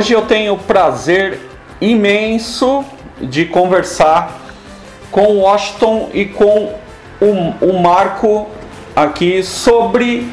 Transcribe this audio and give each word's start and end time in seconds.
hoje 0.00 0.14
eu 0.14 0.22
tenho 0.22 0.54
o 0.54 0.58
prazer 0.58 1.38
imenso 1.78 2.82
de 3.20 3.44
conversar 3.44 4.40
com 5.10 5.26
o 5.26 5.40
Washington 5.40 6.08
e 6.14 6.24
com 6.24 6.72
o, 7.20 7.66
o 7.66 7.82
Marco 7.82 8.48
aqui 8.96 9.42
sobre 9.42 10.26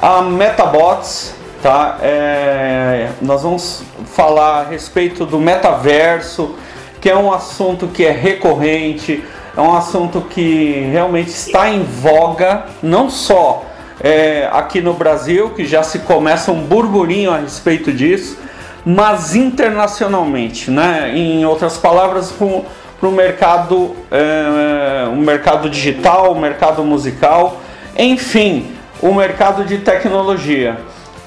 a 0.00 0.22
Metabots, 0.22 1.34
tá? 1.60 1.98
É, 2.00 3.08
nós 3.20 3.42
vamos 3.42 3.82
falar 4.04 4.60
a 4.60 4.70
respeito 4.70 5.26
do 5.26 5.40
metaverso, 5.40 6.54
que 7.00 7.10
é 7.10 7.16
um 7.16 7.32
assunto 7.32 7.88
que 7.88 8.04
é 8.04 8.12
recorrente, 8.12 9.24
é 9.56 9.60
um 9.60 9.74
assunto 9.74 10.20
que 10.30 10.88
realmente 10.92 11.30
está 11.30 11.68
em 11.68 11.82
voga, 11.82 12.66
não 12.80 13.10
só 13.10 13.64
é, 14.00 14.48
aqui 14.52 14.80
no 14.80 14.94
Brasil, 14.94 15.50
que 15.50 15.66
já 15.66 15.82
se 15.82 15.98
começa 15.98 16.52
um 16.52 16.62
burburinho 16.62 17.32
a 17.32 17.38
respeito 17.38 17.92
disso, 17.92 18.46
mas 18.84 19.34
internacionalmente, 19.34 20.70
né? 20.70 21.12
Em 21.14 21.44
outras 21.44 21.76
palavras, 21.76 22.32
para 22.32 23.08
o 23.08 23.12
mercado, 23.12 23.94
é, 24.10 25.08
o 25.08 25.16
mercado 25.16 25.70
digital, 25.70 26.32
o 26.32 26.40
mercado 26.40 26.82
musical, 26.82 27.60
enfim, 27.96 28.72
o 29.00 29.12
mercado 29.14 29.64
de 29.64 29.78
tecnologia. 29.78 30.78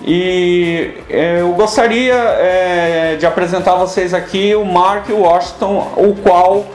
E 0.04 0.94
é, 1.10 1.42
eu 1.42 1.52
gostaria 1.54 2.16
é, 2.16 3.16
de 3.20 3.26
apresentar 3.26 3.74
a 3.74 3.78
vocês 3.78 4.14
aqui 4.14 4.56
o 4.56 4.66
Mark 4.66 5.10
Washington, 5.10 5.94
o 5.96 6.16
qual 6.16 6.66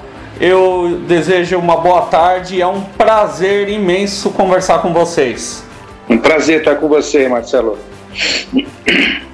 eu 0.40 1.00
desejo 1.08 1.58
uma 1.58 1.76
boa 1.76 2.02
tarde. 2.02 2.60
É 2.60 2.66
um 2.66 2.82
prazer 2.82 3.68
imenso 3.68 4.30
conversar 4.30 4.80
com 4.80 4.92
vocês. 4.92 5.64
Um 6.08 6.18
prazer 6.18 6.60
estar 6.60 6.76
com 6.76 6.88
você, 6.88 7.28
Marcelo. 7.28 7.78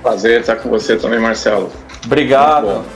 Prazer 0.03 0.41
estar 0.41 0.57
com 0.57 0.69
você 0.69 0.97
também, 0.97 1.19
Marcelo. 1.19 1.71
Obrigado. 2.05 2.67
Muito, 2.67 2.87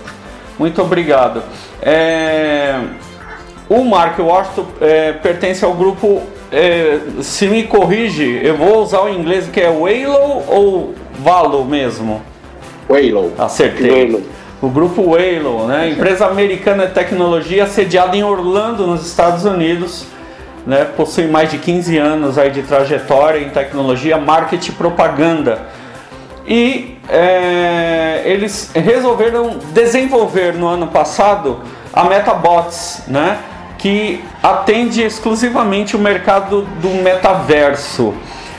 Muito 0.58 0.82
obrigado. 0.82 1.42
É... 1.80 2.80
O 3.68 3.84
Mark 3.84 4.18
Washington 4.18 4.66
é, 4.80 5.12
pertence 5.12 5.64
ao 5.64 5.74
grupo. 5.74 6.22
É, 6.52 7.00
se 7.20 7.48
me 7.48 7.64
corrige, 7.64 8.40
eu 8.42 8.56
vou 8.56 8.80
usar 8.80 9.02
o 9.02 9.08
inglês 9.08 9.48
que 9.48 9.60
é 9.60 9.68
Waylo 9.68 10.44
ou 10.48 10.94
Valo 11.18 11.64
mesmo? 11.64 12.22
Waylo. 12.88 13.32
Acertei. 13.36 14.24
O 14.62 14.68
grupo 14.68 15.10
Waylo, 15.10 15.66
né? 15.66 15.90
Empresa 15.90 16.26
americana 16.26 16.86
de 16.86 16.94
tecnologia 16.94 17.66
sediada 17.66 18.16
em 18.16 18.22
Orlando, 18.22 18.86
nos 18.86 19.04
Estados 19.04 19.44
Unidos 19.44 20.06
né, 20.66 20.84
possui 20.96 21.28
mais 21.28 21.50
de 21.50 21.58
15 21.58 21.96
anos 21.96 22.36
aí 22.36 22.50
de 22.50 22.62
trajetória 22.62 23.38
em 23.38 23.50
tecnologia, 23.50 24.18
marketing 24.18 24.72
e 24.72 24.74
propaganda. 24.74 25.62
E 26.46 26.98
é, 27.08 28.22
eles 28.24 28.72
resolveram 28.74 29.58
desenvolver 29.72 30.54
no 30.54 30.66
ano 30.66 30.88
passado 30.88 31.60
a 31.92 32.04
MetaBots, 32.04 33.02
né, 33.06 33.38
que 33.78 34.24
atende 34.42 35.02
exclusivamente 35.02 35.94
o 35.94 35.98
mercado 35.98 36.62
do 36.80 36.88
metaverso. 37.02 38.12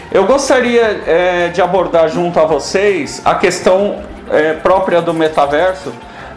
Eu 0.09 0.25
gostaria 0.25 1.03
é, 1.05 1.49
de 1.49 1.61
abordar 1.61 2.07
junto 2.07 2.39
a 2.39 2.45
vocês 2.45 3.21
a 3.25 3.35
questão 3.35 3.99
é, 4.31 4.53
própria 4.53 5.01
do 5.01 5.13
metaverso, 5.13 5.91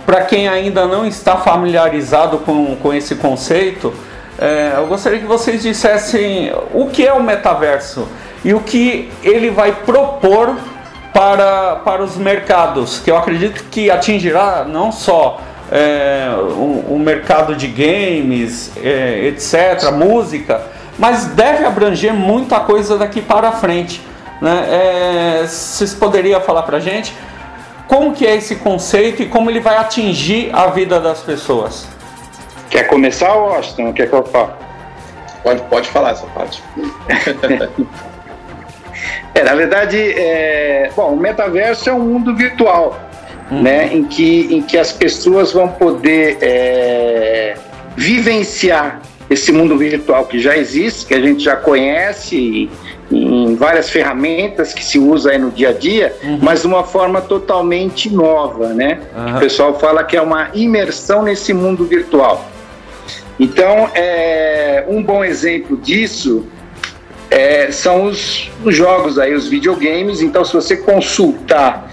para 0.05 0.22
quem 0.22 0.49
ainda 0.49 0.87
não 0.87 1.06
está 1.06 1.37
familiarizado 1.37 2.39
com, 2.39 2.75
com 2.77 2.93
esse 2.93 3.15
conceito 3.15 3.95
é, 4.41 4.73
eu 4.77 4.87
gostaria 4.87 5.19
que 5.19 5.27
vocês 5.27 5.62
dissessem 5.62 6.51
o 6.73 6.87
que 6.87 7.06
é 7.06 7.12
o 7.12 7.23
metaverso 7.23 8.09
e 8.43 8.55
o 8.55 8.61
que 8.61 9.12
ele 9.23 9.51
vai 9.51 9.73
propor 9.73 10.56
para, 11.12 11.77
para 11.77 12.03
os 12.03 12.17
mercados, 12.17 13.01
que 13.01 13.11
eu 13.11 13.19
acredito 13.19 13.65
que 13.71 13.91
atingirá 13.91 14.65
não 14.65 14.91
só 14.91 15.41
é, 15.71 16.31
o, 16.39 16.95
o, 16.95 16.99
mercado 16.99 17.55
de 17.55 17.67
games, 17.67 18.73
é, 18.83 19.27
etc., 19.27 19.91
música, 19.93 20.62
mas 20.99 21.27
deve 21.27 21.65
abranger 21.65 22.15
muita 22.15 22.61
coisa 22.61 22.97
daqui 22.97 23.21
para 23.21 23.53
frente. 23.53 24.01
Né? 24.41 24.67
É, 24.71 25.47
vocês 25.47 25.93
poderiam 25.93 26.41
falar 26.41 26.62
para 26.62 26.78
a 26.78 26.81
gente 26.81 27.15
como 27.87 28.12
que 28.12 28.27
é 28.27 28.37
esse 28.37 28.57
conceito 28.57 29.21
e 29.21 29.27
como 29.27 29.51
ele 29.51 29.61
vai 29.61 29.77
atingir 29.77 30.49
a 30.53 30.69
vida 30.69 30.99
das 31.01 31.21
pessoas? 31.21 31.87
Quer 32.71 32.87
começar, 32.87 33.35
Washington? 33.35 33.93
Quer 33.93 34.09
que 34.09 34.15
eu 34.15 34.25
fale? 34.25 34.53
Pode, 35.43 35.63
pode 35.63 35.89
falar 35.89 36.13
essa 36.13 36.27
parte. 36.29 36.63
é, 39.35 39.43
na 39.43 39.55
verdade, 39.55 39.99
é, 39.99 40.91
bom, 40.95 41.15
o 41.15 41.17
metaverso 41.17 41.91
é 41.91 41.93
um 41.93 42.01
mundo 42.01 42.37
virtual, 42.37 43.01
uhum. 43.51 43.63
né, 43.63 43.93
em 43.93 44.05
que, 44.05 44.55
em 44.55 44.63
que 44.63 44.79
as 44.79 44.93
pessoas 44.93 45.53
vão 45.53 45.69
poder 45.69 46.39
é, 46.41 47.57
vivenciar 47.97 49.01
esse 49.29 49.51
mundo 49.51 49.77
virtual 49.77 50.27
que 50.27 50.39
já 50.39 50.57
existe, 50.57 51.07
que 51.07 51.15
a 51.15 51.21
gente 51.21 51.43
já 51.43 51.57
conhece 51.57 52.71
em 53.11 53.57
várias 53.57 53.91
ferramentas 53.91 54.73
que 54.73 54.85
se 54.85 54.99
usa 54.99 55.33
aí 55.33 55.39
no 55.39 55.51
dia 55.51 55.71
a 55.71 55.73
dia, 55.73 56.17
uhum. 56.23 56.39
mas 56.41 56.61
de 56.61 56.69
uma 56.69 56.85
forma 56.85 57.21
totalmente 57.21 58.09
nova, 58.09 58.69
né? 58.69 59.01
Uhum. 59.17 59.37
O 59.37 59.41
pessoal 59.41 59.79
fala 59.79 60.05
que 60.05 60.17
é 60.17 60.23
uma 60.23 60.51
imersão 60.55 61.23
nesse 61.23 61.53
mundo 61.53 61.85
virtual. 61.85 62.49
Então, 63.41 63.91
é, 63.95 64.84
um 64.87 65.03
bom 65.03 65.25
exemplo 65.25 65.75
disso 65.75 66.47
é, 67.31 67.73
são 67.73 68.05
os, 68.05 68.51
os, 68.62 68.77
jogos 68.77 69.19
aí, 69.19 69.34
os 69.34 69.49
videogames. 69.49 70.21
Então, 70.21 70.45
se 70.45 70.53
você 70.53 70.77
consultar 70.77 71.91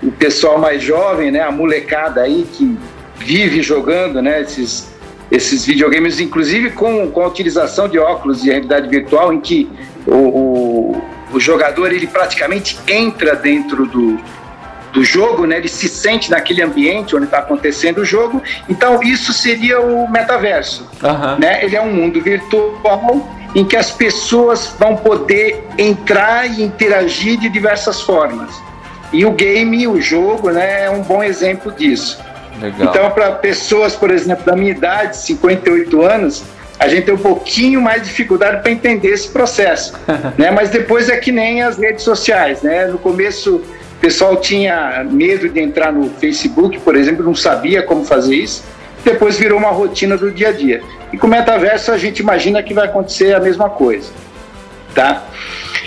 o 0.00 0.12
pessoal 0.12 0.56
mais 0.56 0.80
jovem, 0.80 1.32
né, 1.32 1.40
a 1.40 1.50
molecada 1.50 2.22
aí 2.22 2.46
que 2.52 2.78
vive 3.16 3.60
jogando, 3.60 4.22
né, 4.22 4.42
esses, 4.42 4.94
esses 5.32 5.66
videogames, 5.66 6.20
inclusive 6.20 6.70
com, 6.70 7.10
com 7.10 7.22
a 7.22 7.26
utilização 7.26 7.88
de 7.88 7.98
óculos 7.98 8.42
de 8.42 8.50
realidade 8.50 8.88
virtual, 8.88 9.32
em 9.32 9.40
que 9.40 9.68
o, 10.06 10.14
o, 10.14 11.02
o 11.32 11.40
jogador 11.40 11.92
ele 11.92 12.06
praticamente 12.06 12.78
entra 12.86 13.34
dentro 13.34 13.84
do, 13.84 14.20
do 14.94 15.04
jogo, 15.04 15.44
né? 15.44 15.56
Ele 15.56 15.68
se 15.68 15.88
sente 15.88 16.30
naquele 16.30 16.62
ambiente 16.62 17.14
onde 17.16 17.24
está 17.24 17.38
acontecendo 17.38 17.98
o 17.98 18.04
jogo. 18.04 18.40
Então 18.68 19.02
isso 19.02 19.32
seria 19.32 19.80
o 19.80 20.10
metaverso, 20.10 20.88
uhum. 21.02 21.38
né? 21.38 21.64
Ele 21.64 21.74
é 21.74 21.82
um 21.82 21.92
mundo 21.92 22.22
virtual 22.22 23.28
em 23.54 23.64
que 23.64 23.76
as 23.76 23.90
pessoas 23.90 24.74
vão 24.78 24.96
poder 24.96 25.64
entrar 25.76 26.46
e 26.46 26.62
interagir 26.62 27.38
de 27.38 27.48
diversas 27.48 28.00
formas. 28.00 28.50
E 29.12 29.24
o 29.24 29.32
game, 29.32 29.86
o 29.86 30.00
jogo, 30.00 30.50
né, 30.50 30.86
é 30.86 30.90
um 30.90 31.02
bom 31.02 31.22
exemplo 31.22 31.70
disso. 31.70 32.18
Legal. 32.60 32.88
Então, 32.88 33.10
para 33.10 33.32
pessoas, 33.32 33.94
por 33.94 34.10
exemplo, 34.10 34.44
da 34.44 34.56
minha 34.56 34.72
idade, 34.72 35.16
58 35.18 36.02
anos, 36.02 36.44
a 36.80 36.88
gente 36.88 37.04
tem 37.04 37.14
um 37.14 37.18
pouquinho 37.18 37.80
mais 37.80 38.02
de 38.02 38.08
dificuldade 38.08 38.60
para 38.60 38.72
entender 38.72 39.08
esse 39.08 39.28
processo, 39.28 39.94
né? 40.36 40.50
Mas 40.50 40.70
depois 40.70 41.08
é 41.08 41.16
que 41.16 41.30
nem 41.30 41.62
as 41.62 41.78
redes 41.78 42.02
sociais, 42.02 42.62
né? 42.62 42.86
No 42.86 42.98
começo 42.98 43.62
o 43.96 44.00
pessoal 44.00 44.36
tinha 44.36 45.04
medo 45.08 45.48
de 45.48 45.60
entrar 45.60 45.92
no 45.92 46.10
Facebook, 46.10 46.78
por 46.80 46.96
exemplo, 46.96 47.24
não 47.24 47.34
sabia 47.34 47.82
como 47.82 48.04
fazer 48.04 48.36
isso. 48.36 48.64
Depois 49.04 49.38
virou 49.38 49.58
uma 49.58 49.70
rotina 49.70 50.16
do 50.16 50.30
dia 50.30 50.48
a 50.48 50.52
dia. 50.52 50.82
E 51.12 51.18
com 51.18 51.26
o 51.26 51.30
metaverso 51.30 51.92
a 51.92 51.98
gente 51.98 52.20
imagina 52.20 52.62
que 52.62 52.74
vai 52.74 52.86
acontecer 52.86 53.34
a 53.34 53.40
mesma 53.40 53.70
coisa, 53.70 54.10
tá? 54.94 55.24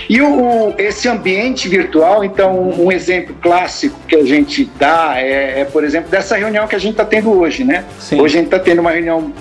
E 0.10 0.22
o, 0.22 0.74
esse 0.78 1.10
ambiente 1.10 1.68
virtual, 1.68 2.24
então, 2.24 2.70
um 2.80 2.92
exemplo 2.92 3.36
clássico 3.42 4.00
que 4.08 4.16
a 4.16 4.24
gente 4.24 4.70
dá 4.80 5.16
é, 5.18 5.62
é 5.62 5.66
por 5.66 5.84
exemplo, 5.84 6.10
dessa 6.10 6.38
reunião 6.38 6.66
que 6.66 6.76
a 6.76 6.80
gente 6.80 6.92
está 6.92 7.04
tendo 7.04 7.32
hoje, 7.32 7.64
né? 7.64 7.84
Sim. 8.00 8.22
Hoje 8.22 8.36
a 8.36 8.40
gente 8.40 8.48
está 8.48 8.60
tendo 8.60 8.80
uma 8.80 8.92
reunião 8.92 9.34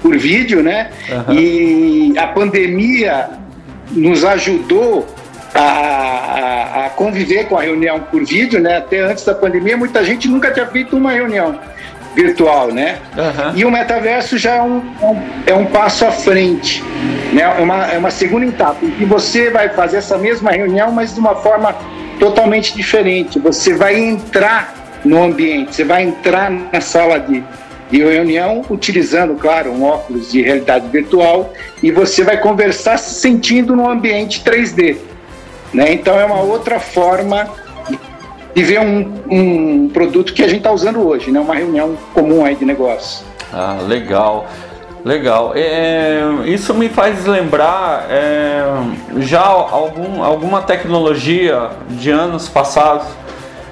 por 0.00 0.16
vídeo, 0.16 0.62
né? 0.62 0.90
Uhum. 1.10 1.34
E 1.34 2.18
a 2.18 2.28
pandemia 2.28 3.30
nos 3.90 4.24
ajudou 4.24 5.06
a, 5.54 6.86
a, 6.86 6.90
conviver 6.90 7.44
com 7.44 7.56
a 7.56 7.62
reunião 7.62 8.00
por 8.00 8.24
vídeo, 8.24 8.60
né? 8.60 8.78
Até 8.78 9.00
antes 9.00 9.24
da 9.24 9.34
pandemia, 9.34 9.76
muita 9.76 10.04
gente 10.04 10.28
nunca 10.28 10.50
tinha 10.50 10.66
feito 10.66 10.96
uma 10.96 11.12
reunião 11.12 11.58
virtual, 12.14 12.72
né? 12.72 12.98
Uhum. 13.16 13.56
E 13.56 13.64
o 13.64 13.70
metaverso 13.70 14.36
já 14.38 14.56
é 14.56 14.62
um, 14.62 14.82
é 15.46 15.54
um 15.54 15.66
passo 15.66 16.06
à 16.06 16.12
frente, 16.12 16.82
né? 17.32 17.42
É 17.42 17.62
uma, 17.62 17.86
é 17.86 17.98
uma 17.98 18.10
segunda 18.10 18.46
etapa, 18.46 18.84
em 18.84 18.90
que 18.90 19.04
você 19.04 19.50
vai 19.50 19.68
fazer 19.68 19.98
essa 19.98 20.18
mesma 20.18 20.50
reunião, 20.50 20.90
mas 20.90 21.14
de 21.14 21.20
uma 21.20 21.34
forma 21.36 21.74
totalmente 22.18 22.74
diferente. 22.74 23.38
Você 23.38 23.74
vai 23.74 23.96
entrar 23.96 24.74
no 25.04 25.22
ambiente, 25.22 25.74
você 25.74 25.84
vai 25.84 26.02
entrar 26.02 26.50
na 26.50 26.80
sala 26.80 27.18
de, 27.18 27.42
de 27.90 27.98
reunião 28.02 28.64
utilizando, 28.70 29.34
claro, 29.34 29.70
um 29.72 29.84
óculos 29.84 30.32
de 30.32 30.40
realidade 30.42 30.88
virtual 30.88 31.52
e 31.82 31.90
você 31.90 32.24
vai 32.24 32.38
conversar 32.40 32.96
se 32.96 33.20
sentindo 33.20 33.76
no 33.76 33.88
ambiente 33.88 34.42
3D. 34.42 35.13
Né? 35.74 35.92
Então 35.92 36.18
é 36.18 36.24
uma 36.24 36.40
outra 36.40 36.78
forma 36.78 37.48
de 38.54 38.62
ver 38.62 38.80
um, 38.80 39.12
um 39.28 39.88
produto 39.88 40.32
que 40.32 40.42
a 40.42 40.46
gente 40.46 40.58
está 40.58 40.70
usando 40.70 41.04
hoje, 41.04 41.32
né? 41.32 41.40
uma 41.40 41.54
reunião 41.54 41.98
comum 42.14 42.44
aí 42.44 42.54
de 42.54 42.64
negócio. 42.64 43.26
Ah, 43.52 43.78
legal. 43.86 44.46
Legal. 45.04 45.52
É, 45.54 46.22
isso 46.46 46.72
me 46.72 46.88
faz 46.88 47.26
lembrar 47.26 48.06
é, 48.08 48.64
já 49.18 49.42
algum, 49.42 50.22
alguma 50.22 50.62
tecnologia 50.62 51.70
de 51.90 52.10
anos 52.10 52.48
passados. 52.48 53.06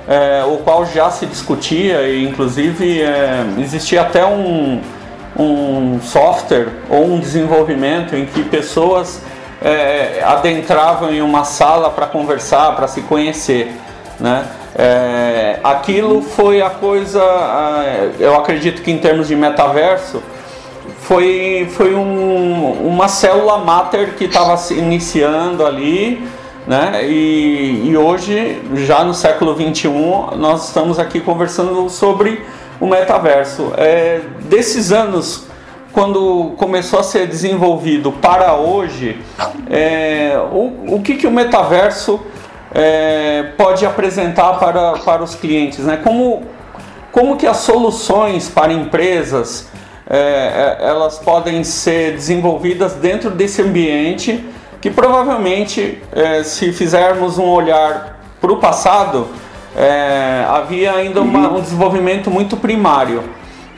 é, 0.06 0.44
o 0.44 0.58
qual 0.58 0.84
já 0.84 1.10
se 1.10 1.24
discutia 1.24 2.02
e 2.02 2.28
inclusive 2.28 3.00
é, 3.00 3.46
existia 3.58 4.02
até 4.02 4.26
um, 4.26 4.80
um 5.38 6.00
software 6.02 6.68
ou 6.90 7.06
um 7.06 7.18
desenvolvimento 7.18 8.14
em 8.14 8.26
que 8.26 8.42
pessoas 8.42 9.22
é, 9.64 10.22
adentravam 10.24 11.12
em 11.12 11.22
uma 11.22 11.44
sala 11.44 11.90
para 11.90 12.06
conversar, 12.06 12.74
para 12.76 12.86
se 12.88 13.02
conhecer. 13.02 13.72
Né? 14.18 14.46
É, 14.74 15.58
aquilo 15.62 16.22
foi 16.22 16.62
a 16.62 16.70
coisa, 16.70 17.22
eu 18.18 18.34
acredito 18.36 18.82
que 18.82 18.90
em 18.90 18.98
termos 18.98 19.28
de 19.28 19.36
metaverso, 19.36 20.22
foi, 21.00 21.68
foi 21.72 21.94
um, 21.94 22.72
uma 22.86 23.08
célula 23.08 23.58
mater 23.58 24.14
que 24.14 24.24
estava 24.24 24.56
se 24.56 24.74
iniciando 24.74 25.66
ali, 25.66 26.26
né? 26.66 27.04
E, 27.04 27.88
e 27.88 27.96
hoje, 27.96 28.62
já 28.76 29.02
no 29.02 29.12
século 29.12 29.54
21, 29.54 30.36
nós 30.36 30.68
estamos 30.68 30.98
aqui 30.98 31.20
conversando 31.20 31.88
sobre 31.90 32.40
o 32.80 32.86
metaverso. 32.86 33.72
É, 33.76 34.20
desses 34.44 34.92
anos, 34.92 35.46
quando 35.92 36.52
começou 36.56 37.00
a 37.00 37.02
ser 37.02 37.26
desenvolvido 37.26 38.12
para 38.12 38.54
hoje, 38.54 39.20
é, 39.70 40.38
o, 40.50 40.96
o 40.96 41.02
que, 41.02 41.14
que 41.14 41.26
o 41.26 41.30
metaverso 41.30 42.20
é, 42.74 43.52
pode 43.56 43.84
apresentar 43.84 44.54
para, 44.54 44.92
para 44.98 45.22
os 45.22 45.34
clientes? 45.34 45.80
Né? 45.80 45.98
Como, 46.02 46.44
como 47.10 47.36
que 47.36 47.46
as 47.46 47.58
soluções 47.58 48.48
para 48.48 48.72
empresas 48.72 49.68
é, 50.08 50.78
é 50.80 50.88
elas 50.88 51.18
podem 51.18 51.62
ser 51.62 52.12
desenvolvidas 52.12 52.94
dentro 52.94 53.30
desse 53.30 53.62
ambiente 53.62 54.44
que 54.80 54.90
provavelmente, 54.90 56.02
é, 56.10 56.42
se 56.42 56.72
fizermos 56.72 57.38
um 57.38 57.46
olhar 57.46 58.18
para 58.40 58.52
o 58.52 58.56
passado, 58.56 59.28
é, 59.76 60.44
havia 60.48 60.92
ainda 60.92 61.20
uma, 61.22 61.52
um 61.52 61.60
desenvolvimento 61.60 62.28
muito 62.28 62.56
primário. 62.56 63.22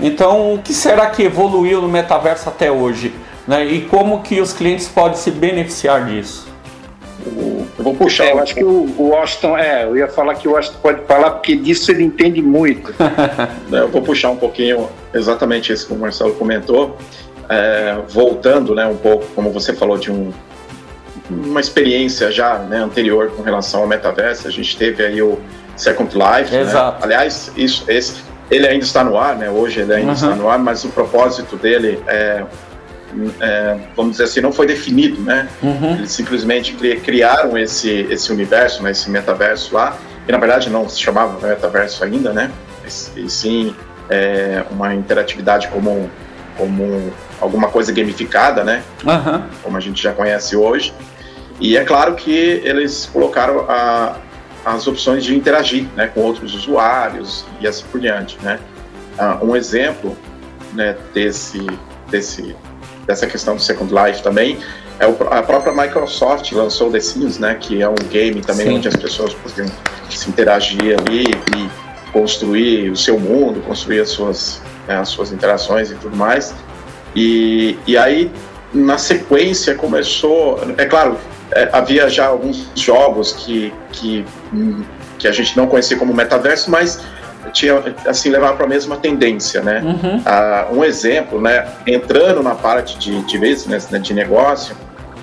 Então, 0.01 0.55
o 0.55 0.59
que 0.59 0.73
será 0.73 1.07
que 1.11 1.23
evoluiu 1.23 1.81
no 1.81 1.89
metaverso 1.89 2.49
até 2.49 2.71
hoje? 2.71 3.13
Né? 3.47 3.65
E 3.65 3.83
como 3.83 4.23
que 4.23 4.41
os 4.41 4.53
clientes 4.53 4.89
podem 4.89 5.17
se 5.17 5.31
beneficiar 5.31 6.07
disso? 6.07 6.53
Eu 7.27 7.67
vou 7.79 7.95
puxar. 7.95 8.25
É, 8.25 8.33
eu 8.33 8.39
acho 8.41 8.55
que 8.55 8.65
o, 8.65 8.93
Washington, 8.99 9.57
é, 9.57 9.85
eu 9.85 9.97
ia 9.97 10.09
falar 10.09 10.35
que 10.35 10.47
o 10.47 10.53
Washington 10.53 10.79
pode 10.83 11.03
falar 11.07 11.31
porque 11.33 11.57
disso 11.57 11.91
ele 11.91 12.03
entende 12.03 12.43
muito. 12.43 12.95
É, 13.73 13.79
eu 13.79 13.89
vou 13.89 14.03
puxar 14.03 14.31
um 14.31 14.37
pouquinho 14.37 14.89
exatamente 15.13 15.73
isso 15.73 15.87
que 15.87 15.93
o 15.93 15.97
Marcelo 15.97 16.35
comentou, 16.35 16.97
é, 17.49 17.97
voltando, 18.09 18.75
né, 18.75 18.87
um 18.87 18.97
pouco, 18.97 19.27
como 19.35 19.51
você 19.51 19.73
falou 19.73 19.99
de 19.99 20.13
um, 20.13 20.33
uma 21.29 21.61
experiência 21.61 22.31
já 22.31 22.59
né, 22.59 22.79
anterior 22.79 23.33
com 23.33 23.43
relação 23.43 23.81
ao 23.81 23.87
metaverso. 23.87 24.47
A 24.47 24.51
gente 24.51 24.77
teve 24.77 25.05
aí 25.05 25.21
o 25.21 25.39
Second 25.77 26.13
Life. 26.15 26.53
Né? 26.53 26.61
Exato. 26.61 26.99
Né? 26.99 27.05
Aliás, 27.05 27.51
isso, 27.57 27.85
esse, 27.89 28.23
ele 28.55 28.69
ainda 28.69 28.85
está 28.85 29.03
no 29.03 29.19
ar, 29.19 29.37
né? 29.37 29.51
Hoje 29.51 29.81
ele 29.81 29.93
ainda 29.93 30.09
uhum. 30.09 30.13
está 30.13 30.35
no 30.35 30.49
ar, 30.49 30.59
mas 30.59 30.85
o 30.85 30.89
propósito 30.91 31.57
dele 31.57 32.03
é, 32.07 32.45
é, 33.41 33.77
vamos 33.97 34.13
dizer 34.13 34.25
assim, 34.25 34.41
não 34.41 34.53
foi 34.53 34.67
definido, 34.67 35.21
né? 35.21 35.49
Uhum. 35.63 35.97
Eles 35.97 36.13
simplesmente 36.13 36.75
criaram 37.03 37.57
esse, 37.59 38.07
esse 38.11 38.33
universo, 38.33 38.83
né, 38.83 38.91
esse 38.91 39.11
metaverso 39.11 39.75
lá, 39.75 39.97
que 40.25 40.33
na 40.33 40.39
verdade 40.39 40.71
não 40.71 40.89
se 40.89 41.01
chamava 41.01 41.47
metaverso 41.47 42.05
ainda, 42.05 42.33
né? 42.33 42.51
E, 43.17 43.29
sim 43.29 43.75
é, 44.11 44.65
uma 44.71 44.95
interatividade 44.95 45.69
como, 45.69 46.11
como 46.57 47.13
alguma 47.41 47.69
coisa 47.69 47.93
gamificada, 47.93 48.63
né? 48.63 48.83
Uhum. 49.05 49.43
Como 49.63 49.77
a 49.77 49.81
gente 49.81 50.03
já 50.03 50.13
conhece 50.13 50.57
hoje. 50.57 50.93
E 51.61 51.77
é 51.77 51.85
claro 51.85 52.15
que 52.15 52.61
eles 52.65 53.09
colocaram 53.13 53.67
a, 53.69 54.17
as 54.65 54.87
opções 54.87 55.25
de 55.25 55.35
interagir 55.37 55.87
né, 55.95 56.07
com 56.07 56.21
outros 56.21 56.55
usuários 56.55 57.45
e 57.61 57.67
assim 57.67 57.85
por 57.91 58.01
diante. 58.01 58.39
Né? 58.43 58.59
Uh, 59.19 59.51
um 59.51 59.57
exemplo 59.57 60.17
né, 60.73 60.97
desse, 61.13 61.65
desse, 62.11 62.57
dessa 63.07 63.27
questão 63.27 63.57
do 63.57 63.63
Second 63.63 63.93
Life 63.93 64.23
também 64.23 64.59
é 64.99 65.07
o, 65.07 65.17
a 65.31 65.43
própria 65.43 65.73
Microsoft 65.73 66.51
lançou 66.53 66.91
The 66.91 67.01
Sims, 67.01 67.39
né, 67.39 67.55
que 67.55 67.83
é 67.83 67.89
um 67.89 67.95
game 68.11 68.41
também 68.41 68.67
Sim. 68.67 68.77
onde 68.77 68.89
as 68.89 68.97
pessoas 68.97 69.35
podem 69.35 69.71
se 70.09 70.29
interagir 70.29 70.97
ali 70.99 71.25
e 71.57 71.71
construir 72.13 72.91
o 72.91 72.97
seu 72.97 73.19
mundo, 73.19 73.61
construir 73.63 74.01
as 74.01 74.11
suas, 74.11 74.63
né, 74.87 74.97
as 74.97 75.09
suas 75.09 75.33
interações 75.33 75.91
e 75.91 75.95
tudo 75.97 76.17
mais. 76.17 76.55
E, 77.15 77.77
e 77.87 77.97
aí, 77.97 78.31
na 78.73 78.99
sequência, 78.99 79.75
começou. 79.75 80.61
É 80.77 80.87
claro, 80.87 81.19
é, 81.53 81.69
havia 81.73 82.09
já 82.09 82.27
alguns 82.27 82.69
jogos 82.75 83.33
que, 83.33 83.73
que, 83.93 84.25
que 85.19 85.29
a 85.29 85.33
gente 85.33 85.57
não 85.57 85.67
conhecia 85.67 85.97
como 85.97 86.13
metaverso, 86.13 86.71
mas 86.71 87.01
tinha 87.53 87.83
assim 88.07 88.31
levar 88.31 88.55
para 88.55 88.65
a 88.65 88.69
mesma 88.69 88.97
tendência, 88.97 89.61
né? 89.63 89.83
Uhum. 89.85 90.23
Ah, 90.25 90.69
um 90.73 90.83
exemplo, 90.83 91.41
né? 91.41 91.67
Entrando 91.87 92.43
na 92.43 92.55
parte 92.55 92.99
de, 92.99 93.23
de 93.23 93.39
business, 93.39 93.91
né, 93.91 93.99
de 93.99 94.15
negócio, 94.15 94.75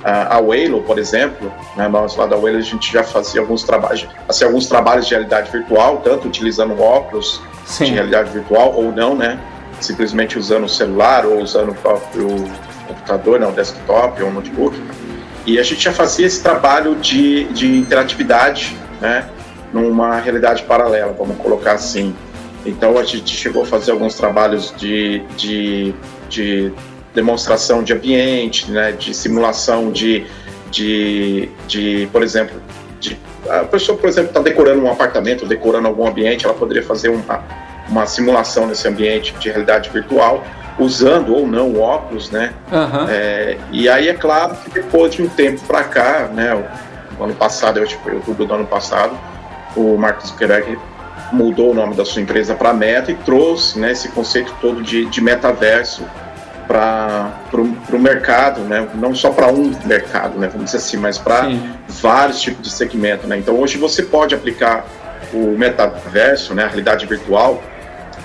a 0.03 0.39
Waylo, 0.39 0.81
por 0.81 0.97
exemplo, 0.97 1.51
né, 1.75 1.88
nós 1.88 2.15
lá 2.15 2.25
da 2.25 2.35
Waylo 2.35 2.57
a 2.57 2.62
gente 2.62 2.91
já 2.91 3.03
fazia 3.03 3.39
alguns 3.39 3.63
trabalhos, 3.63 4.07
assim, 4.27 4.44
alguns 4.44 4.65
trabalhos 4.65 5.06
de 5.06 5.13
realidade 5.13 5.51
virtual, 5.51 5.97
tanto 5.97 6.27
utilizando 6.27 6.79
óculos 6.81 7.39
Sim. 7.65 7.85
de 7.85 7.91
realidade 7.91 8.31
virtual 8.31 8.74
ou 8.75 8.91
não, 8.91 9.15
né? 9.15 9.39
Simplesmente 9.79 10.38
usando 10.39 10.65
o 10.65 10.69
celular 10.69 11.25
ou 11.25 11.39
usando 11.39 11.69
o 11.69 11.75
próprio 11.75 12.27
computador, 12.88 13.39
né, 13.39 13.47
o 13.47 13.51
desktop 13.51 14.21
ou 14.24 14.31
notebook. 14.31 14.75
E 15.45 15.59
a 15.59 15.63
gente 15.63 15.81
já 15.81 15.91
fazia 15.91 16.25
esse 16.27 16.41
trabalho 16.41 16.95
de, 16.95 17.45
de 17.45 17.77
interatividade, 17.77 18.75
né, 18.99 19.27
numa 19.73 20.19
realidade 20.19 20.63
paralela, 20.63 21.13
vamos 21.17 21.38
colocar 21.38 21.73
assim. 21.73 22.15
Então 22.65 22.97
a 22.97 23.03
gente 23.03 23.35
chegou 23.35 23.63
a 23.63 23.65
fazer 23.65 23.91
alguns 23.91 24.15
trabalhos 24.15 24.73
de, 24.77 25.23
de, 25.35 25.95
de 26.29 26.71
demonstração 27.13 27.83
de 27.83 27.93
ambiente, 27.93 28.69
né, 28.69 28.91
de 28.91 29.13
simulação 29.13 29.91
de, 29.91 30.25
de, 30.69 31.50
de 31.67 32.07
por 32.12 32.21
exemplo, 32.21 32.62
de, 33.00 33.17
a 33.50 33.63
pessoa, 33.63 33.98
por 33.98 34.07
exemplo, 34.07 34.29
está 34.29 34.41
decorando 34.41 34.83
um 34.83 34.91
apartamento, 34.91 35.45
decorando 35.45 35.88
algum 35.88 36.07
ambiente, 36.07 36.45
ela 36.45 36.53
poderia 36.53 36.83
fazer 36.83 37.10
uma, 37.10 37.43
uma 37.89 38.05
simulação 38.05 38.67
nesse 38.67 38.88
ambiente 38.88 39.33
de 39.33 39.50
realidade 39.50 39.89
virtual 39.89 40.43
usando 40.79 41.35
ou 41.35 41.47
não 41.47 41.79
óculos, 41.79 42.31
né? 42.31 42.53
Uhum. 42.71 43.07
É, 43.09 43.57
e 43.71 43.89
aí 43.89 44.09
é 44.09 44.13
claro 44.13 44.55
que 44.55 44.69
depois 44.69 45.13
de 45.13 45.21
um 45.21 45.29
tempo 45.29 45.61
para 45.65 45.83
cá, 45.83 46.29
né? 46.33 46.55
O, 47.19 47.23
ano 47.23 47.35
passado, 47.35 47.77
eu 47.77 47.83
acho 47.83 47.97
que 47.97 48.03
foi 48.03 48.15
outubro 48.15 48.45
do 48.45 48.53
ano 48.53 48.65
passado, 48.65 49.15
o 49.75 49.95
Mark 49.95 50.21
Zuckerberg 50.25 50.77
mudou 51.31 51.71
o 51.71 51.73
nome 51.73 51.95
da 51.95 52.03
sua 52.03 52.21
empresa 52.21 52.55
para 52.55 52.73
Meta 52.73 53.11
e 53.11 53.15
trouxe 53.15 53.79
né, 53.79 53.91
esse 53.91 54.09
conceito 54.09 54.53
todo 54.59 54.81
de, 54.81 55.05
de 55.05 55.21
metaverso 55.21 56.03
para 56.67 57.31
o 57.93 57.99
mercado, 57.99 58.61
né? 58.61 58.87
não 58.95 59.13
só 59.13 59.29
para 59.29 59.47
um 59.47 59.73
mercado, 59.85 60.39
né? 60.39 60.47
vamos 60.47 60.65
dizer 60.65 60.77
assim, 60.77 60.97
mas 60.97 61.17
para 61.17 61.49
vários 61.87 62.41
tipos 62.41 62.61
de 62.63 62.71
segmento. 62.71 63.27
Né? 63.27 63.37
Então 63.37 63.59
hoje 63.59 63.77
você 63.77 64.03
pode 64.03 64.33
aplicar 64.33 64.85
o 65.33 65.57
metaverso, 65.57 66.53
né, 66.53 66.63
a 66.63 66.67
realidade 66.67 67.05
virtual, 67.05 67.61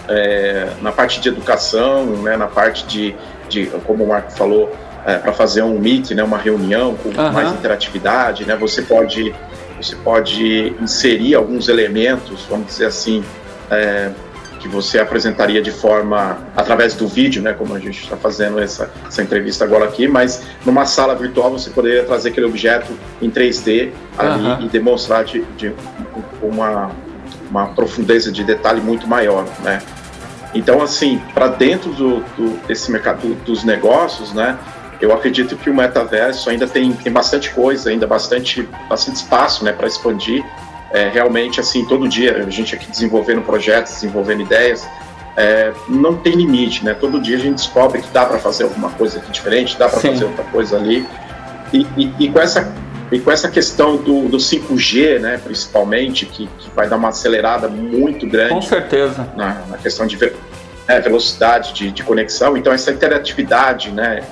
é, 0.09 0.69
na 0.81 0.93
parte 0.93 1.21
de 1.21 1.29
educação, 1.29 2.07
né, 2.23 2.37
na 2.37 2.47
parte 2.47 2.87
de, 2.87 3.15
de 3.49 3.67
como 3.85 4.05
o 4.05 4.09
Marco 4.09 4.33
falou, 4.33 4.75
é, 5.05 5.19
para 5.19 5.33
fazer 5.33 5.63
um 5.63 5.79
meet, 5.79 6.11
né, 6.13 6.23
uma 6.23 6.39
reunião 6.39 6.97
com 6.97 7.09
uhum. 7.09 7.33
mais 7.33 7.53
interatividade, 7.53 8.45
né, 8.45 8.57
você 8.57 8.83
pode 8.83 9.35
você 9.81 9.95
pode 9.97 10.75
inserir 10.81 11.35
alguns 11.35 11.69
elementos, 11.69 12.47
vamos 12.49 12.69
dizer 12.69 12.87
assim, 12.87 13.23
é, 13.71 14.11
que 14.59 14.67
você 14.69 14.99
apresentaria 14.99 15.61
de 15.61 15.71
forma 15.71 16.39
através 16.57 16.95
do 16.95 17.07
vídeo, 17.07 17.43
né, 17.43 17.53
como 17.53 17.75
a 17.75 17.79
gente 17.79 18.03
está 18.03 18.17
fazendo 18.17 18.59
essa, 18.59 18.91
essa 19.07 19.23
entrevista 19.23 19.65
agora 19.65 19.85
aqui, 19.85 20.09
mas 20.09 20.43
numa 20.65 20.87
sala 20.87 21.15
virtual 21.15 21.51
você 21.51 21.71
poderia 21.71 22.05
trazer 22.05 22.31
aquele 22.31 22.47
objeto 22.47 22.93
em 23.21 23.31
3D 23.31 23.91
ali 24.17 24.43
uhum. 24.43 24.63
e 24.63 24.69
demonstrar 24.69 25.25
de, 25.25 25.45
de 25.57 25.73
uma 26.43 26.91
uma 27.51 27.67
profundeza 27.69 28.31
de 28.33 28.45
detalhe 28.45 28.81
muito 28.81 29.07
maior, 29.07 29.47
né? 29.63 29.83
Então, 30.55 30.83
assim, 30.83 31.21
para 31.35 31.49
dentro 31.49 31.91
do, 31.93 32.21
do, 32.37 32.67
desse 32.67 32.91
mercado 32.91 33.35
dos 33.45 33.65
negócios, 33.65 34.33
né? 34.33 34.59
Eu 35.01 35.13
acredito 35.13 35.57
que 35.57 35.69
o 35.69 35.75
metaverso 35.75 36.49
ainda 36.49 36.67
tem, 36.67 36.93
tem 36.93 37.13
bastante 37.13 37.51
coisa, 37.51 37.91
ainda 37.91 38.07
bastante, 38.07 38.67
bastante 38.89 39.17
espaço, 39.17 39.63
né, 39.63 39.73
para 39.73 39.87
expandir. 39.87 40.43
É, 40.91 41.09
realmente, 41.09 41.61
assim, 41.61 41.85
todo 41.85 42.09
dia 42.09 42.45
a 42.47 42.51
gente 42.51 42.75
aqui 42.75 42.91
desenvolvendo 42.91 43.43
projetos, 43.43 43.93
desenvolvendo 43.93 44.43
ideias, 44.43 44.89
é, 45.37 45.73
não 45.87 46.17
tem 46.17 46.35
limite, 46.35 46.83
né? 46.83 46.95
Todo 46.95 47.21
dia 47.21 47.37
a 47.37 47.41
gente 47.41 47.57
descobre 47.57 48.01
que 48.01 48.09
dá 48.09 48.25
para 48.25 48.39
fazer 48.39 48.65
alguma 48.65 48.89
coisa 48.91 49.19
aqui 49.19 49.31
diferente, 49.31 49.77
dá 49.77 49.89
para 49.89 50.01
fazer 50.01 50.25
outra 50.25 50.45
coisa 50.45 50.77
ali. 50.77 51.07
E, 51.73 51.87
e, 51.97 52.15
e, 52.21 52.31
com 52.31 52.41
essa 52.41 52.73
e 53.11 53.21
com 53.21 53.31
essa 53.31 53.49
questão 53.49 53.97
do, 53.97 54.29
do 54.29 54.37
5G, 54.37 55.21
né, 55.21 55.41
principalmente, 55.43 56.27
que, 56.27 56.49
que 56.59 56.71
vai 56.75 56.89
dar 56.89 56.97
uma 56.97 57.09
acelerada 57.09 57.69
muito 57.69 58.27
grande. 58.27 58.55
Com 58.55 58.63
certeza. 58.63 59.29
Na, 59.37 59.63
na 59.69 59.79
questão 59.79 60.07
de 60.07 60.19
é, 60.89 61.01
velocidade 61.01 61.73
de, 61.73 61.91
de, 61.93 62.03
conexão. 62.03 62.57
Então, 62.57 62.73
essa 62.73 62.91
interatividade, 62.91 63.93
né, 63.93 64.23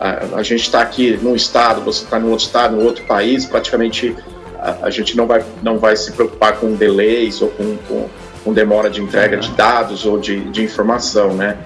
a, 0.00 0.38
a 0.38 0.42
gente 0.42 0.62
está 0.62 0.80
aqui 0.80 1.18
num 1.20 1.34
estado, 1.34 1.82
você 1.82 2.04
está 2.04 2.18
em 2.18 2.24
outro 2.24 2.46
estado, 2.46 2.80
em 2.80 2.82
outro 2.82 3.04
país, 3.04 3.44
praticamente 3.44 4.16
a, 4.58 4.86
a, 4.86 4.90
gente 4.90 5.14
não 5.14 5.26
vai, 5.26 5.44
não 5.62 5.78
vai 5.78 5.94
se 5.94 6.12
preocupar 6.12 6.56
com 6.56 6.74
delays 6.74 7.42
ou 7.42 7.48
com, 7.50 7.76
com, 7.88 8.08
com 8.44 8.52
demora 8.52 8.88
de 8.88 9.02
entrega 9.02 9.36
de 9.36 9.50
dados 9.50 10.06
ou 10.06 10.18
de, 10.18 10.40
de 10.50 10.62
informação, 10.62 11.34
né? 11.34 11.58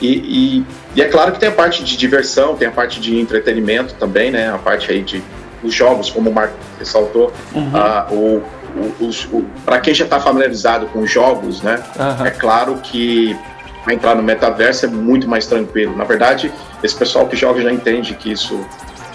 E, 0.00 0.08
e, 0.08 0.64
e, 0.96 1.02
é 1.02 1.04
claro 1.06 1.32
que 1.32 1.38
tem 1.38 1.48
a 1.48 1.52
parte 1.52 1.84
de 1.84 1.96
diversão, 1.96 2.56
tem 2.56 2.66
a 2.66 2.70
parte 2.70 2.98
de 2.98 3.18
entretenimento 3.18 3.94
também, 3.94 4.30
né? 4.30 4.52
A 4.52 4.58
parte 4.58 4.90
aí 4.90 5.02
de 5.02 5.22
os 5.64 5.74
jogos, 5.74 6.10
como 6.10 6.30
o 6.30 6.34
Marco 6.34 6.54
ressaltou, 6.78 7.32
uhum. 7.54 7.72
uh, 7.72 8.14
o 8.14 8.42
para 9.64 9.80
quem 9.80 9.94
já 9.94 10.04
está 10.04 10.18
familiarizado 10.18 10.86
com 10.86 11.06
jogos, 11.06 11.62
né? 11.62 11.80
Uhum. 11.96 12.26
É 12.26 12.30
claro 12.30 12.74
que 12.82 13.36
entrar 13.88 14.14
no 14.14 14.22
metaverso 14.22 14.86
é 14.86 14.88
muito 14.88 15.28
mais 15.28 15.46
tranquilo. 15.46 15.96
Na 15.96 16.04
verdade, 16.04 16.52
esse 16.82 16.96
pessoal 16.96 17.26
que 17.26 17.36
joga 17.36 17.60
já 17.62 17.72
entende 17.72 18.14
que 18.14 18.32
isso, 18.32 18.58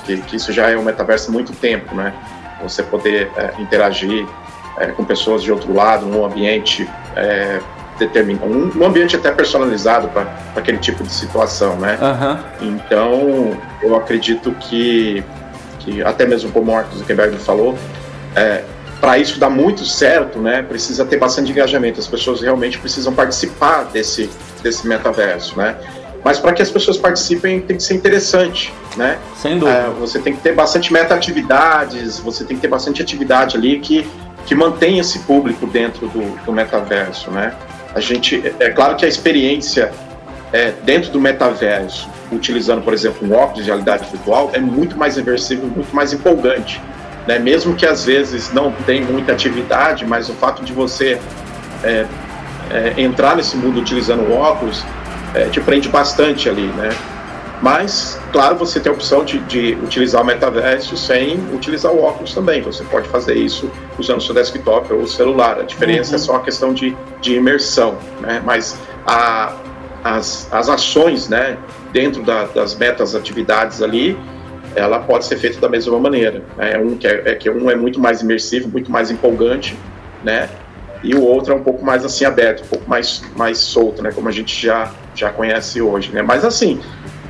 que, 0.05 0.17
que 0.17 0.35
isso 0.35 0.53
já 0.53 0.69
é 0.69 0.77
um 0.77 0.83
metaverso 0.83 1.29
há 1.29 1.33
muito 1.33 1.51
tempo, 1.53 1.95
né? 1.95 2.13
Você 2.61 2.83
poder 2.83 3.31
é, 3.35 3.61
interagir 3.61 4.25
é, 4.77 4.87
com 4.87 5.03
pessoas 5.03 5.43
de 5.43 5.51
outro 5.51 5.73
lado, 5.73 6.05
num 6.05 6.23
ambiente 6.23 6.87
é, 7.15 7.59
determinado, 7.97 8.45
um, 8.45 8.71
um, 8.77 8.85
ambiente 8.85 9.15
até 9.15 9.31
personalizado 9.31 10.07
para 10.09 10.27
aquele 10.55 10.77
tipo 10.77 11.03
de 11.03 11.11
situação, 11.11 11.75
né? 11.77 11.97
Uhum. 12.01 12.69
Então, 12.69 13.57
eu 13.81 13.95
acredito 13.95 14.51
que, 14.53 15.23
que 15.79 16.03
até 16.03 16.25
mesmo 16.25 16.51
como 16.51 16.71
o 16.71 16.75
Marcos 16.75 16.99
Zuckerberg 16.99 17.37
falou, 17.37 17.77
é, 18.35 18.63
para 18.99 19.17
isso 19.17 19.39
dar 19.39 19.49
muito 19.49 19.85
certo, 19.85 20.39
né, 20.39 20.61
precisa 20.61 21.05
ter 21.05 21.17
bastante 21.17 21.51
engajamento. 21.51 21.99
As 21.99 22.07
pessoas 22.07 22.41
realmente 22.41 22.77
precisam 22.77 23.13
participar 23.13 23.85
desse, 23.85 24.29
desse 24.61 24.87
metaverso, 24.87 25.57
né? 25.57 25.75
Mas 26.23 26.37
para 26.37 26.51
que 26.51 26.61
as 26.61 26.69
pessoas 26.69 26.97
participem 26.97 27.61
tem 27.61 27.77
que 27.77 27.83
ser 27.83 27.93
interessante, 27.93 28.73
né? 28.97 29.17
Sem 29.37 29.57
dúvida. 29.57 29.77
É, 29.77 29.89
você 29.89 30.19
tem 30.19 30.35
que 30.35 30.41
ter 30.41 30.53
bastante 30.53 30.91
meta-atividades, 30.91 32.19
você 32.19 32.43
tem 32.43 32.57
que 32.57 32.61
ter 32.61 32.67
bastante 32.67 33.01
atividade 33.01 33.55
ali 33.55 33.79
que, 33.79 34.05
que 34.45 34.53
mantenha 34.53 34.99
esse 34.99 35.19
público 35.19 35.65
dentro 35.65 36.09
do, 36.09 36.45
do 36.45 36.51
metaverso, 36.51 37.31
né? 37.31 37.55
A 37.95 38.01
gente, 38.01 38.43
é, 38.59 38.65
é 38.65 38.69
claro 38.69 38.97
que 38.97 39.05
a 39.05 39.07
experiência 39.07 39.91
é, 40.51 40.71
dentro 40.83 41.11
do 41.11 41.19
metaverso, 41.19 42.09
utilizando, 42.31 42.81
por 42.81 42.93
exemplo, 42.93 43.27
um 43.27 43.33
óculos 43.33 43.63
de 43.63 43.69
realidade 43.69 44.09
virtual, 44.09 44.51
é 44.53 44.59
muito 44.59 44.97
mais 44.97 45.17
imersivo, 45.17 45.67
muito 45.67 45.95
mais 45.95 46.13
empolgante 46.13 46.81
né? 47.29 47.37
Mesmo 47.37 47.75
que 47.75 47.85
às 47.85 48.05
vezes 48.05 48.51
não 48.51 48.71
tem 48.87 49.03
muita 49.03 49.33
atividade, 49.33 50.03
mas 50.03 50.29
o 50.29 50.33
fato 50.33 50.63
de 50.63 50.73
você 50.73 51.21
é, 51.83 52.05
é, 52.71 52.93
entrar 52.97 53.35
nesse 53.35 53.55
mundo 53.55 53.79
utilizando 53.79 54.23
o 54.23 54.33
óculos 54.33 54.83
é, 55.35 55.45
te 55.45 55.61
prende 55.61 55.87
bastante 55.89 56.49
ali, 56.49 56.65
né? 56.65 56.89
Mas, 57.61 58.19
claro, 58.31 58.55
você 58.55 58.79
tem 58.79 58.89
a 58.89 58.95
opção 58.95 59.23
de, 59.23 59.37
de, 59.41 59.77
utilizar 59.83 60.23
o 60.23 60.25
metaverso 60.25 60.97
sem 60.97 61.37
utilizar 61.53 61.91
o 61.91 62.01
óculos 62.01 62.33
também. 62.33 62.63
Você 62.63 62.83
pode 62.85 63.07
fazer 63.09 63.35
isso 63.35 63.69
usando 63.99 64.17
o 64.17 64.21
seu 64.21 64.33
desktop 64.33 64.91
ou 64.91 65.01
o 65.01 65.07
celular. 65.07 65.59
A 65.59 65.63
diferença 65.63 66.11
uhum. 66.11 66.15
é 66.15 66.19
só 66.19 66.35
a 66.37 66.39
questão 66.39 66.73
de, 66.73 66.97
de 67.21 67.35
imersão, 67.35 67.97
né? 68.21 68.41
Mas 68.43 68.75
a, 69.05 69.53
as, 70.03 70.47
as 70.51 70.69
ações, 70.69 71.27
né, 71.29 71.57
dentro 71.91 72.23
da, 72.23 72.45
das 72.45 72.75
metas 72.75 73.15
atividades 73.15 73.81
ali, 73.81 74.17
ela 74.75 74.99
pode 74.99 75.25
ser 75.25 75.37
feita 75.37 75.59
da 75.59 75.69
mesma 75.69 75.99
maneira. 75.99 76.43
Né? 76.57 76.77
Um 76.77 76.95
que 76.95 77.07
é, 77.07 77.23
é, 77.25 77.35
que 77.35 77.49
um 77.49 77.69
é 77.69 77.75
muito 77.75 77.99
mais 77.99 78.21
imersivo, 78.21 78.69
muito 78.69 78.91
mais 78.91 79.09
empolgante, 79.11 79.75
né? 80.23 80.49
E 81.01 81.15
o 81.15 81.23
outro 81.23 81.53
é 81.53 81.55
um 81.55 81.63
pouco 81.63 81.83
mais 81.83 82.03
assim 82.03 82.25
aberto, 82.25 82.63
um 82.63 82.67
pouco 82.67 82.89
mais 82.89 83.21
mais 83.35 83.57
solto, 83.57 84.03
né? 84.03 84.11
Como 84.11 84.27
a 84.27 84.31
gente 84.31 84.65
já 84.65 84.91
já 85.15 85.29
conhece 85.29 85.81
hoje, 85.81 86.11
né? 86.11 86.21
Mas 86.21 86.43
assim, 86.43 86.79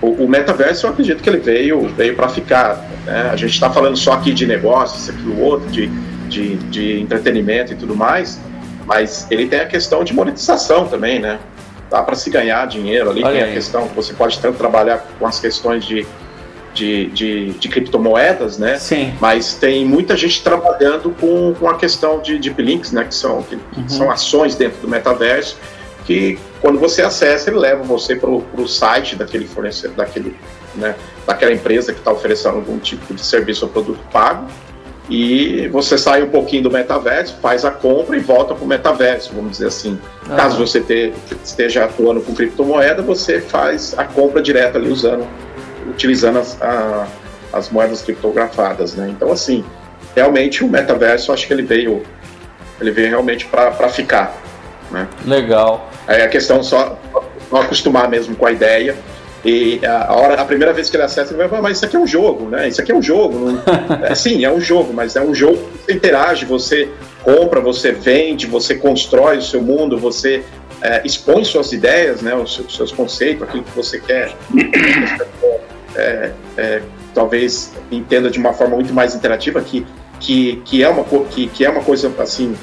o, 0.02 0.26
o 0.26 0.28
metaverso 0.28 0.88
eu 0.88 0.92
acredito 0.92 1.22
que 1.22 1.30
ele 1.30 1.38
veio 1.38 1.88
veio 1.90 2.16
para 2.16 2.30
ficar. 2.30 2.84
Né? 3.06 3.30
A 3.32 3.36
gente 3.36 3.54
está 3.54 3.70
falando 3.70 3.96
só 3.96 4.14
aqui 4.14 4.34
de 4.34 4.48
negócios, 4.48 5.10
aqui 5.10 5.28
o 5.28 5.40
outro, 5.40 5.70
de, 5.70 5.88
de, 6.28 6.56
de 6.56 7.00
entretenimento 7.00 7.74
e 7.74 7.76
tudo 7.76 7.96
mais, 7.96 8.40
mas 8.88 9.28
ele 9.30 9.48
tem 9.48 9.60
a 9.60 9.68
questão 9.68 10.04
de 10.04 10.14
monetização 10.14 10.88
também, 10.88 11.20
né? 11.20 11.38
Dá 11.90 12.04
para 12.04 12.16
se 12.16 12.30
ganhar 12.30 12.68
dinheiro 12.68 13.10
ali, 13.10 13.24
Olha 13.24 13.34
tem 13.34 13.44
aí. 13.44 13.52
a 13.52 13.54
questão 13.54 13.88
que 13.88 13.96
você 13.96 14.14
pode 14.14 14.40
tanto 14.40 14.58
trabalhar 14.58 15.06
com 15.18 15.26
as 15.26 15.40
questões 15.40 15.86
de 15.86 16.06
de, 16.72 17.08
de, 17.08 17.50
de, 17.54 17.68
criptomoedas, 17.68 18.60
né? 18.60 18.78
Sim. 18.78 19.14
Mas 19.20 19.56
tem 19.56 19.84
muita 19.84 20.16
gente 20.16 20.44
trabalhando 20.44 21.10
com, 21.20 21.54
com 21.56 21.68
a 21.68 21.76
questão 21.76 22.22
de 22.22 22.38
deep 22.38 22.62
links, 22.62 22.92
né? 22.92 23.04
Que 23.04 23.16
são, 23.16 23.42
que 23.42 23.56
uhum. 23.56 23.90
são 23.90 24.12
ações 24.12 24.56
dentro 24.56 24.80
do 24.80 24.88
metaverso 24.88 25.58
que 26.10 26.40
quando 26.60 26.80
você 26.80 27.04
acessa 27.04 27.52
ele 27.52 27.60
leva 27.60 27.84
você 27.84 28.16
para 28.16 28.30
o 28.30 28.68
site 28.68 29.16
daquele 29.16 29.46
fornecedor, 29.46 29.96
daquele, 29.96 30.36
né? 30.74 30.96
Daquela 31.28 31.54
empresa 31.54 31.94
que 31.94 32.00
está 32.00 32.12
oferecendo 32.12 32.56
algum 32.56 32.80
tipo 32.80 33.14
de 33.14 33.24
serviço 33.24 33.66
ou 33.66 33.72
produto 33.72 34.00
pago 34.12 34.48
e 35.10 35.68
você 35.70 35.98
sai 35.98 36.22
um 36.22 36.30
pouquinho 36.30 36.64
do 36.64 36.72
metaverso, 36.72 37.38
faz 37.42 37.66
a 37.66 37.72
compra 37.72 38.16
e 38.16 38.20
volta 38.20 38.54
para 38.54 38.64
o 38.64 38.68
metaverso, 38.68 39.34
vamos 39.34 39.52
dizer 39.52 39.68
assim. 39.68 40.00
Ah. 40.30 40.36
Caso 40.36 40.58
você 40.58 40.80
te, 40.80 41.12
esteja 41.44 41.86
atuando 41.86 42.22
com 42.22 42.36
criptomoeda, 42.36 43.02
você 43.02 43.42
faz 43.42 43.98
a 43.98 44.04
compra 44.04 44.42
direta 44.42 44.78
ali 44.78 44.90
usando 44.90 45.28
utilizando 45.88 46.40
as, 46.40 46.62
a, 46.62 47.08
as 47.52 47.70
moedas 47.70 48.02
criptografadas, 48.02 48.94
né? 48.96 49.10
Então, 49.10 49.32
assim, 49.32 49.66
realmente 50.16 50.64
o 50.64 50.68
metaverso, 50.68 51.32
acho 51.32 51.48
que 51.48 51.54
ele 51.54 51.64
veio, 51.64 52.04
ele 52.80 52.92
veio 52.92 53.10
realmente 53.10 53.46
para 53.46 53.90
ficar, 53.90 54.36
né? 54.92 55.08
Legal. 55.26 55.90
É 56.08 56.24
a 56.24 56.28
questão 56.28 56.62
só 56.64 56.98
não 57.52 57.62
acostumar 57.62 58.08
mesmo 58.08 58.36
com 58.36 58.46
a 58.46 58.52
ideia. 58.52 58.96
E 59.44 59.80
a, 59.86 60.14
hora, 60.14 60.34
a 60.36 60.46
primeira 60.46 60.74
vez 60.74 60.90
que 60.90 60.98
ele 60.98 61.04
acessa, 61.04 61.32
ele 61.32 61.38
vai 61.38 61.48
falar, 61.48 61.62
mas 61.62 61.78
isso 61.78 61.86
aqui 61.86 61.96
é 61.96 62.00
um 62.00 62.08
jogo, 62.08 62.50
né? 62.50 62.68
Isso 62.68 62.82
aqui 62.82 62.92
é 62.92 62.96
um 62.96 63.02
jogo. 63.02 63.60
é, 64.04 64.14
sim, 64.16 64.44
é 64.44 64.52
um 64.52 64.60
jogo, 64.60 64.94
mas 64.94 65.16
é 65.16 65.22
um 65.22 65.34
jogo 65.34 65.58
que 65.58 65.86
você 65.86 65.94
interage, 65.94 66.46
você 66.46 66.90
compra, 67.24 67.62
você 67.62 67.92
vende, 67.92 68.48
você 68.48 68.76
constrói 68.76 69.38
o 69.38 69.42
seu 69.42 69.62
mundo, 69.62 69.98
você 69.98 70.44
é, 70.82 71.02
expõe 71.06 71.44
suas 71.46 71.72
ideias, 71.72 72.22
né, 72.22 72.36
os 72.36 72.62
seus 72.70 72.92
conceitos, 72.92 73.44
aquilo 73.44 73.64
que 73.64 73.76
você 73.76 74.00
quer 74.00 74.34
é, 75.96 76.32
é, 76.58 76.82
talvez 77.14 77.74
entenda 77.92 78.30
de 78.30 78.40
uma 78.40 78.54
forma 78.54 78.76
muito 78.76 78.94
mais 78.94 79.16
interativa, 79.16 79.62
que, 79.62 79.86
que, 80.20 80.62
que, 80.66 80.84
é, 80.84 80.90
uma, 80.90 81.04
que, 81.26 81.48
que 81.48 81.66
é 81.66 81.70
uma 81.70 81.84
coisa 81.84 82.12
assim. 82.20 82.56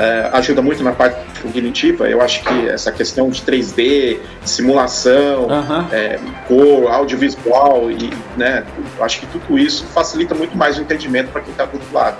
É, 0.00 0.30
ajuda 0.32 0.62
muito 0.62 0.82
na 0.82 0.92
parte 0.92 1.42
cognitiva. 1.42 2.08
Eu 2.08 2.22
acho 2.22 2.42
que 2.42 2.68
essa 2.70 2.90
questão 2.90 3.28
de 3.28 3.42
3D, 3.42 4.16
simulação, 4.46 5.42
uhum. 5.42 5.86
é, 5.92 6.18
cor, 6.48 6.90
audiovisual, 6.90 7.90
e, 7.90 8.10
né, 8.34 8.64
eu 8.96 9.04
acho 9.04 9.20
que 9.20 9.26
tudo 9.26 9.58
isso 9.58 9.84
facilita 9.84 10.34
muito 10.34 10.56
mais 10.56 10.78
o 10.78 10.80
entendimento 10.80 11.30
para 11.30 11.42
quem 11.42 11.50
está 11.50 11.66
do 11.66 11.74
outro 11.74 11.92
lado. 11.92 12.16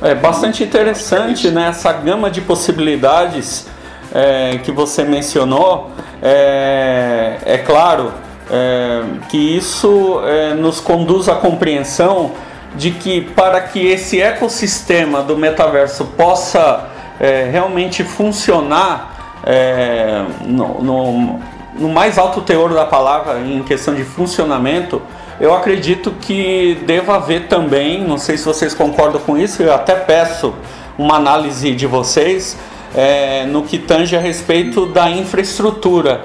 É 0.00 0.14
bastante 0.14 0.64
interessante 0.64 1.50
né, 1.50 1.68
essa 1.68 1.92
gama 1.92 2.30
de 2.30 2.40
possibilidades 2.40 3.66
é, 4.10 4.56
que 4.64 4.72
você 4.72 5.04
mencionou. 5.04 5.90
É, 6.22 7.36
é 7.44 7.58
claro, 7.58 8.14
é, 8.50 9.02
que 9.28 9.36
isso 9.36 10.22
é, 10.24 10.54
nos 10.54 10.80
conduz 10.80 11.28
à 11.28 11.34
compreensão 11.34 12.32
de 12.74 12.92
que 12.92 13.20
para 13.20 13.60
que 13.60 13.86
esse 13.86 14.22
ecossistema 14.22 15.22
do 15.22 15.36
metaverso 15.36 16.06
possa 16.16 16.93
é, 17.20 17.48
realmente 17.50 18.02
funcionar 18.02 19.40
é, 19.44 20.24
no, 20.44 20.82
no, 20.82 21.40
no, 21.78 21.88
mais 21.88 22.18
alto 22.18 22.40
teor 22.40 22.72
da 22.72 22.84
palavra 22.84 23.40
em 23.40 23.62
questão 23.62 23.94
de 23.94 24.04
funcionamento, 24.04 25.00
eu 25.40 25.54
acredito 25.54 26.12
que 26.12 26.82
deva 26.86 27.16
haver 27.16 27.48
também, 27.48 28.02
não 28.02 28.18
sei 28.18 28.36
se 28.36 28.44
vocês 28.44 28.72
concordam 28.72 29.20
com 29.20 29.36
isso, 29.36 29.62
eu 29.62 29.74
até 29.74 29.94
peço 29.94 30.54
uma 30.96 31.16
análise 31.16 31.74
de 31.74 31.86
vocês 31.86 32.56
é, 32.94 33.44
no 33.44 33.62
que 33.62 33.78
tange 33.78 34.16
a 34.16 34.20
respeito 34.20 34.86
da 34.86 35.10
infraestrutura. 35.10 36.24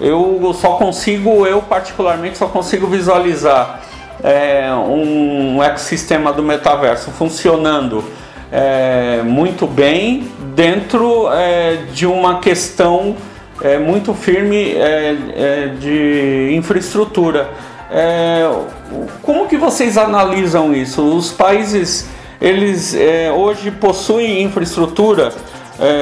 Eu 0.00 0.54
só 0.58 0.72
consigo, 0.72 1.46
eu 1.46 1.60
particularmente 1.62 2.38
só 2.38 2.46
consigo 2.46 2.86
visualizar 2.86 3.80
é, 4.22 4.72
um 4.72 5.62
ecossistema 5.62 6.32
do 6.32 6.42
metaverso 6.42 7.10
funcionando 7.10 8.04
é, 8.52 9.22
muito 9.22 9.66
bem 9.66 10.28
dentro 10.54 11.32
é, 11.32 11.84
de 11.92 12.06
uma 12.06 12.40
questão 12.40 13.16
é, 13.62 13.78
muito 13.78 14.12
firme 14.14 14.72
é, 14.72 15.16
é, 15.34 15.66
de 15.78 16.54
infraestrutura. 16.54 17.50
como 19.22 19.46
que 19.46 19.56
vocês 19.56 19.96
analisam 19.98 20.74
isso? 20.74 21.02
Os 21.02 21.30
países 21.32 22.08
eles 22.40 22.96
hoje 23.36 23.70
possuem 23.70 24.42
infraestrutura 24.42 25.32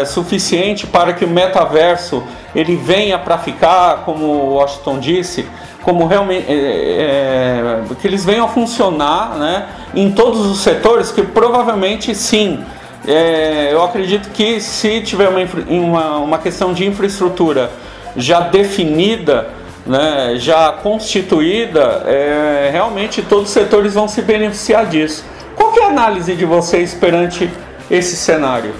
suficiente 0.07 0.87
para 0.87 1.12
que 1.12 1.25
o 1.25 1.28
metaverso 1.28 2.23
ele 2.55 2.76
venha 2.76 3.19
para 3.19 3.38
ficar, 3.38 4.05
como 4.05 4.25
o 4.25 4.55
Washington 4.55 4.99
disse, 4.99 5.47
como 5.88 6.07
realmente 6.07 6.45
é, 6.47 6.52
é, 6.52 7.95
que 7.99 8.07
eles 8.07 8.23
venham 8.23 8.45
a 8.45 8.49
funcionar 8.49 9.38
né, 9.38 9.68
em 9.95 10.12
todos 10.12 10.45
os 10.45 10.61
setores, 10.61 11.11
que 11.11 11.23
provavelmente 11.23 12.14
sim. 12.14 12.62
É, 13.07 13.73
eu 13.73 13.83
acredito 13.83 14.28
que 14.28 14.61
se 14.61 15.00
tiver 15.00 15.30
uma, 15.30 15.40
uma, 15.66 16.18
uma 16.18 16.38
questão 16.38 16.75
de 16.75 16.87
infraestrutura 16.87 17.71
já 18.14 18.40
definida, 18.40 19.49
né, 19.87 20.35
já 20.37 20.73
constituída, 20.73 22.02
é, 22.04 22.68
realmente 22.71 23.23
todos 23.23 23.45
os 23.45 23.54
setores 23.54 23.95
vão 23.95 24.07
se 24.07 24.21
beneficiar 24.21 24.85
disso. 24.85 25.25
Qual 25.57 25.75
é 25.75 25.85
a 25.85 25.88
análise 25.88 26.37
de 26.37 26.45
vocês 26.45 26.92
perante 26.92 27.50
esse 27.90 28.14
cenário? 28.14 28.75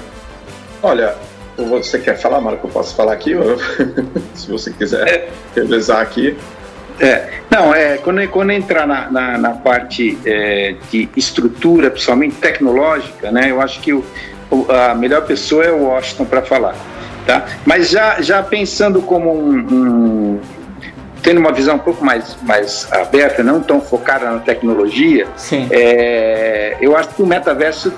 Olha, 0.83 1.15
você 1.57 1.99
quer 1.99 2.19
falar, 2.19 2.43
Marco? 2.43 2.67
Eu 2.67 2.71
posso 2.71 2.95
falar 2.95 3.15
aqui? 3.15 3.33
Se 4.37 4.51
você 4.51 4.71
quiser 4.71 5.31
revezar 5.57 6.03
aqui. 6.03 6.37
É, 7.01 7.29
não, 7.51 7.75
é, 7.75 7.97
quando, 7.99 8.27
quando 8.29 8.51
entrar 8.51 8.87
na, 8.87 9.11
na, 9.11 9.39
na 9.39 9.51
parte 9.51 10.19
é, 10.25 10.75
de 10.91 11.09
estrutura, 11.17 11.91
principalmente 11.91 12.37
tecnológica, 12.37 13.31
né, 13.31 13.51
eu 13.51 13.61
acho 13.61 13.81
que 13.81 13.93
o, 13.93 14.05
a 14.69 14.95
melhor 14.95 15.23
pessoa 15.23 15.65
é 15.65 15.71
o 15.71 15.85
Washington 15.85 16.25
para 16.25 16.43
falar. 16.43 16.75
Tá? 17.27 17.45
Mas 17.65 17.91
já, 17.91 18.21
já 18.21 18.43
pensando 18.43 19.03
como 19.03 19.33
um, 19.33 19.59
um, 19.59 20.41
tendo 21.23 21.39
uma 21.39 21.53
visão 21.53 21.77
um 21.77 21.81
pouco 21.81 22.05
mais, 22.05 22.37
mais 22.43 22.91
aberta, 22.93 23.43
não 23.43 23.61
tão 23.61 23.81
focada 23.81 24.31
na 24.31 24.41
tecnologia, 24.41 25.27
é, 25.71 26.77
eu 26.81 26.97
acho 26.97 27.11
que 27.11 27.23
o 27.23 27.27
metaverso 27.27 27.93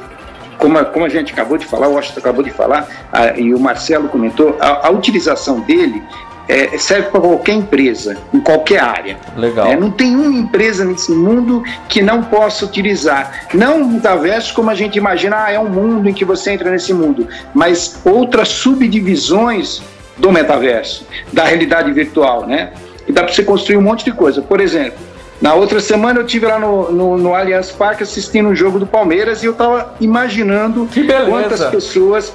como 0.58 0.76
a, 0.76 0.84
como 0.84 1.06
a 1.06 1.08
gente 1.08 1.32
acabou 1.32 1.56
de 1.56 1.64
falar, 1.64 1.88
o 1.88 1.94
Washington 1.94 2.20
acabou 2.20 2.44
de 2.44 2.50
falar, 2.50 2.86
a, 3.10 3.38
e 3.38 3.54
o 3.54 3.58
Marcelo 3.58 4.08
comentou, 4.08 4.58
a, 4.60 4.88
a 4.88 4.90
utilização 4.90 5.60
dele 5.60 6.02
é, 6.50 6.76
serve 6.78 7.10
para 7.10 7.20
qualquer 7.20 7.52
empresa, 7.52 8.16
em 8.34 8.40
qualquer 8.40 8.80
área. 8.80 9.16
Legal. 9.36 9.68
É, 9.68 9.76
não 9.76 9.90
tem 9.90 10.16
uma 10.16 10.36
empresa 10.36 10.84
nesse 10.84 11.12
mundo 11.12 11.62
que 11.88 12.02
não 12.02 12.24
possa 12.24 12.64
utilizar. 12.64 13.46
Não 13.54 13.82
o 13.82 13.86
metaverso 13.86 14.52
como 14.52 14.68
a 14.68 14.74
gente 14.74 14.96
imagina, 14.96 15.44
ah, 15.44 15.52
é 15.52 15.58
um 15.60 15.68
mundo 15.68 16.08
em 16.08 16.12
que 16.12 16.24
você 16.24 16.50
entra 16.50 16.68
nesse 16.70 16.92
mundo, 16.92 17.28
mas 17.54 18.00
outras 18.04 18.48
subdivisões 18.48 19.80
do 20.16 20.32
metaverso, 20.32 21.06
da 21.32 21.44
realidade 21.44 21.92
virtual, 21.92 22.46
né? 22.46 22.72
E 23.06 23.12
dá 23.12 23.22
para 23.22 23.32
você 23.32 23.44
construir 23.44 23.76
um 23.76 23.82
monte 23.82 24.04
de 24.04 24.12
coisa. 24.12 24.42
Por 24.42 24.60
exemplo, 24.60 24.98
na 25.40 25.54
outra 25.54 25.80
semana 25.80 26.20
eu 26.20 26.26
tive 26.26 26.46
lá 26.46 26.58
no, 26.58 26.90
no, 26.90 27.16
no 27.16 27.34
Allianz 27.34 27.70
Parque 27.70 28.02
assistindo 28.02 28.48
um 28.48 28.54
jogo 28.54 28.78
do 28.78 28.86
Palmeiras 28.86 29.42
e 29.42 29.46
eu 29.46 29.52
estava 29.52 29.94
imaginando 30.00 30.88
quantas 31.28 31.64
pessoas, 31.66 32.32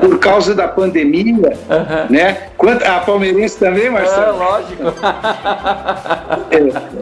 por 0.00 0.18
causa 0.18 0.54
da 0.54 0.68
pandemia, 0.68 1.52
uhum. 1.68 2.06
né? 2.10 2.48
Quanto, 2.56 2.84
a 2.84 3.00
palmeirense 3.00 3.58
também, 3.58 3.90
Marcelo? 3.90 4.36
É, 4.36 4.44
lógico. 4.44 4.82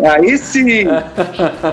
É, 0.00 0.08
aí 0.08 0.38
sim, 0.38 0.86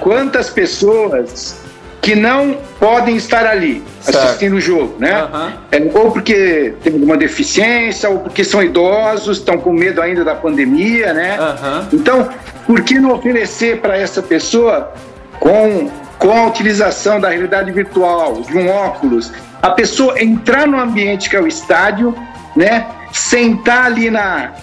quantas 0.01 0.49
pessoas 0.49 1.57
que 2.01 2.15
não 2.15 2.55
podem 2.79 3.17
estar 3.17 3.45
ali 3.45 3.83
certo. 3.99 4.17
assistindo 4.17 4.55
o 4.55 4.61
jogo, 4.61 4.95
né? 4.97 5.23
Uhum. 5.23 5.51
É, 5.71 5.99
ou 5.99 6.11
porque 6.11 6.73
tem 6.81 6.93
alguma 6.93 7.17
deficiência, 7.17 8.09
ou 8.09 8.19
porque 8.19 8.43
são 8.43 8.63
idosos, 8.63 9.39
estão 9.39 9.57
com 9.57 9.73
medo 9.73 10.01
ainda 10.01 10.23
da 10.23 10.33
pandemia, 10.33 11.13
né? 11.13 11.37
Uhum. 11.39 11.87
Então, 11.91 12.29
por 12.65 12.81
que 12.81 12.99
não 12.99 13.11
oferecer 13.11 13.81
para 13.81 13.97
essa 13.97 14.21
pessoa, 14.21 14.93
com, 15.39 15.89
com 16.17 16.31
a 16.31 16.47
utilização 16.47 17.19
da 17.19 17.29
realidade 17.29 17.71
virtual, 17.71 18.41
de 18.41 18.57
um 18.57 18.69
óculos, 18.69 19.31
a 19.61 19.69
pessoa 19.71 20.21
entrar 20.21 20.67
no 20.67 20.79
ambiente 20.79 21.29
que 21.29 21.35
é 21.35 21.41
o 21.41 21.47
estádio, 21.47 22.15
né? 22.55 22.87
Sentar 23.11 23.85
ali 23.85 24.09
na, 24.09 24.53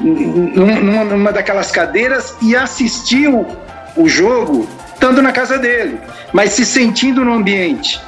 numa, 0.00 1.04
numa 1.04 1.32
daquelas 1.32 1.70
cadeiras 1.70 2.36
e 2.42 2.54
assistir 2.56 3.28
o, 3.28 3.46
o 3.96 4.08
jogo 4.08 4.68
estando 4.92 5.20
na 5.20 5.32
casa 5.32 5.58
dele, 5.58 6.00
mas 6.32 6.52
se 6.52 6.64
sentindo 6.64 7.24
no 7.24 7.34
ambiente. 7.34 8.00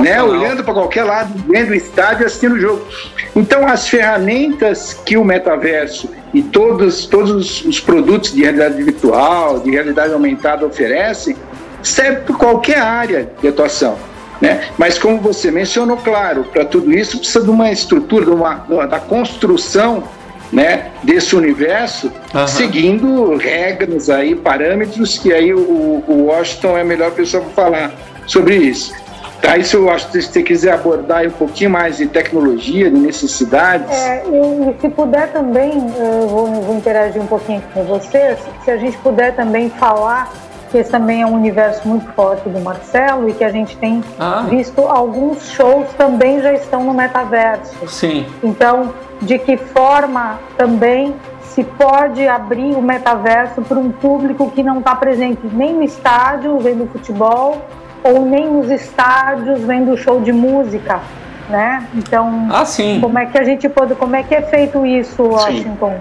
Né, 0.00 0.22
olhando 0.22 0.64
para 0.64 0.72
qualquer 0.72 1.04
lado, 1.04 1.34
vendo 1.48 1.70
o 1.70 1.74
estádio, 1.74 2.24
assistindo 2.24 2.54
o 2.54 2.58
jogo. 2.58 2.86
Então, 3.34 3.66
as 3.66 3.88
ferramentas 3.88 4.94
que 5.04 5.16
o 5.18 5.24
metaverso 5.24 6.08
e 6.32 6.40
todos, 6.40 7.04
todos 7.06 7.62
os 7.64 7.80
produtos 7.80 8.32
de 8.32 8.42
realidade 8.42 8.82
virtual, 8.82 9.60
de 9.60 9.70
realidade 9.70 10.12
aumentada 10.12 10.64
oferecem, 10.64 11.36
servem 11.82 12.22
para 12.22 12.36
qualquer 12.36 12.78
área 12.78 13.28
de 13.40 13.48
atuação. 13.48 13.98
Né? 14.40 14.68
Mas 14.76 14.98
como 14.98 15.18
você 15.20 15.50
mencionou, 15.50 15.96
claro, 15.96 16.44
para 16.44 16.64
tudo 16.64 16.92
isso 16.92 17.18
precisa 17.18 17.42
de 17.42 17.50
uma 17.50 17.70
estrutura, 17.70 18.26
de 18.26 18.30
uma, 18.30 18.54
da 18.86 19.00
construção 19.00 20.04
né, 20.52 20.90
desse 21.02 21.34
universo, 21.34 22.12
uhum. 22.34 22.46
seguindo 22.46 23.36
regras 23.36 24.10
aí, 24.10 24.34
parâmetros 24.34 25.18
que 25.18 25.32
aí 25.32 25.52
o, 25.52 26.04
o 26.06 26.26
Washington 26.26 26.78
é 26.78 26.82
a 26.82 26.84
melhor 26.84 27.10
pessoa 27.12 27.42
para 27.42 27.52
falar 27.52 27.92
sobre 28.26 28.56
isso. 28.56 28.94
Tá, 29.40 29.56
isso 29.58 29.76
eu 29.76 29.90
acho 29.90 30.10
que 30.10 30.20
se 30.20 30.32
você 30.32 30.42
quiser 30.42 30.72
abordar 30.72 31.26
um 31.26 31.30
pouquinho 31.30 31.70
mais 31.70 31.98
de 31.98 32.06
tecnologia, 32.06 32.90
de 32.90 32.96
necessidades. 32.96 33.90
É, 33.90 34.24
e 34.24 34.80
se 34.80 34.88
puder 34.88 35.30
também, 35.32 35.72
eu 35.98 36.26
vou, 36.26 36.46
vou 36.46 36.76
interagir 36.76 37.20
um 37.20 37.26
pouquinho 37.26 37.62
com 37.74 37.84
você, 37.84 38.36
se 38.64 38.70
a 38.70 38.76
gente 38.76 38.96
puder 38.98 39.36
também 39.36 39.68
falar 39.70 40.32
que 40.76 40.80
esse 40.80 40.90
também 40.90 41.22
é 41.22 41.26
um 41.26 41.32
universo 41.32 41.88
muito 41.88 42.06
forte 42.12 42.46
do 42.50 42.60
Marcelo 42.60 43.30
e 43.30 43.32
que 43.32 43.42
a 43.42 43.50
gente 43.50 43.74
tem 43.78 44.04
ah. 44.18 44.44
visto 44.46 44.82
alguns 44.82 45.48
shows 45.48 45.88
também 45.96 46.42
já 46.42 46.52
estão 46.52 46.84
no 46.84 46.92
metaverso. 46.92 47.74
Sim. 47.88 48.26
Então, 48.44 48.92
de 49.22 49.38
que 49.38 49.56
forma 49.56 50.38
também 50.58 51.14
se 51.40 51.64
pode 51.64 52.28
abrir 52.28 52.76
o 52.76 52.82
metaverso 52.82 53.62
para 53.62 53.78
um 53.78 53.90
público 53.90 54.50
que 54.50 54.62
não 54.62 54.80
está 54.80 54.94
presente 54.94 55.40
nem 55.50 55.72
no 55.72 55.82
estádio 55.82 56.58
vendo 56.58 56.86
futebol 56.92 57.64
ou 58.04 58.26
nem 58.26 58.46
nos 58.52 58.70
estádios 58.70 59.60
vendo 59.60 59.96
show 59.96 60.20
de 60.20 60.32
música, 60.32 61.00
né? 61.48 61.86
Então, 61.94 62.48
ah, 62.50 62.66
sim. 62.66 63.00
como 63.00 63.18
é 63.18 63.24
que 63.24 63.38
a 63.38 63.44
gente 63.44 63.66
pode, 63.70 63.94
como 63.94 64.14
é 64.14 64.22
que 64.22 64.34
é 64.34 64.42
feito 64.42 64.84
isso, 64.84 65.22
Washington? 65.22 65.98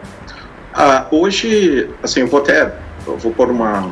Ah, 0.74 1.06
hoje, 1.10 1.90
assim, 2.04 2.20
eu 2.20 2.28
vou 2.28 2.42
até, 2.42 2.74
eu 3.08 3.18
vou 3.18 3.32
pôr 3.32 3.50
uma, 3.50 3.90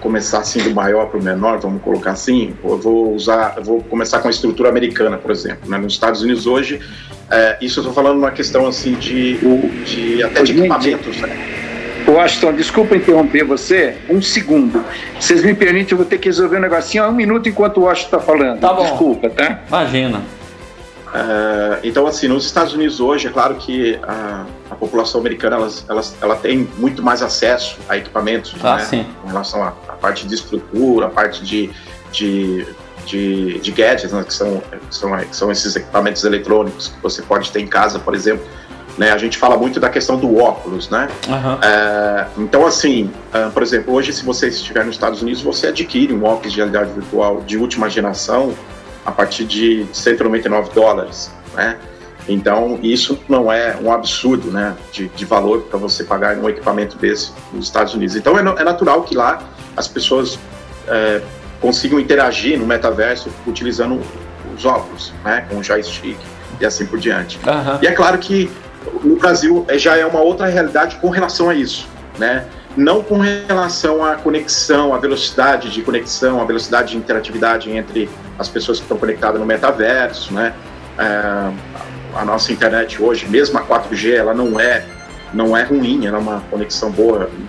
começar 0.00 0.38
assim 0.38 0.62
do 0.62 0.74
maior 0.74 1.06
para 1.06 1.18
o 1.18 1.22
menor, 1.22 1.58
vamos 1.58 1.82
colocar 1.82 2.12
assim. 2.12 2.54
Eu 2.64 2.78
vou 2.78 3.14
usar, 3.14 3.54
eu 3.56 3.64
vou 3.64 3.82
começar 3.82 4.18
com 4.20 4.28
a 4.28 4.30
estrutura 4.30 4.68
americana, 4.68 5.16
por 5.16 5.30
exemplo. 5.30 5.68
Né? 5.68 5.78
Nos 5.78 5.92
Estados 5.92 6.22
Unidos 6.22 6.46
hoje, 6.46 6.80
é, 7.30 7.56
isso 7.60 7.78
eu 7.78 7.82
estou 7.82 7.94
falando 7.94 8.18
uma 8.18 8.30
questão 8.30 8.66
assim 8.66 8.94
de, 8.94 9.38
de 9.84 10.22
até 10.22 10.42
de 10.42 10.58
equipamentos, 10.58 11.16
né? 11.18 11.60
Washington, 12.08 12.54
desculpa 12.54 12.96
interromper 12.96 13.44
você, 13.44 13.94
um 14.08 14.20
segundo. 14.20 14.84
Vocês 15.18 15.44
me 15.44 15.54
permitem, 15.54 15.92
eu 15.92 15.98
vou 15.98 16.06
ter 16.06 16.18
que 16.18 16.28
resolver 16.28 16.56
um 16.56 16.60
negocinho 16.60 17.04
um 17.06 17.12
minuto 17.12 17.48
enquanto 17.48 17.78
o 17.78 17.82
Washington 17.82 18.16
está 18.16 18.20
falando. 18.20 18.60
Tá 18.60 18.72
bom. 18.72 18.82
Desculpa, 18.82 19.30
tá? 19.30 19.60
Imagina. 19.68 20.22
Uh, 21.10 21.80
então, 21.82 22.06
assim, 22.06 22.28
nos 22.28 22.44
Estados 22.44 22.72
Unidos 22.72 23.00
hoje, 23.00 23.26
é 23.26 23.30
claro 23.30 23.56
que 23.56 23.98
a, 24.02 24.46
a 24.70 24.74
população 24.76 25.20
americana 25.20 25.56
elas, 25.56 25.84
elas, 25.88 26.16
ela 26.20 26.36
tem 26.36 26.68
muito 26.78 27.02
mais 27.02 27.20
acesso 27.20 27.78
a 27.88 27.96
equipamentos 27.96 28.54
ah, 28.62 28.76
né, 28.76 28.84
sim. 28.84 29.06
em 29.24 29.26
relação 29.26 29.62
à, 29.62 29.72
parte 29.72 30.26
de 30.26 30.34
estrutura, 30.34 31.06
a 31.06 31.10
parte 31.10 31.44
de, 31.44 31.70
de, 32.12 32.64
de, 33.04 33.58
de 33.58 33.72
gadgets, 33.72 34.12
né, 34.12 34.22
que, 34.22 34.32
são, 34.32 34.62
que, 34.88 34.94
são, 34.94 35.18
que 35.18 35.36
são 35.36 35.50
esses 35.50 35.74
equipamentos 35.74 36.22
eletrônicos 36.22 36.88
que 36.88 37.02
você 37.02 37.22
pode 37.22 37.50
ter 37.50 37.60
em 37.60 37.66
casa, 37.66 37.98
por 37.98 38.14
exemplo. 38.14 38.46
Né, 38.96 39.10
a 39.10 39.18
gente 39.18 39.36
fala 39.36 39.56
muito 39.56 39.80
da 39.80 39.88
questão 39.88 40.16
do 40.16 40.36
óculos, 40.36 40.90
né? 40.90 41.08
Uhum. 41.26 41.58
É, 41.62 42.26
então, 42.36 42.66
assim, 42.66 43.10
uh, 43.32 43.50
por 43.50 43.62
exemplo, 43.62 43.94
hoje, 43.94 44.12
se 44.12 44.24
você 44.24 44.48
estiver 44.48 44.84
nos 44.84 44.96
Estados 44.96 45.22
Unidos, 45.22 45.40
você 45.40 45.68
adquire 45.68 46.12
um 46.12 46.24
óculos 46.24 46.52
de 46.52 46.58
realidade 46.58 46.92
virtual 46.92 47.40
de 47.40 47.56
última 47.56 47.88
geração 47.88 48.52
a 49.04 49.10
partir 49.10 49.44
de 49.44 49.86
199 49.92 50.72
dólares, 50.72 51.30
né? 51.54 51.78
Então, 52.28 52.78
isso 52.82 53.18
não 53.28 53.50
é 53.50 53.76
um 53.82 53.92
absurdo, 53.92 54.50
né, 54.50 54.76
de, 54.92 55.08
de 55.08 55.24
valor 55.24 55.62
para 55.62 55.78
você 55.78 56.04
pagar 56.04 56.36
um 56.36 56.48
equipamento 56.48 56.96
desse 56.96 57.32
nos 57.52 57.64
Estados 57.64 57.94
Unidos. 57.94 58.14
Então, 58.14 58.38
é, 58.38 58.40
é 58.40 58.64
natural 58.64 59.02
que 59.02 59.16
lá 59.16 59.42
as 59.76 59.88
pessoas 59.88 60.38
é, 60.86 61.20
consigam 61.60 61.98
interagir 61.98 62.58
no 62.58 62.66
metaverso 62.66 63.30
utilizando 63.46 64.00
os 64.54 64.64
óculos, 64.64 65.12
né, 65.24 65.46
com 65.48 65.56
o 65.56 65.62
joystick 65.62 66.18
e 66.60 66.66
assim 66.66 66.86
por 66.86 66.98
diante. 66.98 67.38
Uhum. 67.38 67.78
E 67.82 67.86
é 67.86 67.92
claro 67.92 68.18
que 68.18 68.50
no 69.02 69.16
Brasil 69.16 69.64
é, 69.68 69.78
já 69.78 69.96
é 69.96 70.04
uma 70.04 70.20
outra 70.20 70.46
realidade 70.46 70.96
com 70.96 71.08
relação 71.08 71.48
a 71.48 71.54
isso, 71.54 71.88
né? 72.18 72.46
Não 72.76 73.02
com 73.02 73.18
relação 73.18 74.04
à 74.04 74.14
conexão, 74.14 74.94
à 74.94 74.98
velocidade 74.98 75.70
de 75.70 75.82
conexão, 75.82 76.40
à 76.40 76.44
velocidade 76.44 76.92
de 76.92 76.98
interatividade 76.98 77.70
entre 77.70 78.08
as 78.38 78.48
pessoas 78.48 78.78
que 78.78 78.84
estão 78.84 78.96
conectadas 78.96 79.40
no 79.40 79.46
metaverso, 79.46 80.32
né? 80.32 80.54
É, 80.98 81.52
a 82.14 82.24
nossa 82.24 82.52
internet 82.52 83.02
hoje, 83.02 83.26
mesmo 83.28 83.58
a 83.58 83.62
4G, 83.62 84.14
ela 84.14 84.34
não 84.34 84.58
é 84.58 84.84
não 85.32 85.56
é 85.56 85.62
ruim, 85.62 86.06
ela 86.06 86.18
é 86.18 86.20
uma 86.20 86.40
conexão 86.50 86.90
boa 86.90 87.30
em 87.32 87.48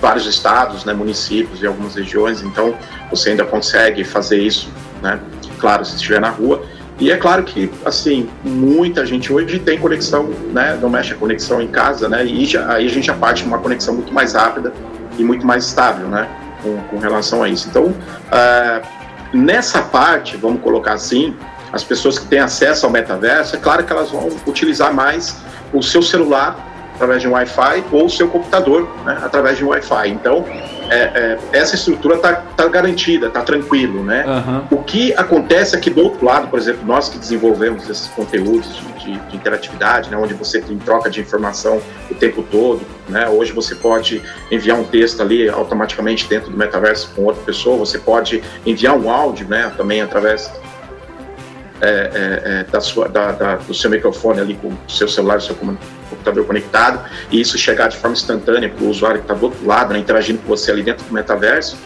vários 0.00 0.26
estados, 0.26 0.84
né, 0.84 0.92
municípios 0.92 1.62
e 1.62 1.66
algumas 1.66 1.94
regiões, 1.94 2.42
então 2.42 2.74
você 3.08 3.30
ainda 3.30 3.44
consegue 3.44 4.02
fazer 4.02 4.38
isso, 4.38 4.68
né? 5.00 5.20
Claro, 5.60 5.84
se 5.84 5.94
estiver 5.94 6.20
na 6.20 6.30
rua, 6.30 6.64
e 6.98 7.10
é 7.10 7.16
claro 7.16 7.42
que, 7.42 7.70
assim, 7.84 8.28
muita 8.44 9.04
gente 9.04 9.32
hoje 9.32 9.58
tem 9.58 9.78
conexão, 9.78 10.30
né, 10.52 10.78
não 10.80 10.88
mexe 10.88 11.12
a 11.12 11.16
conexão 11.16 11.60
em 11.60 11.68
casa, 11.68 12.08
né, 12.08 12.24
e 12.24 12.44
já, 12.44 12.72
aí 12.72 12.86
a 12.86 12.90
gente 12.90 13.06
já 13.06 13.14
parte 13.14 13.44
uma 13.44 13.58
conexão 13.58 13.94
muito 13.94 14.12
mais 14.12 14.34
rápida 14.34 14.72
e 15.18 15.24
muito 15.24 15.46
mais 15.46 15.66
estável, 15.66 16.06
né, 16.08 16.28
com, 16.62 16.76
com 16.90 16.98
relação 16.98 17.42
a 17.42 17.48
isso. 17.48 17.68
Então, 17.68 17.86
uh, 17.86 18.86
nessa 19.32 19.82
parte, 19.82 20.36
vamos 20.36 20.62
colocar 20.62 20.92
assim, 20.92 21.34
as 21.72 21.82
pessoas 21.82 22.18
que 22.18 22.26
têm 22.26 22.38
acesso 22.38 22.86
ao 22.86 22.92
metaverso, 22.92 23.56
é 23.56 23.58
claro 23.58 23.84
que 23.84 23.92
elas 23.92 24.10
vão 24.10 24.28
utilizar 24.46 24.92
mais 24.92 25.36
o 25.72 25.82
seu 25.82 26.02
celular 26.02 26.56
através 26.94 27.22
de 27.22 27.28
um 27.28 27.32
Wi-Fi 27.32 27.84
ou 27.90 28.06
o 28.06 28.10
seu 28.10 28.28
computador 28.28 28.88
né, 29.04 29.18
através 29.22 29.56
de 29.56 29.64
um 29.64 29.68
Wi-Fi. 29.68 30.08
Então, 30.10 30.44
é, 30.90 30.98
é, 30.98 31.38
essa 31.52 31.74
estrutura 31.74 32.16
está 32.16 32.34
tá 32.34 32.68
garantida, 32.68 33.26
está 33.28 33.42
tranquilo, 33.42 34.02
né? 34.02 34.24
Uhum. 34.26 34.78
O 34.78 34.82
que 34.82 35.12
acontece 35.14 35.76
é 35.76 35.80
que 35.80 35.90
do 35.90 36.02
outro 36.02 36.24
lado, 36.24 36.48
por 36.48 36.58
exemplo, 36.58 36.84
nós 36.86 37.08
que 37.08 37.18
desenvolvemos 37.18 37.88
esses 37.88 38.08
conteúdos 38.08 38.74
de, 38.74 38.92
de, 38.92 39.18
de, 39.18 39.36
interatividade, 39.36 40.10
né, 40.10 40.16
onde 40.16 40.34
você 40.34 40.60
tem 40.60 40.78
troca 40.78 41.10
de 41.10 41.20
informação 41.20 41.80
o 42.10 42.14
tempo 42.14 42.42
todo, 42.42 42.82
né? 43.08 43.28
Hoje 43.28 43.52
você 43.52 43.74
pode 43.74 44.22
enviar 44.50 44.78
um 44.78 44.84
texto 44.84 45.20
ali 45.20 45.48
automaticamente 45.48 46.28
dentro 46.28 46.50
do 46.50 46.56
metaverso 46.56 47.10
com 47.14 47.24
outra 47.24 47.42
pessoa, 47.42 47.78
você 47.78 47.98
pode 47.98 48.42
enviar 48.64 48.96
um 48.96 49.10
áudio, 49.10 49.48
né? 49.48 49.72
Também 49.76 50.00
através 50.00 50.50
é, 51.80 51.88
é, 51.88 52.60
é, 52.60 52.64
da 52.64 52.80
sua, 52.80 53.08
da, 53.08 53.32
da, 53.32 53.56
do 53.56 53.74
seu 53.74 53.90
microfone 53.90 54.40
ali 54.40 54.54
com 54.54 54.68
o 54.68 54.78
seu 54.86 55.08
celular, 55.08 55.40
seu 55.40 55.56
computador 56.22 56.46
conectado, 56.46 57.00
e 57.30 57.40
isso 57.40 57.58
chegar 57.58 57.88
de 57.88 57.96
forma 57.96 58.14
instantânea 58.14 58.68
para 58.68 58.84
o 58.84 58.88
usuário 58.88 59.18
que 59.18 59.24
está 59.24 59.34
do 59.34 59.44
outro 59.44 59.66
lado, 59.66 59.92
né, 59.92 59.98
interagindo 59.98 60.38
com 60.38 60.48
você 60.48 60.70
ali 60.70 60.82
dentro 60.82 61.04
do 61.04 61.12
metaverso, 61.12 61.76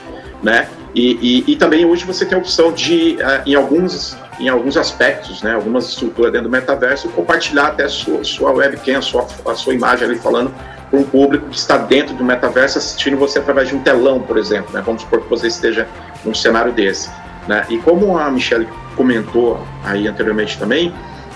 né? 0.42 0.68
E, 0.94 1.44
e, 1.48 1.52
e 1.52 1.56
também 1.56 1.84
hoje 1.84 2.04
você 2.04 2.24
tem 2.24 2.36
a 2.36 2.40
opção 2.40 2.72
de, 2.72 3.18
uh, 3.20 3.48
em 3.48 3.54
alguns 3.54 4.16
em 4.38 4.50
alguns 4.50 4.76
aspectos, 4.76 5.42
né, 5.42 5.54
algumas 5.54 5.88
estruturas 5.88 6.30
dentro 6.30 6.48
do 6.48 6.52
metaverso, 6.52 7.08
compartilhar 7.08 7.68
até 7.68 7.88
sua, 7.88 8.22
sua 8.22 8.52
webcam, 8.52 8.98
a 8.98 9.00
sua, 9.00 9.26
a 9.46 9.54
sua 9.54 9.72
imagem 9.72 10.06
ali 10.06 10.18
falando 10.18 10.52
para 10.90 11.00
um 11.00 11.04
público 11.04 11.48
que 11.48 11.56
está 11.56 11.78
dentro 11.78 12.14
do 12.14 12.22
metaverso 12.22 12.76
assistindo 12.76 13.16
você 13.16 13.38
através 13.38 13.68
de 13.68 13.74
um 13.74 13.80
telão, 13.80 14.20
por 14.20 14.36
exemplo. 14.36 14.72
Né? 14.74 14.82
Vamos 14.84 15.02
supor 15.02 15.22
que 15.22 15.30
você 15.30 15.46
esteja 15.46 15.88
num 16.22 16.34
cenário 16.34 16.70
desse. 16.70 17.10
Né? 17.48 17.64
E 17.70 17.78
como 17.78 18.18
a 18.18 18.30
Michelle 18.30 18.68
comentou 18.94 19.66
aí 19.84 20.06
anteriormente 20.06 20.58
também, 20.58 20.92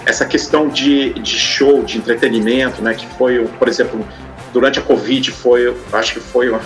essa 0.07 0.25
questão 0.25 0.69
de, 0.69 1.13
de 1.15 1.39
show, 1.39 1.83
de 1.83 1.99
entretenimento, 1.99 2.83
né, 2.83 2.95
que 2.95 3.07
foi, 3.17 3.47
por 3.59 3.69
exemplo, 3.69 4.07
durante 4.53 4.79
a 4.79 4.83
Covid 4.83 5.31
foi, 5.31 5.75
acho 5.93 6.15
que 6.15 6.21
foi 6.21 6.49
uma, 6.49 6.61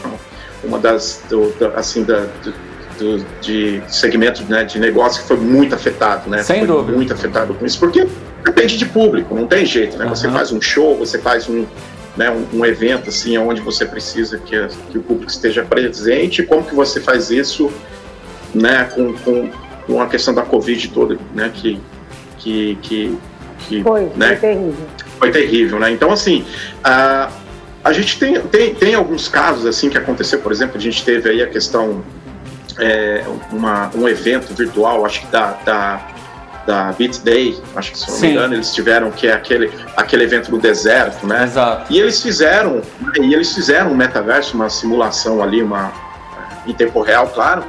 uma 0.63 0.79
das, 0.79 1.23
do, 1.29 1.51
do, 1.51 1.67
assim, 1.77 2.05
da, 2.05 2.27
do, 2.43 2.55
do, 2.99 3.27
de 3.41 3.83
segmento 3.89 4.43
né, 4.45 4.65
de 4.65 4.79
negócio 4.79 5.23
que 5.23 5.29
foi 5.29 5.37
muito 5.37 5.75
afetado, 5.75 6.31
né? 6.31 6.43
Sem 6.43 6.61
foi 6.61 6.67
dúvida. 6.69 6.97
Muito 6.97 7.13
afetado 7.13 7.55
com 7.55 7.67
isso, 7.67 7.79
porque 7.79 8.07
depende 8.45 8.79
de 8.79 8.87
público, 8.87 9.35
não 9.35 9.47
tem 9.47 9.67
jeito, 9.67 9.99
né? 9.99 10.05
Uhum. 10.05 10.15
Você 10.15 10.31
faz 10.31 10.53
um 10.53 10.61
show, 10.61 10.97
você 10.97 11.19
faz 11.19 11.49
um, 11.49 11.67
né, 12.17 12.31
um, 12.31 12.61
um, 12.61 12.65
evento 12.65 13.11
assim, 13.11 13.37
onde 13.37 13.61
você 13.61 13.85
precisa 13.85 14.39
que, 14.39 14.57
que 14.91 14.99
o 14.99 15.03
público 15.03 15.31
esteja 15.31 15.65
presente, 15.65 16.43
como 16.45 16.63
que 16.63 16.75
você 16.75 17.01
faz 17.01 17.31
isso, 17.31 17.71
né, 18.55 18.85
com, 18.95 19.13
com 19.15 19.51
com 19.87 20.01
a 20.01 20.07
questão 20.07 20.35
da 20.35 20.43
Covid 20.43 20.89
toda, 20.89 21.19
né? 21.35 21.51
Que, 21.53 21.81
que, 22.45 22.79
que, 22.83 23.19
que 23.61 23.83
foi, 23.83 24.11
né, 24.15 24.37
foi 24.37 24.37
terrível. 24.37 24.87
Foi 25.19 25.31
terrível, 25.31 25.79
né? 25.81 25.91
Então, 25.91 26.13
assim, 26.13 26.45
a, 26.83 27.31
a 27.83 27.93
gente 27.93 28.19
tem, 28.19 28.39
tem, 28.43 28.75
tem 28.75 28.95
alguns 28.95 29.29
casos 29.29 29.65
assim 29.65 29.89
que 29.89 29.97
aconteceu, 29.97 30.41
por 30.41 30.53
exemplo, 30.53 30.77
a 30.77 30.81
gente 30.81 31.03
teve 31.03 31.31
aí 31.31 31.43
a 31.43 31.47
questão, 31.47 32.05
é, 32.79 33.25
uma, 33.51 33.91
um 33.95 34.07
evento 34.07 34.53
virtual, 34.55 35.07
acho 35.07 35.23
que 35.23 35.27
da, 35.29 35.53
da, 35.65 36.07
da 36.67 36.93
Beat 36.93 37.23
Day, 37.23 37.59
acho 37.75 37.93
que 37.93 37.99
se 37.99 38.11
não 38.11 38.17
Sim. 38.17 38.27
me 38.27 38.33
engano, 38.33 38.55
eles 38.55 38.75
tiveram 38.75 39.11
que 39.11 39.27
é 39.27 39.33
aquele, 39.33 39.73
aquele 39.97 40.25
evento 40.25 40.51
no 40.51 40.59
deserto, 40.59 41.27
né? 41.27 41.45
Exato. 41.45 41.91
E 41.91 41.99
eles 41.99 42.21
fizeram, 42.23 42.83
e 43.19 43.33
eles 43.33 43.55
fizeram 43.55 43.93
um 43.93 43.97
metaverso, 43.97 44.55
uma 44.55 44.69
simulação 44.69 45.43
ali, 45.43 45.63
uma 45.63 45.93
em 46.67 46.73
tempo 46.73 47.03
real, 47.03 47.29
claro, 47.29 47.63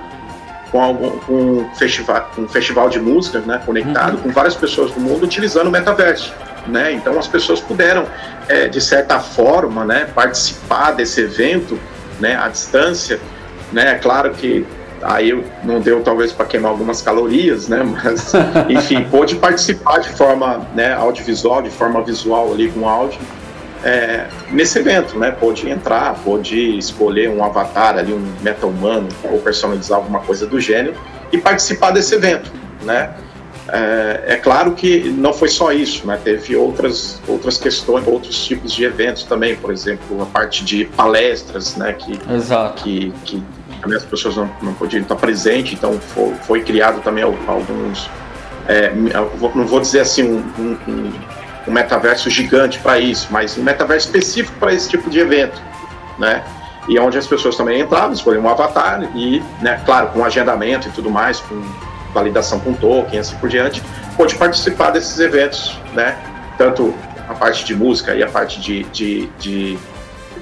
com, 0.72 0.82
algum, 0.82 1.10
com 1.20 1.34
um, 1.34 1.76
festival, 1.76 2.30
um 2.38 2.48
festival 2.48 2.90
de 2.90 3.00
música 3.00 3.40
né, 3.40 3.62
conectado 3.66 4.18
uhum. 4.18 4.24
com 4.24 4.30
várias 4.32 4.56
pessoas 4.56 4.92
do 4.92 5.00
mundo 5.00 5.24
utilizando 5.24 5.68
o 5.68 5.72
metaverso. 5.72 6.34
Né? 6.68 6.94
Então 6.94 7.18
as 7.18 7.28
pessoas 7.28 7.60
puderam, 7.60 8.06
é, 8.48 8.68
de 8.68 8.82
certa 8.82 9.20
forma, 9.20 9.86
né, 9.86 10.08
participar 10.14 10.92
desse 10.92 11.22
evento 11.22 11.80
né, 12.20 12.36
à 12.36 12.48
distância. 12.48 13.20
Né? 13.72 13.92
É 13.92 13.96
claro 13.96 14.32
que 14.32 14.66
aí 15.02 15.44
não 15.64 15.80
deu 15.80 16.02
talvez 16.02 16.32
para 16.32 16.46
queimar 16.46 16.72
algumas 16.72 17.02
calorias, 17.02 17.68
né? 17.68 17.84
Mas 17.84 18.34
enfim, 18.70 19.04
pôde 19.04 19.36
participar 19.36 20.00
de 20.00 20.10
forma 20.10 20.66
né, 20.74 20.94
audiovisual, 20.94 21.62
de 21.62 21.70
forma 21.70 22.02
visual 22.02 22.52
ali 22.52 22.70
com 22.72 22.88
áudio 22.88 23.20
é, 23.84 24.28
nesse 24.52 24.80
evento, 24.80 25.18
né? 25.18 25.32
Pôde 25.32 25.70
entrar, 25.70 26.16
pôde 26.24 26.78
escolher 26.78 27.30
um 27.30 27.44
avatar 27.44 27.98
ali, 27.98 28.14
um 28.14 28.34
meta 28.42 28.66
humano, 28.66 29.08
ou 29.24 29.40
personalizar 29.40 29.98
alguma 29.98 30.20
coisa 30.20 30.46
do 30.46 30.60
gênero 30.60 30.96
e 31.32 31.38
participar 31.38 31.92
desse 31.92 32.16
evento, 32.16 32.52
né? 32.84 33.14
É, 33.68 34.24
é, 34.28 34.36
claro 34.36 34.74
que 34.74 35.10
não 35.10 35.34
foi 35.34 35.50
só 35.50 35.72
isso, 35.72 36.06
né? 36.06 36.20
Teve 36.24 36.56
outras, 36.56 37.20
outras 37.28 37.58
questões, 37.58 38.06
outros 38.08 38.46
tipos 38.46 38.72
de 38.72 38.84
eventos 38.84 39.24
também, 39.24 39.56
por 39.56 39.72
exemplo, 39.72 40.22
a 40.22 40.26
parte 40.26 40.64
de 40.64 40.86
palestras, 40.86 41.76
né? 41.76 41.94
Que, 41.94 42.20
Exato. 42.32 42.84
que, 42.84 43.12
que 43.24 43.44
as 43.94 44.06
pessoas 44.06 44.36
não, 44.36 44.50
não 44.62 44.74
podiam 44.74 45.02
estar 45.02 45.16
presentes, 45.16 45.74
então 45.74 46.00
foi, 46.00 46.34
foi 46.44 46.64
criado 46.64 47.02
também 47.02 47.24
alguns, 47.24 48.10
é, 48.68 48.92
não 48.94 49.66
vou 49.66 49.80
dizer 49.80 50.02
assim, 50.02 50.24
um, 50.24 50.78
um, 50.88 51.12
um 51.68 51.72
metaverso 51.72 52.30
gigante 52.30 52.80
para 52.80 53.00
isso, 53.00 53.28
mas 53.32 53.58
um 53.58 53.64
metaverso 53.64 54.08
específico 54.08 54.58
para 54.60 54.74
esse 54.74 54.90
tipo 54.90 55.10
de 55.10 55.20
evento, 55.20 55.62
né? 56.18 56.44
E 56.88 57.00
onde 57.00 57.18
as 57.18 57.26
pessoas 57.26 57.56
também 57.56 57.82
entravam, 57.82 58.14
escolhiam 58.14 58.44
um 58.44 58.50
avatar 58.50 59.02
e, 59.16 59.42
né, 59.62 59.82
claro, 59.86 60.10
com 60.10 60.24
agendamento 60.24 60.88
e 60.88 60.92
tudo 60.92 61.10
mais, 61.10 61.40
com 61.40 61.60
validação 62.14 62.60
com 62.60 62.74
token, 62.74 63.20
assim 63.20 63.36
por 63.38 63.50
diante, 63.50 63.82
pode 64.16 64.36
participar 64.36 64.92
desses 64.92 65.20
eventos, 65.20 65.78
né? 65.94 66.16
Tanto 66.58 66.94
a 67.28 67.34
parte 67.34 67.66
de 67.66 67.76
música 67.76 68.16
e 68.16 68.24
a 68.24 68.28
parte 68.28 68.62
de, 68.62 68.84
de, 68.86 69.28
de, 69.40 69.78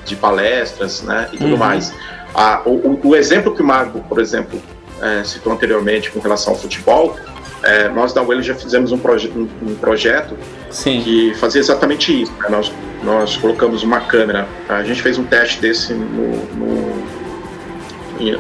de 0.05 0.15
palestras, 0.17 1.01
né? 1.01 1.29
E 1.31 1.37
tudo 1.37 1.53
uhum. 1.53 1.57
mais. 1.57 1.93
Ah, 2.35 2.61
o, 2.65 2.99
o, 3.03 3.15
exemplo 3.15 3.55
que 3.55 3.61
o 3.61 3.65
Marco, 3.65 3.99
por 4.01 4.19
exemplo, 4.19 4.61
é, 5.01 5.23
citou 5.23 5.53
anteriormente 5.53 6.11
com 6.11 6.19
relação 6.19 6.53
ao 6.53 6.59
futebol, 6.59 7.15
é, 7.63 7.89
nós 7.89 8.13
da 8.13 8.21
UEL 8.21 8.41
já 8.41 8.53
fizemos 8.53 8.91
um, 8.91 8.97
proje 8.97 9.31
um, 9.35 9.47
um 9.61 9.75
projeto 9.75 10.37
Sim. 10.69 11.01
que 11.01 11.33
fazia 11.35 11.61
exatamente 11.61 12.21
isso. 12.21 12.31
Né? 12.39 12.47
Nós, 12.49 12.71
nós 13.03 13.37
colocamos 13.37 13.83
uma 13.83 14.01
câmera, 14.01 14.47
a 14.67 14.83
gente 14.83 15.01
fez 15.01 15.17
um 15.17 15.23
teste 15.23 15.61
desse 15.61 15.93
no, 15.93 16.45
no, 16.53 17.03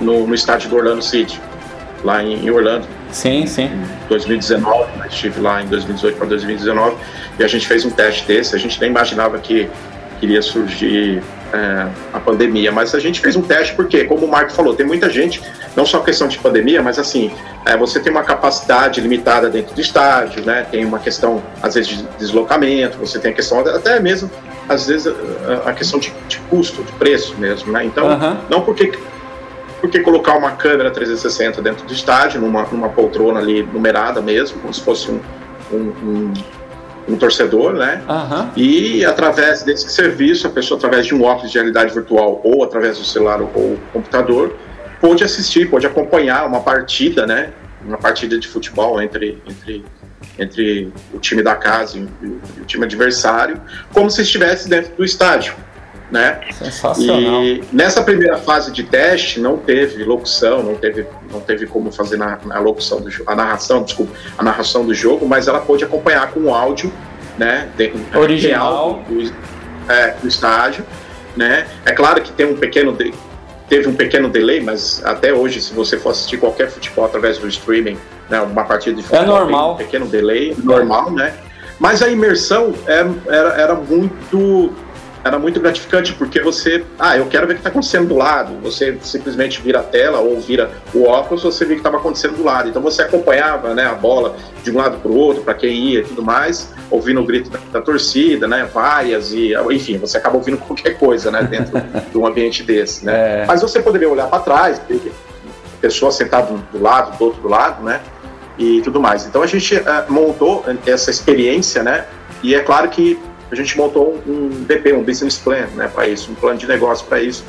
no, 0.01 0.27
no 0.27 0.35
estádio 0.35 0.69
do 0.69 0.75
Orlando 0.75 1.01
City, 1.01 1.39
lá 2.03 2.21
em, 2.21 2.45
em 2.45 2.49
Orlando. 2.49 2.85
Sim, 3.11 3.45
sim. 3.45 3.65
Em 3.65 4.09
2019, 4.09 4.97
né? 4.97 5.07
estive 5.09 5.39
lá 5.39 5.61
em 5.61 5.67
2018 5.67 6.17
para 6.17 6.27
2019 6.27 6.95
e 7.39 7.43
a 7.43 7.47
gente 7.47 7.67
fez 7.67 7.85
um 7.85 7.91
teste 7.91 8.27
desse. 8.27 8.55
A 8.55 8.59
gente 8.59 8.79
nem 8.81 8.89
imaginava 8.89 9.37
que 9.37 9.69
iria 10.21 10.41
surgir 10.41 11.21
é, 11.53 11.87
a 12.11 12.19
pandemia, 12.19 12.71
mas 12.71 12.95
a 12.95 12.99
gente 12.99 13.21
fez 13.21 13.35
um 13.35 13.41
teste 13.41 13.75
porque, 13.75 14.05
como 14.05 14.25
o 14.25 14.29
Marco 14.29 14.51
falou, 14.51 14.75
tem 14.75 14.85
muita 14.85 15.09
gente, 15.09 15.41
não 15.75 15.85
só 15.85 15.99
questão 15.99 16.27
de 16.27 16.39
pandemia, 16.39 16.81
mas 16.81 16.97
assim, 16.97 17.31
é, 17.63 17.77
você 17.77 17.99
tem 17.99 18.11
uma 18.11 18.23
capacidade 18.23 18.99
limitada 18.99 19.49
dentro 19.49 19.75
do 19.75 19.79
estádio, 19.79 20.43
né? 20.43 20.65
Tem 20.69 20.83
uma 20.83 20.97
questão, 20.97 21.43
às 21.61 21.75
vezes, 21.75 21.97
de 21.97 22.03
deslocamento, 22.17 22.97
você 22.97 23.19
tem 23.19 23.31
a 23.31 23.33
questão 23.35 23.59
até 23.59 23.99
mesmo, 23.99 24.31
às 24.67 24.87
vezes, 24.87 25.07
a, 25.07 25.69
a 25.69 25.73
questão 25.73 25.99
de, 25.99 26.11
de, 26.27 26.39
custo, 26.49 26.83
de 26.83 26.91
preço 26.93 27.35
mesmo, 27.37 27.71
né? 27.71 27.85
Então, 27.85 28.07
uhum. 28.07 28.37
não 28.49 28.61
porque 28.61 28.91
porque 29.79 29.99
colocar 29.99 30.37
uma 30.37 30.51
câmera 30.51 30.89
360 30.89 31.61
dentro 31.61 31.85
do 31.85 31.91
estádio, 31.91 32.39
numa, 32.39 32.63
numa 32.71 32.87
poltrona 32.87 33.41
ali 33.41 33.63
numerada 33.63 34.21
mesmo, 34.21 34.57
como 34.61 34.73
se 34.73 34.81
fosse 34.81 35.11
um, 35.11 35.19
um, 35.73 35.77
um 35.77 36.33
um 37.07 37.15
torcedor, 37.17 37.73
né? 37.73 38.01
Uhum. 38.07 38.49
E 38.55 39.05
através 39.05 39.63
desse 39.63 39.89
serviço, 39.89 40.47
a 40.47 40.49
pessoa, 40.49 40.77
através 40.77 41.05
de 41.05 41.13
um 41.15 41.23
óculos 41.23 41.51
de 41.51 41.57
realidade 41.57 41.93
virtual 41.93 42.41
ou 42.43 42.63
através 42.63 42.97
do 42.97 43.05
celular 43.05 43.41
ou 43.41 43.77
computador, 43.91 44.55
pode 45.01 45.23
assistir, 45.23 45.69
pode 45.69 45.85
acompanhar 45.85 46.45
uma 46.45 46.61
partida, 46.61 47.27
né? 47.27 47.49
Uma 47.85 47.97
partida 47.97 48.39
de 48.39 48.47
futebol 48.47 49.01
entre, 49.01 49.41
entre, 49.45 49.85
entre 50.39 50.93
o 51.13 51.19
time 51.19 51.43
da 51.43 51.55
casa 51.55 51.97
e 51.97 52.27
o 52.61 52.65
time 52.65 52.85
adversário, 52.85 53.61
como 53.93 54.09
se 54.09 54.21
estivesse 54.21 54.69
dentro 54.69 54.95
do 54.95 55.03
estádio. 55.03 55.53
Né? 56.13 56.41
Sensacional. 56.51 57.43
E 57.43 57.63
nessa 57.73 58.03
primeira 58.03 58.37
fase 58.37 58.71
de 58.71 58.83
teste 58.83 59.39
não 59.39 59.57
teve 59.57 60.03
locução, 60.03 60.61
não 60.61 60.75
teve, 60.75 61.07
não 61.31 61.39
teve 61.39 61.65
como 61.65 61.91
fazer 61.91 62.17
na, 62.17 62.37
a 62.51 62.59
locução 62.59 63.01
do 63.01 63.09
a 63.25 63.35
narração, 63.35 63.81
desculpa, 63.81 64.13
a 64.37 64.43
narração 64.43 64.85
do 64.85 64.93
jogo, 64.93 65.27
mas 65.27 65.47
ela 65.47 65.59
pôde 65.59 65.83
acompanhar 65.83 66.31
com 66.31 66.41
o 66.41 66.53
áudio, 66.53 66.93
né, 67.35 67.67
original 68.15 69.03
do, 69.09 69.33
é, 69.91 70.11
do 70.21 70.27
estádio, 70.27 70.85
né? 71.35 71.65
É 71.83 71.91
claro 71.91 72.21
que 72.21 72.31
tem 72.31 72.45
um 72.45 72.57
pequeno 72.57 72.91
de, 72.91 73.11
teve 73.67 73.89
um 73.89 73.95
pequeno 73.95 74.29
delay, 74.29 74.61
mas 74.61 75.03
até 75.03 75.33
hoje, 75.33 75.59
se 75.61 75.73
você 75.73 75.97
for 75.97 76.11
assistir 76.11 76.37
qualquer 76.37 76.69
futebol 76.69 77.05
através 77.05 77.39
do 77.39 77.47
streaming, 77.47 77.97
né, 78.29 78.39
uma 78.39 78.65
partida 78.65 78.95
de 78.95 79.01
é 79.01 79.03
futebol, 79.03 79.35
é 79.35 79.39
normal. 79.39 79.73
um 79.73 79.77
pequeno 79.77 80.05
delay, 80.05 80.55
normal, 80.63 81.09
né? 81.09 81.33
Mas 81.79 82.03
a 82.03 82.07
imersão 82.07 82.75
é, 82.85 83.03
era, 83.27 83.49
era 83.59 83.73
muito 83.73 84.71
era 85.23 85.39
muito 85.39 85.59
gratificante, 85.59 86.13
porque 86.13 86.41
você, 86.41 86.83
ah, 86.99 87.17
eu 87.17 87.25
quero 87.27 87.47
ver 87.47 87.53
o 87.53 87.55
que 87.55 87.59
está 87.61 87.69
acontecendo 87.69 88.09
do 88.09 88.15
lado. 88.15 88.59
Você 88.61 88.97
simplesmente 89.01 89.61
vira 89.61 89.79
a 89.79 89.83
tela 89.83 90.19
ou 90.19 90.39
vira 90.41 90.71
o 90.93 91.05
óculos, 91.05 91.43
você 91.43 91.63
vê 91.63 91.73
o 91.73 91.75
que 91.75 91.79
estava 91.79 91.97
acontecendo 91.97 92.35
do 92.35 92.43
lado. 92.43 92.67
Então 92.67 92.81
você 92.81 93.01
acompanhava 93.01 93.73
né, 93.73 93.85
a 93.85 93.93
bola 93.93 94.35
de 94.61 94.71
um 94.71 94.77
lado 94.77 94.97
para 94.97 95.09
o 95.09 95.15
outro, 95.15 95.43
para 95.43 95.53
quem 95.53 95.73
ia 95.73 96.01
e 96.01 96.03
tudo 96.03 96.21
mais, 96.21 96.73
ouvindo 96.91 97.21
o 97.21 97.25
grito 97.25 97.49
da, 97.49 97.59
da, 97.71 97.81
torcida, 97.81 98.47
né, 98.47 98.67
vaias, 98.71 99.31
e 99.31 99.53
enfim, 99.71 99.97
você 99.97 100.17
acaba 100.17 100.35
ouvindo 100.35 100.57
qualquer 100.57 100.97
coisa 100.97 101.31
né, 101.31 101.41
dentro 101.43 101.73
de 102.11 102.17
um 102.17 102.27
ambiente 102.27 102.61
desse. 102.63 103.05
Né? 103.05 103.43
É. 103.43 103.45
Mas 103.45 103.61
você 103.61 103.81
poderia 103.81 104.09
olhar 104.09 104.27
para 104.27 104.39
trás, 104.39 104.81
pessoa 105.79 106.11
sentada 106.11 106.53
do 106.71 106.81
lado, 106.81 107.17
do 107.17 107.25
outro 107.25 107.47
lado, 107.47 107.83
né? 107.83 107.99
E 108.57 108.81
tudo 108.83 109.01
mais. 109.01 109.25
Então 109.25 109.41
a 109.41 109.47
gente 109.47 109.75
uh, 109.75 109.83
montou 110.07 110.63
essa 110.85 111.09
experiência, 111.09 111.83
né? 111.83 112.05
E 112.41 112.55
é 112.55 112.59
claro 112.61 112.87
que 112.89 113.19
a 113.53 113.55
gente 113.55 113.77
montou 113.77 114.19
um 114.27 114.49
BP, 114.65 114.93
um 114.93 115.03
business 115.03 115.37
plan, 115.37 115.67
né, 115.75 115.89
para 115.93 116.07
isso, 116.07 116.31
um 116.31 116.35
plano 116.35 116.57
de 116.57 116.67
negócio 116.67 117.05
para 117.05 117.21
isso, 117.21 117.43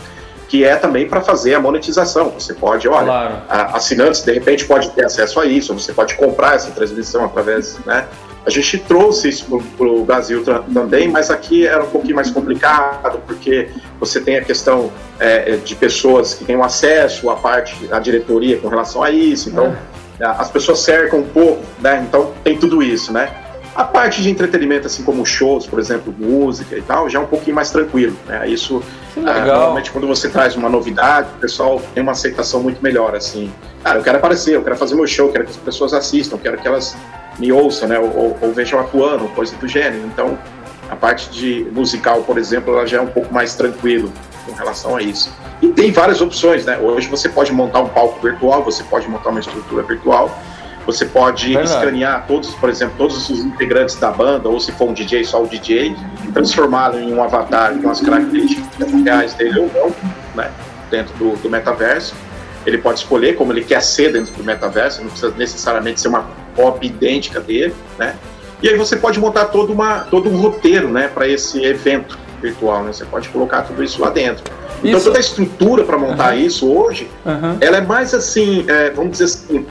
que 0.49 0.65
é 0.65 0.77
também 0.77 1.09
para 1.09 1.21
fazer 1.21 1.55
a 1.55 1.61
monetização. 1.61 2.31
Você 2.31 2.55
pode, 2.55 2.87
olha, 2.87 3.07
claro. 3.07 3.77
assinantes 3.77 4.23
de 4.23 4.33
repente 4.33 4.65
pode 4.67 4.91
ter 4.91 5.05
acesso 5.05 5.41
a 5.41 5.47
isso, 5.47 5.75
você 5.75 5.93
pode 5.93 6.15
comprar 6.15 6.55
essa 6.55 6.71
transmissão 6.71 7.25
através, 7.25 7.79
né? 7.85 8.07
A 8.47 8.51
gente 8.51 8.79
trouxe 8.79 9.31
isso 9.31 9.47
para 9.77 9.87
o 9.87 10.05
Brasil 10.05 10.45
também, 10.45 11.09
mas 11.09 11.31
aqui 11.31 11.67
era 11.67 11.83
um 11.83 11.89
pouquinho 11.89 12.15
mais 12.15 12.31
complicado, 12.31 13.19
porque 13.27 13.71
você 13.99 14.21
tem 14.21 14.37
a 14.37 14.45
questão 14.45 14.93
é, 15.19 15.57
de 15.57 15.75
pessoas 15.75 16.35
que 16.35 16.45
têm 16.45 16.61
acesso 16.61 17.31
à 17.31 17.37
parte 17.37 17.87
da 17.87 17.99
diretoria 17.99 18.59
com 18.59 18.69
relação 18.69 19.03
a 19.03 19.11
isso, 19.11 19.49
então 19.49 19.75
é. 20.21 20.27
as 20.27 20.51
pessoas 20.51 20.81
cercam 20.81 21.21
um 21.21 21.29
pouco, 21.29 21.63
né? 21.81 22.05
Então 22.07 22.35
tem 22.45 22.59
tudo 22.59 22.83
isso, 22.83 23.13
né? 23.15 23.44
A 23.75 23.83
parte 23.83 24.23
de 24.23 24.31
entretenimento, 24.31 24.87
assim 24.87 25.03
como 25.03 25.27
shows, 25.27 25.67
por 25.67 25.81
exemplo, 25.81 26.15
música 26.17 26.77
e 26.77 26.83
tal, 26.83 27.09
já 27.11 27.19
é 27.19 27.23
um 27.23 27.27
pouquinho 27.27 27.57
mais 27.57 27.71
tranquilo. 27.73 28.17
Né? 28.27 28.49
Isso, 28.49 28.81
ah, 29.17 29.45
normalmente, 29.45 29.91
quando 29.91 30.07
você 30.07 30.29
traz 30.29 30.55
uma 30.55 30.69
novidade, 30.69 31.29
o 31.37 31.41
pessoal 31.41 31.83
tem 31.93 32.03
uma 32.03 32.13
aceitação 32.13 32.63
muito 32.63 32.81
melhor. 32.81 33.17
Assim, 33.17 33.53
cara, 33.83 33.99
eu 33.99 34.03
quero 34.05 34.19
aparecer, 34.19 34.55
eu 34.55 34.63
quero 34.63 34.77
fazer 34.77 34.95
meu 34.95 35.07
show, 35.09 35.31
quero 35.33 35.45
que 35.45 35.51
as 35.51 35.57
pessoas 35.57 35.93
assistam, 35.93 36.39
quero 36.39 36.57
que 36.57 36.69
elas 36.69 36.97
me 37.37 37.51
ouçam, 37.51 37.89
né? 37.89 37.99
Ou, 37.99 38.39
ou 38.41 38.53
vejam 38.53 38.79
atuando, 38.79 39.27
coisa 39.31 39.57
do 39.57 39.67
gênero. 39.67 40.07
Então, 40.07 40.39
a 40.89 40.95
parte 40.95 41.29
de 41.31 41.67
musical, 41.73 42.23
por 42.23 42.39
exemplo, 42.39 42.75
ela 42.75 42.87
já 42.87 42.99
é 42.99 43.01
um 43.01 43.09
pouco 43.09 43.35
mais 43.35 43.57
tranquilo 43.57 44.13
com 44.47 44.53
relação 44.53 44.95
a 44.95 45.03
isso. 45.03 45.33
E 45.61 45.69
tem 45.69 45.91
várias 45.91 46.21
opções, 46.21 46.65
né? 46.65 46.79
Hoje 46.79 47.09
você 47.09 47.29
pode 47.29 47.53
montar 47.53 47.81
um 47.81 47.89
palco 47.89 48.21
virtual, 48.21 48.63
você 48.63 48.85
pode 48.85 49.09
montar 49.09 49.31
uma 49.31 49.41
estrutura 49.41 49.83
virtual 49.83 50.31
você 50.87 51.07
pode 51.07 51.49
Verdade. 51.49 51.71
escanear 51.71 52.27
todos, 52.27 52.51
por 52.55 52.69
exemplo, 52.69 52.95
todos 52.99 53.31
os 53.31 53.41
integrantes 53.41 53.97
da 53.97 54.11
banda, 54.11 54.49
ou 54.49 54.61
se 54.61 54.73
for 54.73 54.89
um 54.89 54.93
DJ, 54.93 55.25
só 55.25 55.43
o 55.43 55.47
DJ, 55.47 55.97
transformá-lo 56.33 56.99
em 56.99 57.13
um 57.13 57.23
avatar 57.23 57.75
com 57.79 57.91
as 57.91 58.01
características 58.01 58.93
reais 59.05 59.35
dele 59.35 59.61
ou 59.61 59.71
não, 59.73 59.95
né, 60.35 60.51
dentro 60.91 61.15
do, 61.17 61.37
do 61.37 61.51
metaverso. 61.51 62.15
Ele 62.67 62.79
pode 62.79 63.01
escolher 63.01 63.37
como 63.37 63.53
ele 63.53 63.63
quer 63.63 63.83
ser 63.83 64.13
dentro 64.13 64.33
do 64.35 64.45
metaverso, 64.45 65.03
não 65.03 65.11
precisa 65.11 65.33
necessariamente 65.37 66.01
ser 66.01 66.09
uma 66.09 66.27
cópia 66.57 66.89
idêntica 66.89 67.41
dele, 67.41 67.75
né? 67.99 68.15
E 68.63 68.69
aí 68.69 68.77
você 68.77 68.97
pode 68.97 69.21
montar 69.21 69.47
todo, 69.47 69.73
uma, 69.73 70.01
todo 70.01 70.31
um 70.31 70.37
roteiro, 70.37 70.89
né, 70.89 71.09
para 71.09 71.29
esse 71.29 71.63
evento 71.63 72.19
virtual, 72.41 72.83
né? 72.85 72.93
Você 72.93 73.05
pode 73.05 73.29
colocar 73.29 73.63
tudo 73.63 73.83
isso 73.83 74.01
lá 74.01 74.11
dentro. 74.11 74.45
Então 74.79 74.99
isso. 74.99 75.07
toda 75.07 75.19
a 75.19 75.21
estrutura 75.21 75.85
para 75.85 75.99
montar 75.99 76.35
uhum. 76.35 76.41
isso 76.41 76.71
hoje, 76.71 77.11
uhum. 77.25 77.57
ela 77.61 77.79
é 77.79 77.81
mais 77.81 78.15
assim, 78.15 78.65
é, 78.69 78.91
vamos 78.91 79.13
dizer 79.13 79.25
assim, 79.25 79.67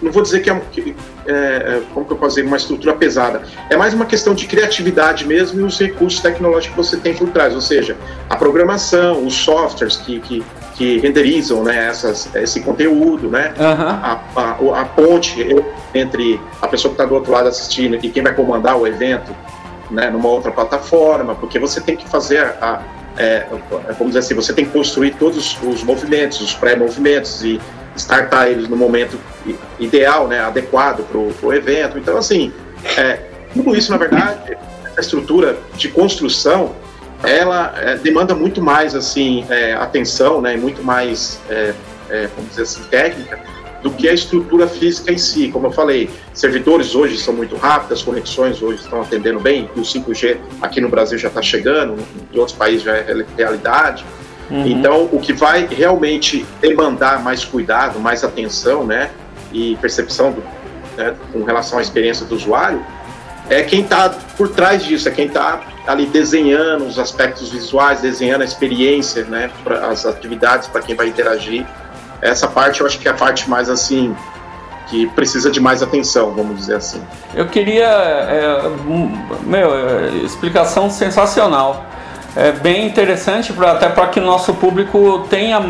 não 0.00 0.12
vou 0.12 0.22
dizer 0.22 0.40
que 0.40 0.50
é, 0.50 0.60
que, 0.72 0.96
é, 1.26 1.32
é, 1.32 1.82
como 1.92 2.06
que 2.06 2.12
eu 2.12 2.16
posso 2.16 2.36
dizer, 2.36 2.46
uma 2.46 2.56
estrutura 2.56 2.94
pesada. 2.94 3.42
É 3.68 3.76
mais 3.76 3.94
uma 3.94 4.06
questão 4.06 4.34
de 4.34 4.46
criatividade 4.46 5.26
mesmo 5.26 5.60
e 5.60 5.62
os 5.62 5.78
recursos 5.78 6.20
tecnológicos 6.20 6.70
que 6.70 6.76
você 6.76 6.96
tem 6.96 7.14
por 7.14 7.28
trás, 7.30 7.54
ou 7.54 7.60
seja, 7.60 7.96
a 8.28 8.36
programação, 8.36 9.24
os 9.24 9.34
softwares 9.34 9.96
que, 9.96 10.20
que, 10.20 10.44
que 10.74 10.98
renderizam 10.98 11.62
né, 11.62 11.88
essas, 11.88 12.34
esse 12.36 12.60
conteúdo, 12.60 13.28
né, 13.28 13.52
uhum. 13.58 13.64
a, 13.64 14.20
a, 14.36 14.80
a, 14.82 14.84
ponte 14.84 15.46
entre 15.94 16.40
a 16.62 16.68
pessoa 16.68 16.94
que 16.94 17.00
está 17.00 17.04
do 17.04 17.14
outro 17.14 17.32
lado 17.32 17.48
assistindo 17.48 17.98
e 18.02 18.08
quem 18.10 18.22
vai 18.22 18.34
comandar 18.34 18.76
o 18.76 18.86
evento 18.86 19.34
né, 19.90 20.10
numa 20.10 20.28
outra 20.28 20.52
plataforma, 20.52 21.34
porque 21.34 21.58
você 21.58 21.80
tem 21.80 21.96
que 21.96 22.08
fazer 22.08 22.44
a, 22.60 22.82
é, 23.16 23.46
vamos 23.98 24.08
dizer 24.08 24.20
assim, 24.20 24.34
você 24.34 24.52
tem 24.52 24.64
que 24.64 24.70
construir 24.70 25.14
todos 25.14 25.58
os 25.62 25.82
movimentos, 25.82 26.40
os 26.40 26.54
pré-movimentos 26.54 27.42
e 27.42 27.60
startar 27.96 28.48
eles 28.48 28.68
no 28.68 28.76
momento 28.76 29.18
ideal, 29.78 30.28
né, 30.28 30.40
adequado 30.40 31.04
para 31.04 31.18
o 31.18 31.52
evento. 31.52 31.98
Então, 31.98 32.16
assim, 32.16 32.52
é, 32.96 33.20
tudo 33.54 33.76
isso, 33.76 33.90
na 33.90 33.96
verdade, 33.96 34.56
essa 34.86 35.00
estrutura 35.00 35.58
de 35.76 35.88
construção, 35.88 36.74
ela 37.22 37.74
é, 37.76 37.96
demanda 37.96 38.34
muito 38.34 38.62
mais, 38.62 38.94
assim, 38.94 39.44
é, 39.48 39.74
atenção, 39.74 40.40
né, 40.40 40.56
muito 40.56 40.82
mais, 40.82 41.40
é, 41.48 41.74
é, 42.10 42.28
vamos 42.34 42.50
dizer 42.50 42.62
assim, 42.62 42.82
técnica, 42.84 43.38
do 43.82 43.90
que 43.92 44.08
a 44.08 44.12
estrutura 44.12 44.66
física 44.66 45.12
em 45.12 45.18
si. 45.18 45.48
Como 45.48 45.66
eu 45.68 45.70
falei, 45.70 46.10
servidores 46.34 46.94
hoje 46.94 47.16
são 47.16 47.34
muito 47.34 47.56
rápidos, 47.56 47.98
as 47.98 48.04
conexões 48.04 48.60
hoje 48.60 48.82
estão 48.82 49.02
atendendo 49.02 49.38
bem, 49.38 49.70
o 49.76 49.80
5G 49.80 50.36
aqui 50.60 50.80
no 50.80 50.88
Brasil 50.88 51.16
já 51.18 51.28
está 51.28 51.42
chegando, 51.42 51.96
em 52.32 52.38
outros 52.38 52.56
países 52.56 52.82
já 52.82 52.96
é 52.96 53.24
realidade. 53.36 54.04
Uhum. 54.50 54.66
Então, 54.66 55.08
o 55.12 55.20
que 55.20 55.32
vai 55.32 55.66
realmente 55.66 56.44
demandar 56.60 57.22
mais 57.22 57.44
cuidado, 57.44 58.00
mais 58.00 58.24
atenção, 58.24 58.84
né, 58.84 59.10
e 59.52 59.76
percepção 59.80 60.32
do, 60.32 60.42
né, 60.96 61.14
com 61.32 61.44
relação 61.44 61.78
à 61.78 61.82
experiência 61.82 62.26
do 62.26 62.34
usuário, 62.34 62.84
é 63.48 63.62
quem 63.62 63.80
está 63.80 64.10
por 64.36 64.50
trás 64.50 64.84
disso, 64.84 65.08
é 65.08 65.10
quem 65.10 65.26
está 65.26 65.60
ali 65.86 66.06
desenhando 66.06 66.84
os 66.84 66.98
aspectos 66.98 67.48
visuais, 67.48 68.00
desenhando 68.00 68.42
a 68.42 68.44
experiência, 68.44 69.24
né, 69.24 69.50
as 69.90 70.04
atividades 70.04 70.68
para 70.68 70.82
quem 70.82 70.94
vai 70.94 71.08
interagir. 71.08 71.64
Essa 72.20 72.46
parte 72.46 72.80
eu 72.80 72.86
acho 72.86 72.98
que 72.98 73.08
é 73.08 73.10
a 73.10 73.14
parte 73.14 73.48
mais 73.48 73.70
assim 73.70 74.14
que 74.88 75.06
precisa 75.08 75.50
de 75.50 75.60
mais 75.60 75.82
atenção, 75.82 76.32
vamos 76.34 76.56
dizer 76.56 76.76
assim. 76.76 77.02
Eu 77.34 77.46
queria, 77.46 77.86
é, 77.86 78.62
meu, 79.42 79.74
é, 79.74 80.08
explicação 80.24 80.90
sensacional 80.90 81.84
é 82.34 82.52
bem 82.52 82.86
interessante 82.86 83.52
pra, 83.52 83.72
até 83.72 83.88
para 83.88 84.06
que 84.08 84.20
o 84.20 84.22
nosso 84.24 84.54
público 84.54 85.26
tenha 85.28 85.60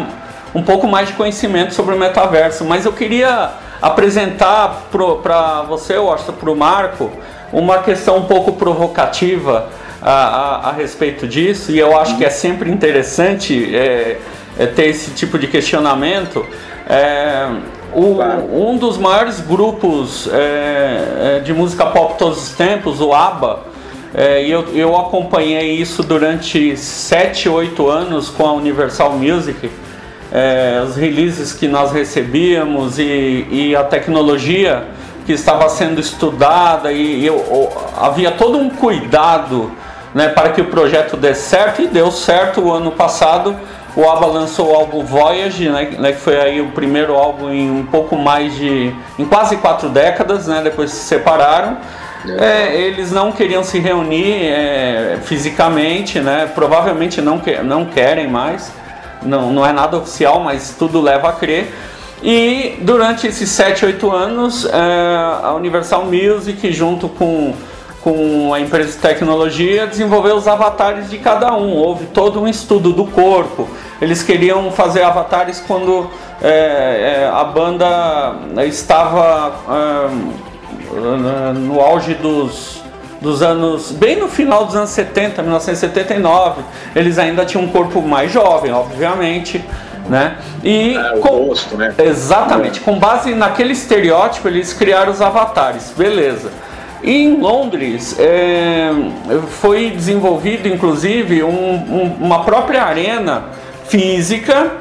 um 0.55 0.63
pouco 0.63 0.87
mais 0.87 1.09
de 1.09 1.15
conhecimento 1.15 1.75
sobre 1.75 1.95
o 1.95 1.99
metaverso. 1.99 2.65
Mas 2.65 2.85
eu 2.85 2.93
queria 2.93 3.53
apresentar 3.81 4.89
para 4.91 5.63
você, 5.63 5.97
eu 5.97 6.13
acho, 6.13 6.33
para 6.33 6.51
o 6.51 6.57
Marco, 6.57 7.11
uma 7.53 7.79
questão 7.79 8.19
um 8.19 8.25
pouco 8.25 8.53
provocativa 8.53 9.69
a, 10.03 10.13
a, 10.13 10.69
a, 10.69 10.73
respeito 10.73 11.27
disso, 11.27 11.73
e 11.73 11.79
eu 11.79 11.99
acho 11.99 12.17
que 12.17 12.25
é 12.25 12.31
sempre 12.31 12.71
interessante 12.71 13.75
é, 13.75 14.19
é 14.59 14.67
ter 14.67 14.87
esse 14.87 15.13
tipo 15.13 15.39
de 15.39 15.47
questionamento. 15.47 16.45
É, 16.89 17.49
o, 17.93 18.21
um 18.53 18.77
dos 18.77 18.99
maiores 18.99 19.41
grupos 19.41 20.29
é, 20.33 21.37
é 21.37 21.41
de 21.41 21.53
música 21.53 21.87
pop 21.87 22.19
todos 22.19 22.39
os 22.39 22.51
tempos, 22.51 23.01
o 23.01 23.13
ABBA, 23.13 23.61
é, 24.15 24.43
eu, 24.47 24.63
eu 24.75 24.97
acompanhei 24.97 25.73
isso 25.73 26.03
durante 26.03 26.77
7, 26.77 27.49
8 27.49 27.89
anos 27.89 28.31
com 28.31 28.47
a 28.47 28.53
Universal 28.53 29.13
Music. 29.13 29.71
É, 30.31 30.83
os 30.87 30.97
releases 30.97 31.53
que 31.53 31.67
nós 31.67 31.91
recebíamos 31.91 32.99
e, 32.99 33.47
e, 33.51 33.77
a 33.77 33.83
tecnologia 33.83 34.85
que 35.25 35.33
estava 35.33 35.69
sendo 35.71 36.01
estudada 36.01 36.93
e, 36.93 37.25
eu, 37.25 37.71
havia 37.97 38.31
todo 38.31 38.59
um 38.59 38.69
cuidado 38.69 39.73
né, 40.15 40.29
para 40.29 40.51
que 40.51 40.61
o 40.61 40.67
projeto 40.67 41.17
desse 41.17 41.49
certo 41.49 41.83
e 41.83 41.87
deu 41.87 42.11
certo 42.11 42.61
o 42.61 42.73
ano 42.73 42.93
passado. 42.93 43.57
O 43.97 44.09
ABBA 44.09 44.27
lançou 44.27 44.71
o 44.71 44.75
álbum 44.75 45.03
Voyage, 45.03 45.71
né, 45.71 45.97
né, 45.99 46.13
que 46.13 46.21
foi 46.21 46.39
aí 46.39 46.61
o 46.61 46.73
primeiro 46.73 47.15
álbum 47.15 47.51
em 47.51 47.71
um 47.71 47.85
pouco 47.85 48.17
mais 48.17 48.55
de. 48.55 48.95
em 49.19 49.25
quase 49.25 49.57
quatro 49.57 49.89
décadas, 49.89 50.47
né, 50.47 50.61
depois 50.63 50.91
se 50.91 51.05
separaram. 51.05 51.79
É, 52.39 52.75
eles 52.75 53.13
não 53.13 53.33
queriam 53.33 53.63
se 53.63 53.79
reunir 53.79 54.45
é, 54.45 55.19
fisicamente, 55.23 56.19
né? 56.19 56.51
Provavelmente 56.53 57.21
não, 57.21 57.39
que, 57.39 57.57
não 57.63 57.87
querem 57.87 58.29
mais. 58.29 58.73
Não, 59.23 59.53
não 59.53 59.65
é 59.65 59.73
nada 59.73 59.97
oficial, 59.97 60.41
mas 60.41 60.75
tudo 60.79 61.01
leva 61.01 61.29
a 61.29 61.33
crer. 61.33 61.73
E 62.23 62.79
durante 62.81 63.27
esses 63.27 63.49
7, 63.51 63.87
8 63.87 64.11
anos, 64.11 64.65
é, 64.65 65.45
a 65.45 65.53
Universal 65.55 66.05
Music, 66.05 66.73
junto 66.73 67.09
com, 67.09 67.55
com 68.03 68.53
a 68.53 68.61
empresa 68.61 68.93
de 68.93 68.99
tecnologia, 68.99 69.87
desenvolveu 69.87 70.35
os 70.35 70.49
avatares 70.49 71.09
de 71.09 71.19
cada 71.19 71.55
um. 71.55 71.75
Houve 71.75 72.07
todo 72.07 72.41
um 72.41 72.49
estudo 72.49 72.93
do 72.93 73.05
corpo. 73.07 73.69
Eles 74.01 74.23
queriam 74.23 74.71
fazer 74.73 75.03
avatares 75.03 75.63
quando 75.65 76.11
é, 76.43 77.31
a 77.33 77.45
banda 77.45 78.65
estava 78.65 79.55
é, 80.97 81.53
no 81.53 81.81
auge 81.81 82.15
dos, 82.15 82.83
dos 83.21 83.43
anos, 83.43 83.91
bem 83.91 84.17
no 84.17 84.29
final 84.29 84.65
dos 84.65 84.77
anos 84.77 84.91
70, 84.91 85.43
1979, 85.43 86.63
eles 86.95 87.19
ainda 87.19 87.45
tinham 87.45 87.65
um 87.65 87.69
corpo 87.69 88.01
mais 88.01 88.33
jovem, 88.33 88.73
obviamente, 88.73 89.65
né? 90.09 90.37
E 90.63 90.97
é, 90.97 91.19
com, 91.19 91.49
rosto, 91.49 91.77
né? 91.77 91.95
Exatamente, 91.99 92.81
com 92.81 92.99
base 92.99 93.35
naquele 93.35 93.73
estereótipo 93.73 94.49
eles 94.49 94.73
criaram 94.73 95.13
os 95.13 95.21
avatares, 95.21 95.93
beleza. 95.97 96.51
E 97.03 97.25
em 97.25 97.41
Londres 97.41 98.17
é, 98.19 98.91
foi 99.61 99.91
desenvolvido 99.91 100.67
inclusive 100.67 101.43
um, 101.45 101.51
um, 101.51 102.17
uma 102.21 102.43
própria 102.45 102.83
arena 102.85 103.45
física 103.87 104.73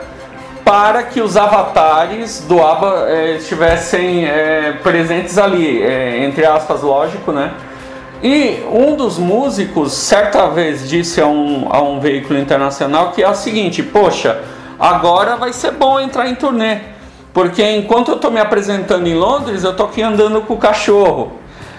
para 0.63 1.03
que 1.03 1.21
os 1.21 1.37
avatares 1.37 2.41
do 2.41 2.61
ABBA 2.61 3.05
é, 3.07 3.35
estivessem 3.37 4.25
é, 4.25 4.73
presentes 4.83 5.37
ali, 5.37 5.81
é, 5.81 6.25
entre 6.25 6.45
aspas, 6.45 6.81
lógico, 6.81 7.31
né? 7.31 7.51
E 8.23 8.63
um 8.71 8.95
dos 8.95 9.17
músicos 9.17 9.93
certa 9.93 10.47
vez 10.47 10.89
disse 10.89 11.21
a 11.21 11.27
um, 11.27 11.67
a 11.71 11.81
um 11.81 11.99
veículo 11.99 12.39
internacional 12.39 13.11
que 13.11 13.21
é 13.21 13.29
o 13.29 13.35
seguinte: 13.35 13.83
Poxa, 13.83 14.41
agora 14.79 15.35
vai 15.35 15.53
ser 15.53 15.71
bom 15.71 15.99
entrar 15.99 16.27
em 16.27 16.35
turnê, 16.35 16.79
porque 17.33 17.63
enquanto 17.63 18.09
eu 18.09 18.15
estou 18.15 18.31
me 18.31 18.39
apresentando 18.39 19.07
em 19.07 19.15
Londres, 19.15 19.63
eu 19.63 19.71
estou 19.71 19.85
aqui 19.85 20.01
andando 20.01 20.41
com 20.41 20.55
o 20.55 20.57
cachorro. 20.57 21.33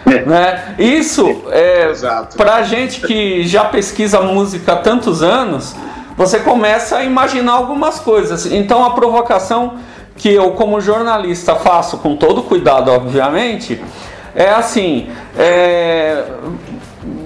É. 0.06 0.22
Né? 0.22 0.74
Isso, 0.78 1.42
é, 1.50 1.92
para 2.36 2.62
gente 2.62 3.00
que 3.00 3.46
já 3.46 3.64
pesquisa 3.64 4.20
música 4.20 4.72
há 4.72 4.76
tantos 4.76 5.22
anos, 5.22 5.74
você 6.16 6.38
começa 6.38 6.96
a 6.96 7.04
imaginar 7.04 7.52
algumas 7.52 7.98
coisas. 7.98 8.46
Então 8.46 8.84
a 8.84 8.90
provocação 8.90 9.74
que 10.16 10.32
eu, 10.32 10.50
como 10.52 10.80
jornalista, 10.80 11.54
faço 11.54 11.98
com 11.98 12.16
todo 12.16 12.42
cuidado, 12.42 12.90
obviamente, 12.90 13.80
é 14.34 14.50
assim: 14.50 15.08
é, 15.36 16.24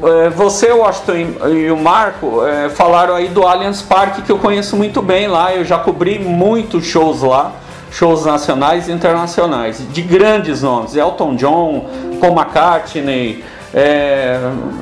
é, 0.03 0.31
você, 0.31 0.71
o 0.71 0.79
Washington 0.79 1.49
e 1.49 1.71
o 1.71 1.77
Marco 1.77 2.45
é, 2.47 2.69
falaram 2.69 3.15
aí 3.15 3.29
do 3.29 3.47
Allianz 3.47 3.83
Parque, 3.83 4.23
que 4.23 4.31
eu 4.31 4.39
conheço 4.39 4.77
muito 4.77 5.01
bem 5.01 5.29
lá, 5.29 5.55
eu 5.55 5.65
já 5.65 5.79
cobri 5.79 6.19
muitos 6.19 6.85
shows 6.85 7.23
lá, 7.23 7.53
shows 7.91 8.25
nacionais 8.27 8.89
e 8.89 8.93
internacionais, 8.93 9.83
de 9.91 10.03
grandes 10.03 10.63
nomes: 10.63 10.97
Elton 10.97 11.37
John, 11.37 11.87
Paul 12.21 12.33
McCartney. 12.33 13.45
É, 13.75 14.39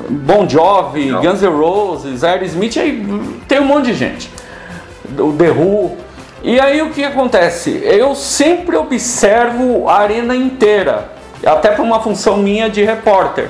bon 0.09 0.49
Jovi, 0.49 1.05
Não. 1.05 1.21
Guns 1.21 1.41
N' 1.41 1.47
Roses, 1.47 2.25
Aerosmith, 2.25 2.75
aí 2.75 3.01
tem 3.47 3.61
um 3.61 3.65
monte 3.65 3.85
de 3.85 3.93
gente. 3.93 4.29
O 5.17 5.31
The 5.31 5.49
Who. 5.49 5.95
E 6.43 6.59
aí 6.59 6.81
o 6.81 6.89
que 6.89 7.01
acontece? 7.05 7.81
Eu 7.85 8.13
sempre 8.15 8.75
observo 8.75 9.87
a 9.87 9.99
arena 9.99 10.35
inteira 10.35 11.20
até 11.45 11.71
por 11.71 11.83
uma 11.83 12.01
função 12.01 12.37
minha 12.37 12.69
de 12.69 12.83
repórter. 12.83 13.49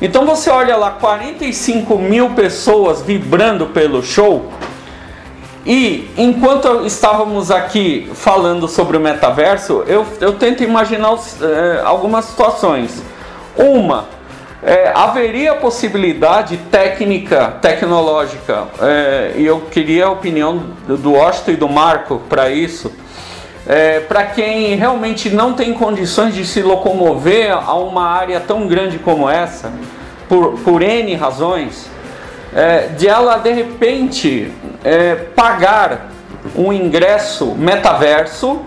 Então 0.00 0.26
você 0.26 0.50
olha 0.50 0.76
lá 0.76 0.90
45 0.90 1.98
mil 1.98 2.30
pessoas 2.30 3.00
vibrando 3.00 3.66
pelo 3.66 4.02
show. 4.02 4.50
E 5.64 6.08
enquanto 6.16 6.86
estávamos 6.86 7.50
aqui 7.50 8.08
falando 8.14 8.68
sobre 8.68 8.96
o 8.96 9.00
metaverso, 9.00 9.82
eu, 9.86 10.06
eu 10.20 10.34
tento 10.34 10.62
imaginar 10.62 11.14
é, 11.42 11.82
algumas 11.84 12.26
situações. 12.26 13.02
Uma, 13.56 14.06
é, 14.62 14.92
haveria 14.94 15.54
possibilidade 15.54 16.56
técnica, 16.70 17.56
tecnológica, 17.60 18.68
é, 18.80 19.32
e 19.36 19.46
eu 19.46 19.62
queria 19.70 20.06
a 20.06 20.10
opinião 20.10 20.62
do 20.86 21.12
Washington 21.14 21.50
e 21.50 21.56
do 21.56 21.68
Marco 21.68 22.22
para 22.28 22.50
isso 22.50 22.92
é, 23.66 24.00
para 24.00 24.24
quem 24.24 24.74
realmente 24.76 25.28
não 25.30 25.52
tem 25.52 25.72
condições 25.74 26.34
de 26.34 26.46
se 26.46 26.62
locomover 26.62 27.52
a 27.52 27.74
uma 27.74 28.08
área 28.08 28.38
tão 28.40 28.68
grande 28.68 28.98
como 28.98 29.28
essa, 29.28 29.72
por, 30.28 30.58
por 30.60 30.82
N 30.82 31.14
razões, 31.14 31.88
é, 32.54 32.88
de 32.96 33.08
ela 33.08 33.38
de 33.38 33.52
repente 33.52 34.52
é, 34.84 35.14
pagar 35.34 36.10
um 36.54 36.72
ingresso 36.72 37.54
metaverso 37.56 38.62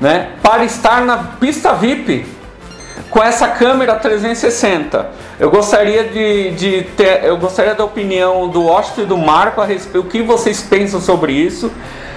né, 0.00 0.30
para 0.42 0.64
estar 0.64 1.04
na 1.04 1.18
pista 1.38 1.74
VIP 1.74 2.26
com 3.10 3.22
essa 3.22 3.48
câmera 3.48 3.94
360. 3.94 5.06
Eu 5.38 5.50
gostaria 5.50 6.04
de, 6.04 6.50
de 6.52 6.82
ter, 6.96 7.24
eu 7.24 7.36
gostaria 7.36 7.74
da 7.74 7.84
opinião 7.84 8.48
do 8.48 8.68
Austin 8.68 9.02
e 9.02 9.06
do 9.06 9.18
Marco 9.18 9.60
a 9.60 9.66
respeito 9.66 10.06
o 10.06 10.10
que 10.10 10.22
vocês 10.22 10.62
pensam 10.62 11.00
sobre 11.00 11.32
isso 11.32 11.70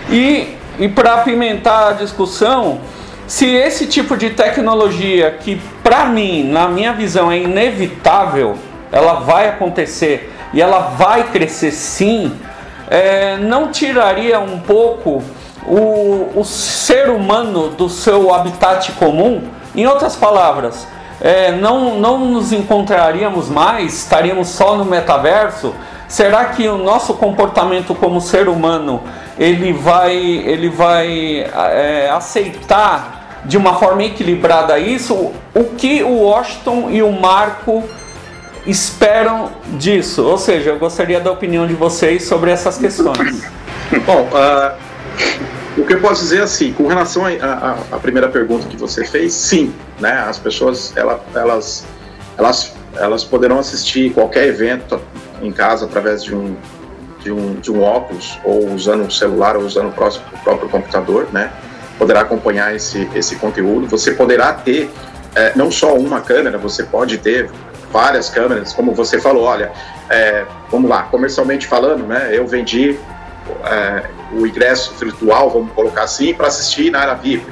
e 0.10 0.56
e 0.80 0.88
para 0.88 1.16
apimentar 1.16 1.90
a 1.90 1.94
discussão, 1.94 2.80
se 3.28 3.46
esse 3.46 3.88
tipo 3.88 4.16
de 4.16 4.30
tecnologia, 4.30 5.32
que 5.32 5.62
para 5.84 6.06
mim, 6.06 6.44
na 6.44 6.68
minha 6.68 6.94
visão, 6.94 7.32
é 7.32 7.38
inevitável, 7.38 8.56
ela 8.92 9.16
vai 9.16 9.50
acontecer 9.50 10.34
e 10.54 10.62
ela 10.62 10.80
vai 10.80 11.26
crescer 11.26 11.72
sim, 11.72 12.32
é, 12.90 13.36
não 13.38 13.70
tiraria 13.70 14.40
um 14.40 14.60
pouco 14.60 15.22
o, 15.66 16.32
o 16.36 16.46
ser 16.46 17.10
humano 17.10 17.70
do 17.70 17.90
seu 17.90 18.34
habitat 18.34 18.94
comum? 18.94 19.44
Em 19.76 19.86
outras 19.86 20.16
palavras, 20.16 20.88
é, 21.20 21.52
não, 21.52 22.00
não 22.00 22.20
nos 22.20 22.54
encontraríamos 22.54 23.50
mais, 23.50 24.04
estaríamos 24.04 24.48
só 24.48 24.78
no 24.78 24.86
metaverso? 24.86 25.76
Será 26.08 26.46
que 26.46 26.68
o 26.70 26.78
nosso 26.78 27.16
comportamento 27.16 27.94
como 27.94 28.22
ser 28.22 28.48
humano 28.48 29.04
ele 29.38 29.74
vai, 29.74 30.16
ele 30.16 30.70
vai 30.70 31.40
é, 31.42 32.10
aceitar 32.10 33.42
de 33.46 33.58
uma 33.58 33.76
forma 33.80 34.04
equilibrada 34.04 34.78
isso? 34.80 35.32
O 35.54 35.64
que 35.78 36.04
o 36.04 36.24
Washington 36.24 36.90
e 36.90 37.02
o 37.02 37.12
Marco 37.12 37.84
esperam 38.66 39.52
disso? 39.78 40.24
Ou 40.24 40.38
seja, 40.38 40.72
eu 40.72 40.80
gostaria 40.80 41.20
da 41.20 41.32
opinião 41.32 41.68
de 41.68 41.74
vocês 41.74 42.26
sobre 42.26 42.52
essas 42.52 42.78
questões. 42.78 43.44
Bom, 44.06 44.28
uh, 44.34 44.88
o 45.78 45.86
que 45.86 45.94
eu 45.94 46.02
posso 46.02 46.24
dizer 46.24 46.40
é 46.40 46.44
assim, 46.44 46.74
com 46.74 46.88
relação 46.88 47.24
à 47.26 47.98
primeira 48.02 48.28
pergunta 48.28 48.68
que 48.68 48.76
você 48.76 49.06
fez, 49.06 49.34
sim, 49.34 49.74
né? 50.00 50.26
As 50.28 50.40
pessoas 50.40 50.92
elas, 50.98 51.22
elas, 51.36 51.86
elas, 52.38 52.74
elas 52.96 53.24
poderão 53.24 53.60
assistir 53.60 54.12
qualquer 54.12 54.48
evento 54.48 55.00
em 55.42 55.52
casa 55.52 55.86
através 55.86 56.24
de 56.24 56.36
um 56.36 56.56
de 57.28 57.32
um, 57.34 57.56
de 57.56 57.70
um 57.70 57.84
óculos, 57.84 58.40
ou 58.44 58.70
usando 58.74 59.04
um 59.04 59.10
celular, 59.10 59.58
ou 59.58 59.64
usando 59.64 59.90
o, 59.90 59.92
próximo, 59.92 60.24
o 60.34 60.40
próprio 60.40 60.70
computador, 60.70 61.28
né? 61.34 61.52
Poderá 62.00 62.22
acompanhar 62.22 62.74
esse, 62.74 63.10
esse 63.14 63.36
conteúdo. 63.36 63.86
Você 63.88 64.12
poderá 64.12 64.54
ter 64.54 64.90
é, 65.36 65.52
não 65.54 65.70
só 65.70 65.94
uma 65.96 66.22
câmera, 66.22 66.58
você 66.58 66.84
pode 66.84 67.18
ter 67.18 67.50
várias 67.92 68.30
câmeras, 68.30 68.74
como 68.74 68.94
você 68.94 69.20
falou, 69.20 69.44
olha, 69.44 69.72
é, 70.10 70.46
vamos 70.72 70.90
lá, 70.90 71.04
comercialmente 71.04 71.68
falando, 71.68 72.08
né? 72.08 72.30
Eu 72.32 72.48
vendi 72.48 72.98
é, 73.66 74.04
o 74.32 74.48
ingresso 74.48 74.94
virtual, 74.98 75.50
vamos 75.50 75.74
colocar 75.74 76.04
assim, 76.04 76.34
para 76.34 76.48
assistir 76.48 76.92
na 76.92 77.00
área 77.00 77.16
VIP. 77.16 77.46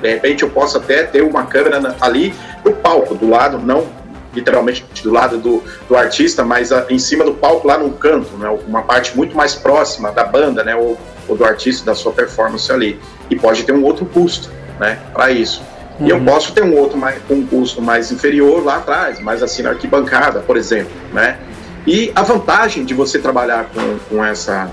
De 0.00 0.08
repente 0.08 0.42
eu 0.42 0.48
posso 0.48 0.78
até 0.78 1.02
ter 1.02 1.22
uma 1.22 1.44
câmera 1.44 1.96
ali 2.00 2.34
no 2.64 2.72
palco, 2.72 3.14
do 3.14 3.28
lado, 3.28 3.58
não 3.58 3.86
literalmente 4.34 4.84
do 5.02 5.10
lado 5.10 5.38
do, 5.38 5.62
do 5.88 5.96
artista, 5.96 6.44
mas 6.44 6.72
a, 6.72 6.86
em 6.88 6.98
cima 6.98 7.24
do 7.24 7.34
palco, 7.34 7.66
lá 7.66 7.78
no 7.78 7.90
canto, 7.90 8.36
né, 8.36 8.48
uma 8.66 8.82
parte 8.82 9.16
muito 9.16 9.36
mais 9.36 9.54
próxima 9.54 10.12
da 10.12 10.24
banda, 10.24 10.62
né, 10.62 10.76
ou, 10.76 10.98
ou 11.26 11.36
do 11.36 11.44
artista, 11.44 11.84
da 11.84 11.94
sua 11.94 12.12
performance 12.12 12.70
ali. 12.70 12.98
E 13.30 13.36
pode 13.36 13.64
ter 13.64 13.72
um 13.72 13.82
outro 13.84 14.06
custo 14.06 14.50
né, 14.78 14.98
para 15.12 15.30
isso. 15.30 15.62
Uhum. 15.98 16.06
E 16.06 16.10
eu 16.10 16.16
uhum. 16.16 16.24
posso 16.24 16.52
ter 16.52 16.62
um 16.62 16.76
outro 16.76 16.98
mais, 16.98 17.20
um 17.28 17.46
custo 17.46 17.82
mais 17.82 18.12
inferior 18.12 18.64
lá 18.64 18.76
atrás, 18.76 19.20
mais 19.20 19.42
assim 19.42 19.62
na 19.62 19.70
arquibancada, 19.70 20.40
por 20.40 20.56
exemplo. 20.56 20.92
Né? 21.12 21.38
E 21.86 22.12
a 22.14 22.22
vantagem 22.22 22.84
de 22.84 22.94
você 22.94 23.18
trabalhar 23.18 23.70
com, 23.74 23.98
com 24.08 24.24
essa, 24.24 24.70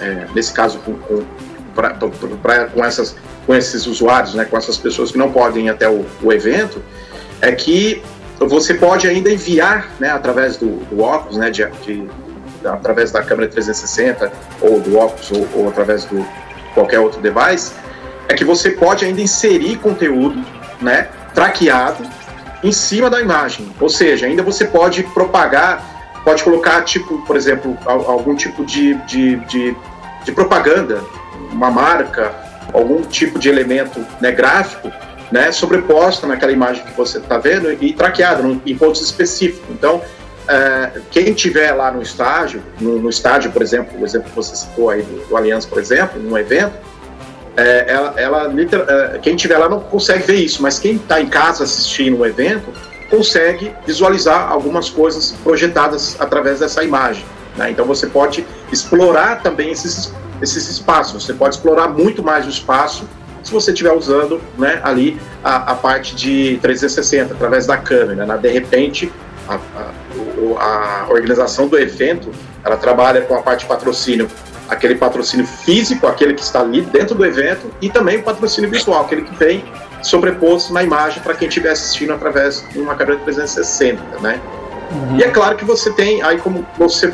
é, 0.00 0.26
nesse 0.34 0.52
caso, 0.52 0.78
com, 0.78 0.94
com, 0.94 1.24
pra, 1.74 1.94
pra, 2.42 2.66
com, 2.66 2.84
essas, 2.84 3.16
com 3.46 3.54
esses 3.54 3.86
usuários, 3.86 4.34
né, 4.34 4.44
com 4.44 4.56
essas 4.56 4.76
pessoas 4.76 5.12
que 5.12 5.18
não 5.18 5.30
podem 5.30 5.66
ir 5.66 5.70
até 5.70 5.88
o, 5.88 6.04
o 6.22 6.32
evento, 6.32 6.82
é 7.40 7.52
que 7.52 8.02
você 8.46 8.74
pode 8.74 9.08
ainda 9.08 9.30
enviar, 9.30 9.88
né, 9.98 10.10
através 10.10 10.56
do, 10.56 10.76
do 10.86 11.02
óculos, 11.02 11.36
né, 11.36 11.50
de, 11.50 11.66
de, 11.82 12.08
através 12.64 13.10
da 13.10 13.22
câmera 13.22 13.48
360 13.48 14.30
ou 14.60 14.80
do 14.80 14.96
óculos 14.96 15.30
ou, 15.32 15.48
ou 15.54 15.68
através 15.68 16.04
do 16.04 16.24
qualquer 16.74 17.00
outro 17.00 17.20
device, 17.20 17.72
é 18.28 18.34
que 18.34 18.44
você 18.44 18.70
pode 18.70 19.04
ainda 19.04 19.20
inserir 19.20 19.76
conteúdo, 19.76 20.44
né, 20.80 21.08
traqueado 21.34 22.04
em 22.62 22.70
cima 22.70 23.10
da 23.10 23.20
imagem. 23.20 23.68
Ou 23.80 23.88
seja, 23.88 24.26
ainda 24.26 24.42
você 24.42 24.64
pode 24.64 25.02
propagar, 25.02 26.20
pode 26.24 26.44
colocar, 26.44 26.82
tipo, 26.82 27.18
por 27.26 27.36
exemplo, 27.36 27.76
algum 27.84 28.36
tipo 28.36 28.64
de, 28.64 28.94
de, 29.06 29.36
de, 29.46 29.76
de 30.24 30.32
propaganda, 30.32 31.02
uma 31.50 31.70
marca, 31.70 32.32
algum 32.72 33.02
tipo 33.02 33.38
de 33.38 33.48
elemento 33.48 34.04
né, 34.20 34.30
gráfico 34.30 34.92
né, 35.30 35.52
sobreposta 35.52 36.26
naquela 36.26 36.52
imagem 36.52 36.84
que 36.84 36.96
você 36.96 37.18
está 37.18 37.38
vendo 37.38 37.70
e 37.72 37.92
traqueada 37.92 38.42
em 38.64 38.76
pontos 38.76 39.00
específicos. 39.02 39.68
Então, 39.70 40.02
é, 40.48 41.00
quem 41.10 41.34
tiver 41.34 41.72
lá 41.72 41.90
no 41.90 42.00
estágio, 42.00 42.62
no, 42.80 42.98
no, 42.98 43.10
estádio, 43.10 43.50
por 43.50 43.60
exemplo, 43.60 44.00
o 44.00 44.04
exemplo 44.04 44.30
que 44.30 44.36
você 44.36 44.56
citou 44.56 44.88
aí 44.88 45.02
do, 45.02 45.26
do 45.28 45.36
Aliança, 45.36 45.68
por 45.68 45.78
exemplo, 45.78 46.20
num 46.20 46.38
evento, 46.38 46.74
é, 47.56 47.92
ela, 47.92 48.14
ela 48.16 48.54
é, 49.14 49.18
quem 49.18 49.36
tiver 49.36 49.58
lá 49.58 49.68
não 49.68 49.80
consegue 49.80 50.22
ver 50.22 50.36
isso, 50.36 50.62
mas 50.62 50.78
quem 50.78 50.94
está 50.94 51.20
em 51.20 51.26
casa 51.26 51.64
assistindo 51.64 52.18
o 52.18 52.26
evento 52.26 52.72
consegue 53.10 53.74
visualizar 53.86 54.50
algumas 54.50 54.88
coisas 54.88 55.32
projetadas 55.42 56.16
através 56.18 56.60
dessa 56.60 56.82
imagem. 56.82 57.24
Né? 57.56 57.70
Então 57.70 57.84
você 57.84 58.06
pode 58.06 58.46
explorar 58.72 59.42
também 59.42 59.70
esses, 59.70 60.14
esses 60.40 60.68
espaços, 60.68 61.24
você 61.24 61.34
pode 61.34 61.56
explorar 61.56 61.88
muito 61.88 62.22
mais 62.22 62.46
o 62.46 62.48
espaço 62.48 63.08
se 63.48 63.54
você 63.54 63.72
estiver 63.72 63.92
usando 63.92 64.40
né, 64.58 64.80
ali 64.84 65.18
a, 65.42 65.72
a, 65.72 65.74
parte 65.74 66.14
de 66.14 66.58
360 66.60 67.34
através 67.34 67.66
da 67.66 67.78
câmera. 67.78 68.26
Né? 68.26 68.38
De 68.38 68.48
repente, 68.48 69.10
a 70.58 71.06
organização 71.08 71.66
do 71.66 71.78
evento, 71.78 72.30
ela 72.62 72.76
trabalha 72.76 73.22
com 73.22 73.34
a 73.34 73.42
parte 73.42 73.60
de 73.60 73.66
patrocínio, 73.66 74.28
aquele 74.68 74.96
patrocínio 74.96 75.46
físico, 75.46 76.06
aquele 76.06 76.34
que 76.34 76.42
está 76.42 76.60
ali 76.60 76.82
dentro 76.82 77.14
do 77.14 77.24
evento, 77.24 77.72
e 77.80 77.88
também 77.88 78.18
o 78.18 78.22
patrocínio 78.22 78.68
visual, 78.68 79.02
aquele 79.02 79.22
que 79.22 79.34
vem 79.36 79.64
sobreposto 80.02 80.72
na 80.72 80.82
imagem 80.82 81.22
para 81.22 81.34
quem 81.34 81.48
estiver 81.48 81.70
assistindo 81.70 82.12
através 82.12 82.64
de 82.70 82.78
uma 82.78 82.94
câmera 82.94 83.16
de 83.16 83.24
360, 83.24 84.20
né? 84.20 84.38
Uhum. 84.90 85.16
E 85.16 85.22
é 85.22 85.30
claro 85.30 85.56
que 85.56 85.64
você 85.64 85.90
tem, 85.92 86.22
aí 86.22 86.38
como 86.38 86.66
você 86.76 87.12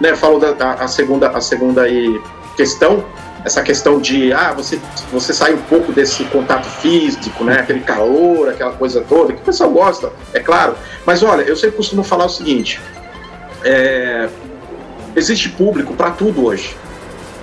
né, 0.00 0.16
falou 0.16 0.40
da 0.40 0.72
a 0.72 0.88
segunda, 0.88 1.28
a 1.28 1.40
segunda 1.40 1.82
aí 1.82 2.20
questão, 2.56 3.04
essa 3.44 3.62
questão 3.62 4.00
de 4.00 4.32
ah, 4.32 4.52
você, 4.52 4.80
você 5.12 5.34
sai 5.34 5.52
um 5.52 5.62
pouco 5.62 5.92
desse 5.92 6.24
contato 6.24 6.64
físico, 6.64 7.44
né? 7.44 7.60
Aquele 7.60 7.80
calor, 7.80 8.48
aquela 8.48 8.72
coisa 8.72 9.02
toda, 9.02 9.34
que 9.34 9.40
o 9.40 9.44
pessoal 9.44 9.70
gosta, 9.70 10.10
é 10.32 10.40
claro. 10.40 10.74
Mas 11.04 11.22
olha, 11.22 11.42
eu 11.42 11.54
sempre 11.54 11.76
costumo 11.76 12.02
falar 12.02 12.24
o 12.24 12.30
seguinte: 12.30 12.80
é, 13.62 14.28
existe 15.14 15.50
público 15.50 15.94
para 15.94 16.10
tudo 16.10 16.46
hoje. 16.46 16.74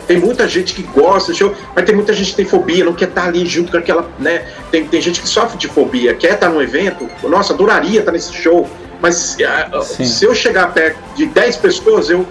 Tem 0.08 0.20
muita 0.20 0.47
gente 0.47 0.74
que 0.74 0.82
gosta, 0.82 1.34
show, 1.34 1.56
mas 1.76 1.86
tem 1.86 1.95
muita 1.95 2.12
gente 2.12 2.32
que 2.32 2.38
tem 2.38 2.45
fobia, 2.45 2.84
não 2.84 2.93
quer 2.93 3.08
estar 3.08 3.28
ali 3.28 3.45
junto 3.45 3.72
com 3.72 3.78
aquela, 3.78 4.10
né? 4.18 4.45
Tem, 4.72 4.86
tem 4.86 4.99
gente 4.99 5.22
que 5.22 5.28
sofre 5.28 5.58
de 5.58 5.68
fobia, 5.68 6.16
quer 6.16 6.34
estar 6.34 6.49
no 6.49 6.62
evento, 6.62 7.08
nossa, 7.24 7.54
adoraria 7.54 7.99
estar 7.99 8.12
nesse 8.12 8.34
show, 8.34 8.68
mas 8.99 9.38
uh, 9.38 9.84
se 10.04 10.26
eu 10.26 10.34
chegar 10.34 10.74
perto 10.74 10.99
de 11.16 11.28
10 11.28 11.58
pessoas, 11.58 12.10
eu 12.10 12.28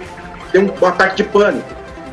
tenho 0.51 0.71
um 0.79 0.85
ataque 0.85 1.15
de 1.15 1.23
pânico. 1.23 1.67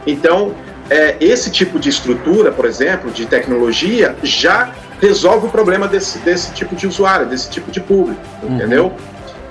Então, 0.06 0.54
é, 0.90 1.16
esse 1.20 1.50
tipo 1.50 1.78
de 1.78 1.88
estrutura, 1.88 2.50
por 2.50 2.64
exemplo, 2.64 3.10
de 3.10 3.26
tecnologia, 3.26 4.16
já 4.22 4.72
resolve 5.00 5.46
o 5.46 5.50
problema 5.50 5.86
desse, 5.86 6.18
desse 6.20 6.52
tipo 6.52 6.74
de 6.74 6.86
usuário, 6.86 7.26
desse 7.26 7.50
tipo 7.50 7.70
de 7.70 7.80
público, 7.80 8.20
uhum. 8.42 8.56
entendeu? 8.56 8.92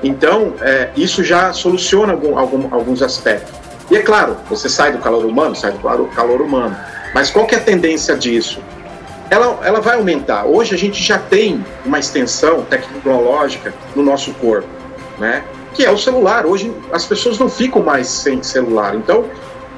Então, 0.03 0.53
é, 0.61 0.89
isso 0.95 1.23
já 1.23 1.53
soluciona 1.53 2.13
algum, 2.13 2.37
algum, 2.37 2.73
alguns 2.73 3.01
aspectos. 3.01 3.53
E 3.89 3.95
é 3.95 4.01
claro, 4.01 4.37
você 4.49 4.67
sai 4.67 4.91
do 4.91 4.97
calor 4.97 5.25
humano, 5.25 5.55
sai 5.55 5.71
do 5.71 5.79
calor, 5.79 6.09
calor 6.09 6.41
humano. 6.41 6.75
Mas 7.13 7.29
qual 7.29 7.45
que 7.45 7.55
é 7.55 7.57
a 7.57 7.61
tendência 7.61 8.15
disso? 8.15 8.59
Ela, 9.29 9.59
ela 9.63 9.81
vai 9.81 9.95
aumentar. 9.95 10.45
Hoje 10.45 10.75
a 10.75 10.77
gente 10.77 11.01
já 11.01 11.17
tem 11.17 11.65
uma 11.85 11.99
extensão 11.99 12.63
tecnológica 12.63 13.73
no 13.95 14.03
nosso 14.03 14.31
corpo, 14.33 14.67
né? 15.17 15.43
Que 15.73 15.85
é 15.85 15.91
o 15.91 15.97
celular. 15.97 16.45
Hoje 16.45 16.71
as 16.91 17.05
pessoas 17.05 17.37
não 17.37 17.49
ficam 17.49 17.81
mais 17.81 18.07
sem 18.07 18.43
celular. 18.43 18.95
Então, 18.95 19.25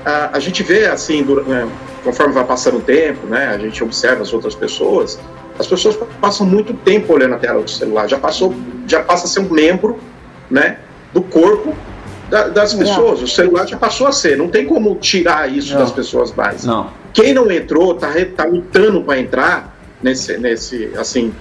a, 0.05 0.37
a 0.37 0.39
gente 0.39 0.63
vê 0.63 0.85
assim, 0.87 1.23
né, 1.47 1.69
conforme 2.03 2.33
vai 2.33 2.45
passando 2.45 2.77
o 2.77 2.81
tempo, 2.81 3.27
né, 3.27 3.47
a 3.47 3.57
gente 3.57 3.83
observa 3.83 4.21
as 4.21 4.33
outras 4.33 4.55
pessoas, 4.55 5.19
as 5.57 5.67
pessoas 5.67 5.97
passam 6.21 6.45
muito 6.45 6.73
tempo 6.73 7.13
olhando 7.13 7.35
a 7.35 7.37
tela 7.37 7.61
do 7.61 7.69
celular, 7.69 8.07
já 8.07 8.17
passou, 8.17 8.55
já 8.87 9.03
passa 9.03 9.25
a 9.25 9.27
ser 9.27 9.41
um 9.41 9.49
membro, 9.49 9.99
né, 10.49 10.79
do 11.13 11.21
corpo 11.21 11.75
da, 12.29 12.47
das 12.47 12.73
pessoas. 12.73 13.21
O 13.21 13.27
celular 13.27 13.67
já 13.67 13.77
passou 13.77 14.07
a 14.07 14.11
ser, 14.11 14.37
não 14.37 14.47
tem 14.47 14.65
como 14.65 14.95
tirar 14.95 15.51
isso 15.51 15.73
não. 15.73 15.81
das 15.81 15.91
pessoas 15.91 16.33
mais. 16.33 16.63
Não. 16.63 16.91
Quem 17.13 17.33
não 17.33 17.51
entrou 17.51 17.95
tá, 17.95 18.13
tá 18.35 18.45
lutando 18.45 19.03
para 19.03 19.19
entrar 19.19 19.77
nesse, 20.01 20.37
nesse, 20.37 20.91
assim, 20.95 21.33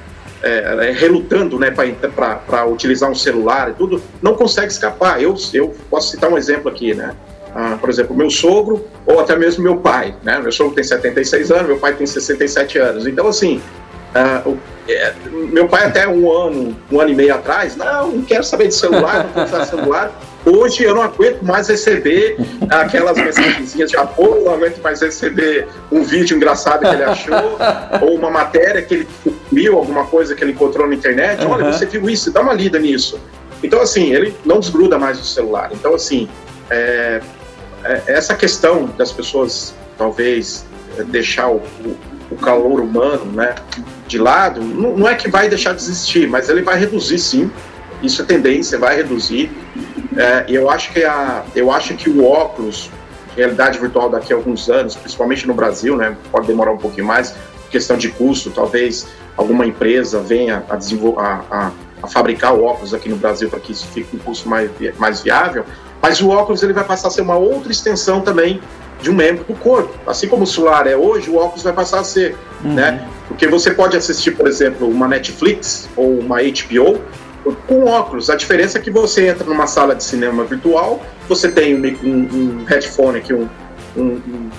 é, 0.43 0.89
é, 0.89 0.93
relutando, 0.93 1.59
né, 1.59 1.71
para 1.71 2.67
utilizar 2.67 3.11
um 3.11 3.15
celular 3.15 3.71
e 3.71 3.75
tudo, 3.75 4.03
não 4.23 4.35
consegue 4.35 4.73
escapar. 4.73 5.23
Eu, 5.23 5.35
eu 5.53 5.75
posso 5.91 6.11
citar 6.11 6.31
um 6.31 6.39
exemplo 6.39 6.71
aqui, 6.71 6.95
né? 6.95 7.15
Ah, 7.55 7.77
por 7.81 7.91
exemplo, 7.91 8.17
meu 8.17 8.31
sogro 8.31 8.85
ou 9.07 9.21
até 9.21 9.37
mesmo 9.37 9.63
meu 9.63 9.77
pai. 9.77 10.15
Né? 10.23 10.39
Meu 10.39 10.53
sogro 10.53 10.75
tem 10.75 10.85
76 10.85 11.51
anos, 11.51 11.67
meu 11.67 11.79
pai 11.79 11.95
tem 11.95 12.07
67 12.07 12.79
anos. 12.79 13.07
Então, 13.07 13.27
assim, 13.29 13.61
ah, 14.15 14.43
o, 14.47 14.59
é, 14.89 15.13
meu 15.53 15.69
pai 15.69 15.87
até 15.87 16.09
um 16.09 16.31
ano, 16.31 16.77
um 16.91 17.01
ano 17.01 17.11
e 17.11 17.15
meio 17.15 17.35
atrás, 17.35 17.77
não, 17.77 18.11
não 18.11 18.23
quero 18.23 18.43
saber 18.43 18.69
de 18.69 18.75
celular, 18.75 19.25
não 19.25 19.33
quero 19.33 19.47
usar 19.47 19.65
celular. 19.67 20.13
Hoje 20.47 20.85
eu 20.85 20.95
não 20.95 21.03
aguento 21.03 21.43
mais 21.43 21.69
receber 21.69 22.39
aquelas 22.71 23.19
mensagenzinhas 23.19 23.91
de 23.91 23.97
apoio, 23.97 24.45
não 24.45 24.55
aguento 24.55 24.81
mais 24.81 25.03
receber 25.03 25.69
um 25.93 26.03
vídeo 26.03 26.37
engraçado 26.37 26.81
que 26.81 26.95
ele 26.95 27.03
achou, 27.03 27.59
ou 28.01 28.15
uma 28.15 28.31
matéria 28.31 28.81
que 28.81 28.95
ele 28.95 29.09
viu, 29.53 29.77
alguma 29.77 30.07
coisa 30.07 30.35
que 30.35 30.43
ele 30.43 30.53
encontrou 30.53 30.87
na 30.87 30.95
internet. 30.95 31.45
Olha, 31.45 31.67
uhum. 31.67 31.73
você 31.73 31.85
viu 31.85 32.09
isso, 32.09 32.31
dá 32.31 32.41
uma 32.41 32.55
lida 32.55 32.79
nisso. 32.79 33.21
Então, 33.63 33.83
assim, 33.83 34.15
ele 34.15 34.35
não 34.45 34.61
desgruda 34.61 34.99
mais 34.99 35.19
do 35.19 35.25
celular. 35.25 35.71
Então, 35.73 35.95
assim, 35.95 36.29
é, 36.71 37.21
é, 37.21 37.21
essa 38.07 38.35
questão 38.35 38.87
das 38.97 39.13
pessoas 39.13 39.75
talvez 39.97 40.65
deixar 41.07 41.49
o, 41.51 41.63
o, 42.31 42.37
calor 42.37 42.81
humano 42.81 43.25
né, 43.27 43.55
de 44.07 44.19
lado, 44.19 44.61
não, 44.61 44.97
não, 44.97 45.09
é 45.09 45.15
que 45.15 45.29
vai 45.29 45.49
deixar 45.49 45.75
de 45.75 45.83
existir, 45.83 46.29
mas 46.29 46.49
ele 46.49 46.63
vai 46.63 46.79
reduzir 46.79 47.19
sim. 47.19 47.51
Isso 48.03 48.23
é 48.23 48.25
tendência, 48.25 48.79
vai 48.79 48.97
reduzir. 48.97 49.51
É, 50.17 50.45
e 50.49 50.55
eu 50.55 50.71
acho 50.71 50.93
que 50.93 51.05
a, 51.05 51.45
eu 51.55 51.73
acho 51.73 51.95
que 51.95 52.09
o 52.09 52.25
óculos, 52.25 52.91
realidade 53.37 53.79
virtual 53.79 54.09
daqui 54.09 54.33
a 54.33 54.37
alguns 54.37 54.69
anos, 54.69 54.95
principalmente 54.97 55.47
no 55.47 55.55
Brasil, 55.55 55.97
né, 55.97 56.17
pode 56.31 56.47
demorar 56.47 56.73
um 56.73 56.79
pouquinho 56.79 57.07
mais, 57.07 57.35
questão 57.71 57.97
de 57.97 58.09
custo, 58.09 58.51
talvez 58.51 59.07
alguma 59.37 59.67
empresa 59.67 60.21
venha 60.21 60.65
a, 60.69 60.75
a, 60.75 61.45
a, 61.51 61.73
a 62.03 62.07
fabricar 62.09 62.55
o 62.55 62.65
óculos 62.65 62.95
aqui 62.95 63.09
no 63.09 63.17
Brasil 63.17 63.49
para 63.49 63.61
que 63.61 63.73
isso 63.73 63.87
fique 63.89 64.17
um 64.17 64.19
custo 64.19 64.49
mais, 64.49 64.71
mais 64.97 65.21
viável, 65.21 65.65
mas 66.01 66.21
o 66.21 66.29
óculos 66.29 66.63
ele 66.63 66.73
vai 66.73 66.85
passar 66.85 67.09
a 67.09 67.11
ser 67.11 67.23
uma 67.23 67.37
outra 67.37 67.71
extensão 67.71 68.21
também 68.21 68.61
de 69.01 69.11
um 69.11 69.15
membro 69.15 69.45
do 69.45 69.55
corpo. 69.55 69.95
Assim 70.07 70.29
como 70.29 70.45
o 70.45 70.47
celular 70.47 70.87
é 70.87 70.97
hoje, 70.97 71.31
o 71.31 71.37
óculos 71.37 71.63
vai 71.63 71.73
passar 71.73 72.01
a 72.01 72.05
ser, 72.05 72.37
uhum. 72.65 72.75
né? 72.75 73.07
Porque 73.29 73.47
você 73.47 73.71
pode 73.71 73.97
assistir, 73.97 74.33
por 74.33 74.47
exemplo, 74.47 74.89
uma 74.89 75.07
Netflix 75.07 75.89
ou 75.97 76.19
uma 76.19 76.39
HBO 76.39 77.01
com 77.67 77.85
óculos. 77.85 78.29
A 78.31 78.37
diferença 78.37 78.79
é 78.79 78.81
que 78.81 78.91
você 78.91 79.29
entra 79.29 79.45
numa 79.45 79.67
sala 79.67 79.95
de 79.95 80.05
cinema 80.05 80.45
virtual, 80.45 81.03
você 81.29 81.51
tem 81.51 81.75
um, 81.75 81.97
um, 82.03 82.61
um 82.61 82.65
headphone 82.65 83.19
aqui, 83.19 83.33
um, 83.33 83.49
um, 83.97 84.51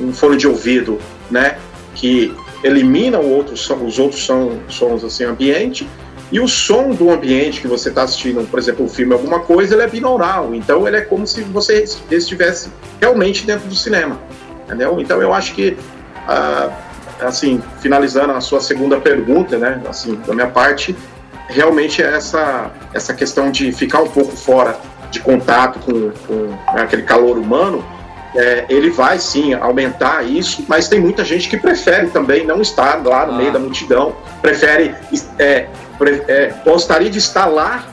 um, 0.00 0.12
fone 0.12 0.36
de 0.36 0.46
ouvido, 0.46 0.98
né? 1.30 1.58
Que 1.94 2.34
elimina 2.62 3.18
o 3.18 3.30
outro, 3.30 3.54
os 3.54 3.98
outros 3.98 4.22
sons, 4.22 4.58
sons 4.68 5.04
assim 5.04 5.24
ambiente 5.24 5.86
e 6.30 6.40
o 6.40 6.46
som 6.46 6.90
do 6.90 7.10
ambiente 7.10 7.60
que 7.60 7.66
você 7.66 7.88
está 7.88 8.02
assistindo, 8.02 8.46
por 8.50 8.58
exemplo, 8.58 8.84
um 8.84 8.88
filme, 8.88 9.14
alguma 9.14 9.40
coisa, 9.40 9.74
ele 9.74 9.82
é 9.82 9.86
binaural. 9.86 10.54
Então, 10.54 10.86
ele 10.86 10.98
é 10.98 11.00
como 11.00 11.26
se 11.26 11.40
você 11.42 11.84
estivesse 12.10 12.70
realmente 13.00 13.46
dentro 13.46 13.66
do 13.66 13.74
cinema. 13.74 14.20
Entendeu? 14.64 15.00
Então, 15.00 15.22
eu 15.22 15.32
acho 15.32 15.54
que, 15.54 15.76
ah, 16.26 16.70
assim, 17.20 17.62
finalizando 17.80 18.32
a 18.32 18.40
sua 18.42 18.60
segunda 18.60 19.00
pergunta, 19.00 19.56
né, 19.56 19.80
assim, 19.88 20.16
da 20.26 20.34
minha 20.34 20.48
parte, 20.48 20.94
realmente 21.48 22.02
é 22.02 22.14
essa, 22.14 22.70
essa 22.92 23.14
questão 23.14 23.50
de 23.50 23.72
ficar 23.72 24.02
um 24.02 24.08
pouco 24.08 24.36
fora 24.36 24.78
de 25.10 25.20
contato 25.20 25.78
com, 25.78 26.10
com 26.26 26.34
né, 26.74 26.82
aquele 26.82 27.02
calor 27.02 27.38
humano, 27.38 27.82
é, 28.34 28.66
ele 28.68 28.90
vai 28.90 29.18
sim 29.18 29.54
aumentar 29.54 30.22
isso, 30.22 30.62
mas 30.68 30.86
tem 30.86 31.00
muita 31.00 31.24
gente 31.24 31.48
que 31.48 31.56
prefere 31.56 32.08
também 32.08 32.46
não 32.46 32.60
estar 32.60 33.02
lá 33.02 33.24
no 33.24 33.32
ah. 33.32 33.36
meio 33.36 33.50
da 33.50 33.58
multidão, 33.58 34.14
prefere 34.42 34.94
é, 35.38 35.66
é, 36.28 36.52
gostaria 36.64 37.10
de 37.10 37.18
estar 37.18 37.46
lá, 37.46 37.84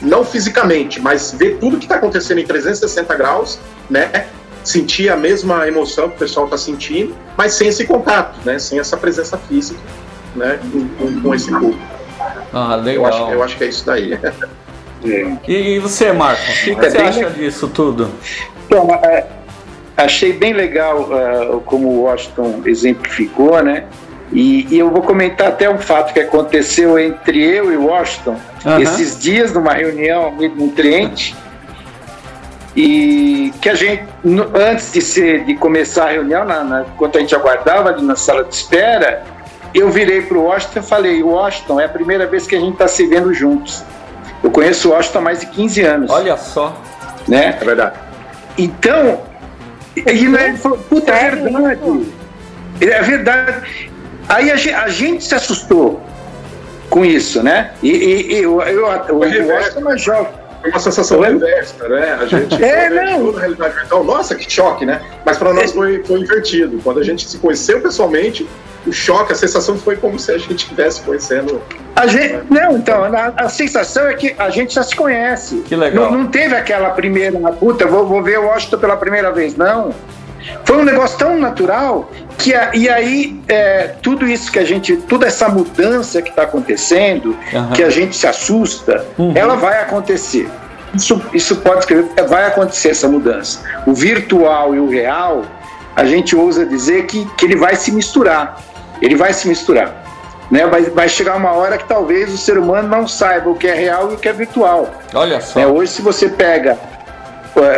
não 0.00 0.24
fisicamente, 0.24 1.00
mas 1.00 1.32
ver 1.32 1.58
tudo 1.58 1.78
que 1.78 1.84
está 1.84 1.96
acontecendo 1.96 2.38
em 2.38 2.46
360 2.46 3.14
graus, 3.14 3.58
né? 3.88 4.26
Sentir 4.62 5.08
a 5.10 5.16
mesma 5.16 5.66
emoção 5.66 6.08
que 6.08 6.16
o 6.16 6.18
pessoal 6.18 6.44
está 6.44 6.58
sentindo, 6.58 7.14
mas 7.36 7.54
sem 7.54 7.68
esse 7.68 7.86
contato, 7.86 8.38
né? 8.44 8.58
Sem 8.58 8.78
essa 8.78 8.96
presença 8.96 9.36
física, 9.38 9.80
né? 10.34 10.58
Com, 10.98 11.20
com 11.22 11.34
esse 11.34 11.50
público. 11.50 11.80
Ah, 12.52 12.76
legal. 12.76 13.04
Eu 13.04 13.06
acho, 13.06 13.32
eu 13.32 13.42
acho 13.42 13.56
que 13.56 13.64
é 13.64 13.68
isso 13.68 13.86
daí. 13.86 14.18
E 15.48 15.78
você, 15.78 16.12
Marco, 16.12 16.42
o 16.42 16.64
que, 16.64 16.74
que 16.74 16.86
é 16.86 16.90
você 16.90 16.98
acha 16.98 17.18
legal. 17.20 17.32
disso 17.32 17.68
tudo? 17.68 18.10
Então, 18.66 18.94
é, 19.02 19.26
achei 19.96 20.32
bem 20.32 20.52
legal 20.52 21.02
uh, 21.02 21.60
como 21.62 21.88
o 21.88 22.02
Washington 22.02 22.62
exemplificou, 22.66 23.62
né? 23.62 23.86
E, 24.32 24.66
e, 24.70 24.78
eu 24.78 24.90
vou 24.90 25.02
comentar 25.02 25.48
até 25.48 25.68
um 25.68 25.78
fato 25.78 26.12
que 26.12 26.20
aconteceu 26.20 26.98
entre 26.98 27.42
eu 27.42 27.72
e 27.72 27.76
Washington 27.76 28.36
uhum. 28.64 28.78
esses 28.78 29.18
dias 29.18 29.52
numa 29.52 29.72
reunião 29.72 30.36
com 30.36 30.64
um 30.64 30.70
cliente 30.70 31.34
e 32.76 33.52
que 33.60 33.68
a 33.68 33.74
gente 33.74 34.04
antes 34.54 34.92
de 34.92 35.02
ser 35.02 35.44
de 35.44 35.54
começar 35.56 36.04
a 36.04 36.12
reunião, 36.12 36.44
na, 36.44 36.62
na, 36.62 36.82
enquanto 36.82 37.18
a 37.18 37.20
gente 37.20 37.34
aguardava 37.34 37.88
ali 37.88 38.02
na 38.02 38.14
sala 38.14 38.44
de 38.44 38.54
espera, 38.54 39.24
eu 39.74 39.90
virei 39.90 40.22
para 40.22 40.38
o 40.38 40.44
Washington 40.44 40.78
e 40.78 40.82
falei: 40.82 41.22
Washington, 41.22 41.80
é 41.80 41.84
a 41.86 41.88
primeira 41.88 42.26
vez 42.26 42.46
que 42.46 42.54
a 42.54 42.60
gente 42.60 42.74
está 42.74 42.86
se 42.86 43.06
vendo 43.06 43.34
juntos. 43.34 43.82
Eu 44.42 44.50
conheço 44.50 44.88
o 44.88 44.92
Washington 44.92 45.18
há 45.18 45.22
mais 45.22 45.40
de 45.40 45.46
15 45.46 45.82
anos. 45.82 46.10
Olha 46.10 46.36
só. 46.36 46.80
Né? 47.26 47.56
É 47.60 47.64
verdade. 47.64 47.98
Então, 48.56 49.20
ele 49.96 50.56
falou: 50.56 50.78
Puta, 50.78 51.12
é 51.12 51.30
verdade. 51.30 52.06
É 52.80 53.02
verdade. 53.02 53.89
Aí 54.30 54.48
a 54.48 54.56
gente, 54.56 54.74
a 54.74 54.88
gente 54.88 55.24
se 55.24 55.34
assustou 55.34 56.00
com 56.88 57.04
isso, 57.04 57.42
né? 57.42 57.72
E, 57.82 57.90
e, 57.90 58.32
e 58.32 58.42
eu, 58.42 58.62
eu, 58.62 58.86
eu, 58.86 59.24
eu 59.24 59.46
gosto 59.46 59.80
mais 59.80 60.00
jovem. 60.00 60.40
É 60.62 60.68
uma 60.68 60.78
sensação 60.78 61.20
reversa, 61.20 61.88
né? 61.88 62.18
A 62.20 62.26
gente 62.26 62.54
é, 62.62 62.90
não. 62.90 63.32
na 63.32 63.40
realidade 63.40 63.74
virtual, 63.74 64.04
nossa, 64.04 64.36
que 64.36 64.48
choque, 64.48 64.86
né? 64.86 65.00
Mas 65.26 65.36
para 65.36 65.52
nós 65.52 65.72
é. 65.72 65.74
foi, 65.74 66.04
foi 66.04 66.20
invertido. 66.20 66.78
Quando 66.84 67.00
a 67.00 67.02
gente 67.02 67.28
se 67.28 67.38
conheceu 67.38 67.80
pessoalmente, 67.80 68.46
o 68.86 68.92
choque, 68.92 69.32
a 69.32 69.34
sensação 69.34 69.76
foi 69.76 69.96
como 69.96 70.16
se 70.16 70.30
a 70.30 70.38
gente 70.38 70.56
estivesse 70.56 71.00
conhecendo. 71.00 71.60
A 71.96 72.06
gente, 72.06 72.40
não, 72.48 72.76
então, 72.76 73.02
a, 73.02 73.32
a, 73.36 73.48
sensação 73.48 74.06
é 74.06 74.14
que 74.14 74.34
a 74.38 74.48
gente 74.48 74.74
já 74.74 74.84
se 74.84 74.94
conhece. 74.94 75.56
Que 75.66 75.74
legal. 75.74 76.12
Não, 76.12 76.18
não 76.20 76.26
teve 76.28 76.54
aquela 76.54 76.90
primeira, 76.90 77.36
puta, 77.52 77.86
vou, 77.86 78.06
vou 78.06 78.22
ver 78.22 78.38
o 78.38 78.44
Washington 78.44 78.78
pela 78.78 78.96
primeira 78.96 79.32
vez, 79.32 79.56
não. 79.56 79.92
Foi 80.64 80.78
um 80.78 80.84
negócio 80.84 81.18
tão 81.18 81.38
natural 81.38 82.10
que 82.38 82.52
e 82.74 82.88
aí 82.88 83.40
é, 83.48 83.94
tudo 84.02 84.26
isso 84.26 84.50
que 84.50 84.58
a 84.58 84.64
gente, 84.64 84.96
toda 84.96 85.26
essa 85.26 85.48
mudança 85.48 86.22
que 86.22 86.30
está 86.30 86.42
acontecendo, 86.42 87.36
uhum. 87.52 87.70
que 87.72 87.82
a 87.82 87.90
gente 87.90 88.16
se 88.16 88.26
assusta, 88.26 89.04
uhum. 89.18 89.32
ela 89.34 89.56
vai 89.56 89.80
acontecer. 89.80 90.48
Isso, 90.94 91.22
isso 91.32 91.56
pode 91.56 91.80
escrever, 91.80 92.08
vai 92.28 92.46
acontecer 92.46 92.90
essa 92.90 93.06
mudança. 93.06 93.60
O 93.86 93.94
virtual 93.94 94.74
e 94.74 94.80
o 94.80 94.88
real, 94.88 95.44
a 95.94 96.04
gente 96.04 96.34
ousa 96.34 96.66
dizer 96.66 97.06
que, 97.06 97.24
que 97.36 97.44
ele 97.44 97.56
vai 97.56 97.76
se 97.76 97.92
misturar. 97.92 98.60
Ele 99.00 99.14
vai 99.14 99.32
se 99.32 99.48
misturar. 99.48 100.04
Né? 100.50 100.66
Vai, 100.66 100.82
vai 100.82 101.08
chegar 101.08 101.36
uma 101.36 101.52
hora 101.52 101.78
que 101.78 101.86
talvez 101.86 102.32
o 102.32 102.38
ser 102.38 102.58
humano 102.58 102.88
não 102.88 103.06
saiba 103.06 103.48
o 103.50 103.54
que 103.54 103.68
é 103.68 103.74
real 103.74 104.10
e 104.10 104.14
o 104.14 104.18
que 104.18 104.28
é 104.28 104.32
virtual. 104.32 104.90
Olha 105.14 105.40
só. 105.40 105.60
É, 105.60 105.66
hoje, 105.66 105.92
se 105.92 106.02
você 106.02 106.28
pega 106.28 106.72
é, 106.72 106.99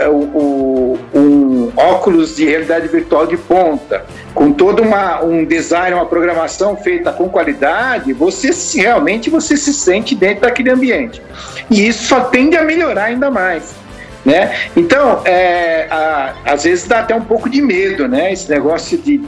o, 0.09 0.17
o, 0.17 0.99
um 1.15 1.73
óculos 1.77 2.37
de 2.37 2.45
realidade 2.45 2.89
virtual 2.89 3.27
de 3.27 3.37
ponta, 3.37 4.05
com 4.35 4.53
todo 4.53 4.83
uma, 4.83 5.23
um 5.23 5.45
design, 5.45 5.95
uma 5.95 6.07
programação 6.07 6.77
feita 6.77 7.13
com 7.13 7.29
qualidade, 7.29 8.13
você 8.13 8.51
realmente 8.81 9.31
você 9.31 9.57
se 9.57 9.73
sente 9.73 10.15
dentro 10.15 10.43
daquele 10.43 10.71
ambiente. 10.71 11.23
E 11.71 11.87
isso 11.87 12.05
só 12.05 12.21
tende 12.21 12.57
a 12.57 12.63
melhorar 12.63 13.05
ainda 13.05 13.31
mais. 13.31 13.75
Né? 14.25 14.55
Então, 14.77 15.23
é, 15.25 15.89
a, 15.91 16.35
às 16.45 16.65
vezes 16.65 16.87
dá 16.87 17.01
até 17.01 17.15
um 17.15 17.23
pouco 17.23 17.51
de 17.51 17.61
medo, 17.61 18.07
né? 18.07 18.33
Esse 18.33 18.49
negócio 18.49 18.97
de, 18.97 19.21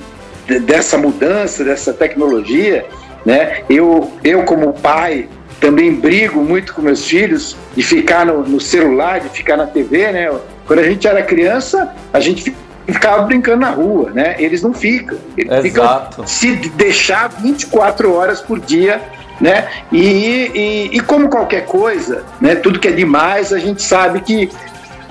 de 0.46 0.60
dessa 0.60 0.96
mudança, 0.96 1.64
dessa 1.64 1.92
tecnologia, 1.92 2.86
né? 3.26 3.62
Eu, 3.68 4.12
eu 4.22 4.44
como 4.44 4.72
pai, 4.72 5.28
também 5.60 5.94
brigo 5.94 6.42
muito 6.42 6.74
com 6.74 6.82
meus 6.82 7.06
filhos 7.06 7.56
de 7.74 7.82
ficar 7.82 8.26
no, 8.26 8.42
no, 8.42 8.60
celular, 8.60 9.20
de 9.20 9.28
ficar 9.28 9.56
na 9.56 9.66
TV, 9.66 10.12
né? 10.12 10.30
Quando 10.66 10.78
a 10.80 10.82
gente 10.84 11.06
era 11.06 11.22
criança, 11.22 11.94
a 12.12 12.20
gente 12.20 12.54
ficava 12.86 13.22
brincando 13.22 13.60
na 13.60 13.70
rua, 13.70 14.10
né? 14.10 14.34
Eles 14.38 14.62
não 14.62 14.72
ficam. 14.72 15.18
Eles 15.36 15.64
Exato. 15.64 16.10
ficam 16.10 16.26
se 16.26 16.56
deixar 16.70 17.28
24 17.28 18.12
horas 18.12 18.40
por 18.40 18.60
dia, 18.60 19.00
né? 19.40 19.68
E, 19.90 20.00
e, 20.54 20.96
e, 20.96 21.00
como 21.00 21.28
qualquer 21.28 21.64
coisa, 21.66 22.24
né? 22.40 22.54
Tudo 22.56 22.78
que 22.78 22.88
é 22.88 22.92
demais, 22.92 23.52
a 23.52 23.58
gente 23.58 23.82
sabe 23.82 24.20
que, 24.20 24.50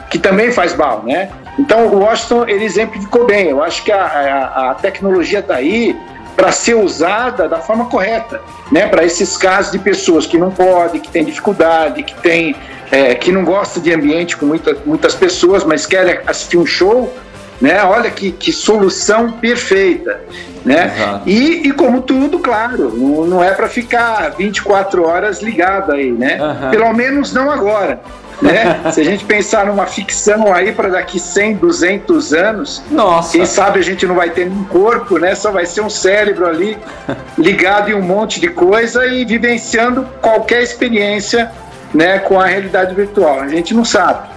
que 0.09 0.19
também 0.19 0.51
faz 0.51 0.75
mal, 0.75 1.03
né? 1.03 1.29
Então 1.57 1.87
o 1.87 1.99
Washington 1.99 2.45
ele 2.47 2.65
exemplificou 2.65 3.25
bem. 3.25 3.49
Eu 3.49 3.63
acho 3.63 3.83
que 3.83 3.91
a, 3.91 4.03
a, 4.03 4.71
a 4.71 4.75
tecnologia 4.75 5.39
está 5.39 5.55
aí 5.55 5.95
para 6.35 6.51
ser 6.51 6.75
usada 6.75 7.47
da 7.47 7.59
forma 7.59 7.85
correta, 7.85 8.41
né? 8.71 8.87
Para 8.87 9.03
esses 9.03 9.37
casos 9.37 9.71
de 9.71 9.79
pessoas 9.79 10.25
que 10.25 10.37
não 10.37 10.51
podem, 10.51 10.99
que 10.99 11.09
têm 11.09 11.23
dificuldade, 11.23 12.03
que 12.03 12.15
tem, 12.21 12.55
é, 12.91 13.15
que 13.15 13.31
não 13.31 13.43
gostam 13.43 13.81
de 13.81 13.93
ambiente 13.93 14.35
com 14.35 14.45
muita, 14.45 14.75
muitas 14.85 15.15
pessoas, 15.15 15.63
mas 15.63 15.85
querem 15.85 16.19
assistir 16.25 16.57
um 16.57 16.65
show, 16.65 17.13
né? 17.61 17.83
Olha 17.83 18.09
que, 18.09 18.31
que 18.31 18.51
solução 18.51 19.31
perfeita, 19.33 20.21
né? 20.65 21.21
E, 21.25 21.67
e, 21.67 21.71
como 21.71 22.01
tudo, 22.01 22.39
claro, 22.39 22.91
não, 22.95 23.25
não 23.25 23.43
é 23.43 23.51
para 23.51 23.67
ficar 23.67 24.29
24 24.31 25.05
horas 25.05 25.41
ligado 25.41 25.91
aí, 25.91 26.11
né? 26.11 26.39
Uhum. 26.41 26.71
Pelo 26.71 26.93
menos 26.93 27.31
não 27.31 27.51
agora. 27.51 28.01
Né? 28.41 28.91
Se 28.91 29.01
a 29.01 29.03
gente 29.03 29.25
pensar 29.25 29.65
numa 29.65 29.85
ficção 29.85 30.53
aí 30.53 30.71
para 30.71 30.89
daqui 30.89 31.19
100, 31.19 31.55
200 31.55 32.33
anos, 32.33 32.83
Nossa. 32.89 33.31
quem 33.31 33.45
sabe 33.45 33.79
a 33.79 33.81
gente 33.81 34.05
não 34.05 34.15
vai 34.15 34.29
ter 34.29 34.47
um 34.47 34.63
corpo, 34.65 35.17
né? 35.17 35.35
Só 35.35 35.51
vai 35.51 35.65
ser 35.65 35.81
um 35.81 35.89
cérebro 35.89 36.45
ali 36.45 36.77
ligado 37.37 37.89
em 37.89 37.93
um 37.93 38.01
monte 38.01 38.39
de 38.39 38.49
coisa 38.49 39.05
e 39.05 39.23
vivenciando 39.25 40.07
qualquer 40.21 40.61
experiência, 40.61 41.51
né, 41.93 42.19
com 42.19 42.39
a 42.39 42.45
realidade 42.45 42.95
virtual. 42.95 43.39
A 43.39 43.47
gente 43.47 43.73
não 43.73 43.85
sabe, 43.85 44.27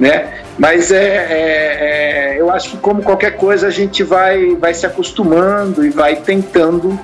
né? 0.00 0.40
Mas 0.58 0.90
é, 0.90 0.96
é, 0.98 2.34
é 2.34 2.40
eu 2.40 2.50
acho 2.50 2.70
que 2.70 2.76
como 2.78 3.02
qualquer 3.02 3.36
coisa 3.36 3.66
a 3.66 3.70
gente 3.70 4.02
vai, 4.02 4.54
vai 4.56 4.72
se 4.72 4.86
acostumando 4.86 5.84
e 5.84 5.90
vai 5.90 6.16
tentando 6.16 6.98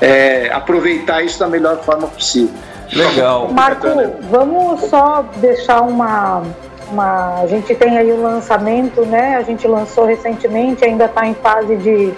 é, 0.00 0.50
aproveitar 0.52 1.22
isso 1.22 1.38
da 1.38 1.46
melhor 1.46 1.82
forma 1.84 2.08
possível. 2.08 2.54
Legal. 2.92 3.48
Marco, 3.52 3.86
vamos 4.30 4.80
só 4.84 5.24
deixar 5.36 5.82
uma, 5.82 6.42
uma. 6.90 7.40
A 7.40 7.46
gente 7.46 7.74
tem 7.74 7.96
aí 7.96 8.10
o 8.10 8.20
lançamento, 8.20 9.02
né? 9.06 9.36
A 9.36 9.42
gente 9.42 9.66
lançou 9.66 10.04
recentemente, 10.04 10.84
ainda 10.84 11.04
está 11.04 11.26
em 11.26 11.34
fase 11.34 11.76
de, 11.76 12.12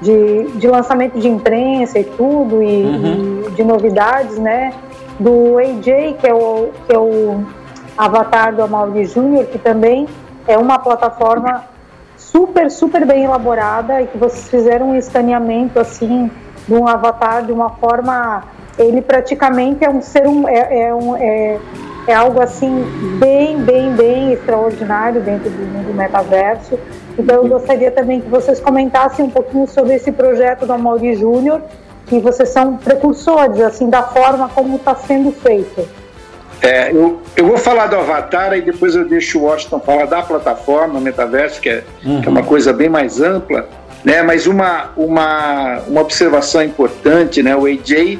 de, 0.00 0.44
de, 0.58 0.68
lançamento 0.68 1.18
de 1.18 1.28
imprensa 1.28 1.98
e 1.98 2.04
tudo, 2.04 2.62
e, 2.62 2.82
uhum. 2.84 3.44
e, 3.46 3.50
de 3.50 3.64
novidades, 3.64 4.38
né? 4.38 4.72
Do 5.18 5.58
AJ, 5.58 6.16
que 6.20 6.26
é 6.26 6.34
o, 6.34 6.70
que 6.86 6.94
é 6.94 6.98
o 6.98 7.44
avatar 7.98 8.54
do 8.54 8.62
Amaury 8.62 9.04
Júnior, 9.04 9.46
que 9.46 9.58
também 9.58 10.08
é 10.46 10.56
uma 10.56 10.78
plataforma 10.78 11.64
super, 12.16 12.70
super 12.70 13.04
bem 13.04 13.24
elaborada 13.24 14.00
e 14.00 14.06
que 14.06 14.16
vocês 14.16 14.48
fizeram 14.48 14.90
um 14.90 14.96
escaneamento 14.96 15.80
assim 15.80 16.30
de 16.66 16.74
um 16.74 16.86
avatar 16.86 17.44
de 17.44 17.52
uma 17.52 17.70
forma 17.70 18.44
ele 18.78 19.02
praticamente 19.02 19.84
é 19.84 19.90
um 19.90 20.00
ser 20.00 20.26
um, 20.26 20.48
é, 20.48 20.86
é, 20.86 20.94
um, 20.94 21.16
é, 21.16 21.58
é 22.06 22.14
algo 22.14 22.40
assim 22.40 22.84
bem, 23.18 23.58
bem, 23.58 23.92
bem 23.92 24.32
extraordinário 24.32 25.20
dentro 25.20 25.50
do 25.50 25.66
mundo 25.66 25.94
metaverso. 25.94 26.78
Então 27.18 27.36
eu 27.36 27.48
gostaria 27.48 27.90
também 27.90 28.20
que 28.20 28.28
vocês 28.28 28.60
comentassem 28.60 29.24
um 29.24 29.30
pouquinho 29.30 29.66
sobre 29.66 29.94
esse 29.94 30.10
projeto 30.10 30.66
do 30.66 30.72
Amaury 30.72 31.14
Júnior, 31.14 31.60
que 32.06 32.18
vocês 32.18 32.48
são 32.48 32.76
precursores 32.76 33.60
assim 33.60 33.90
da 33.90 34.02
forma 34.02 34.48
como 34.48 34.76
está 34.76 34.94
sendo 34.94 35.30
feito. 35.32 35.86
É, 36.62 36.90
eu, 36.90 37.22
eu 37.36 37.46
vou 37.46 37.56
falar 37.56 37.86
do 37.86 37.96
Avatar 37.96 38.52
e 38.52 38.60
depois 38.60 38.94
eu 38.94 39.08
deixo 39.08 39.38
o 39.38 39.42
Washington 39.44 39.80
falar 39.80 40.04
da 40.04 40.22
plataforma 40.22 41.00
Metaverso, 41.00 41.60
que 41.60 41.70
é, 41.70 41.84
uhum. 42.04 42.20
que 42.20 42.28
é 42.28 42.30
uma 42.30 42.42
coisa 42.42 42.72
bem 42.72 42.88
mais 42.88 43.20
ampla. 43.20 43.68
Né, 44.02 44.22
mas 44.22 44.46
uma, 44.46 44.92
uma, 44.96 45.80
uma 45.86 46.00
observação 46.00 46.62
importante, 46.62 47.42
né, 47.42 47.54
o 47.54 47.66
AJ 47.66 48.18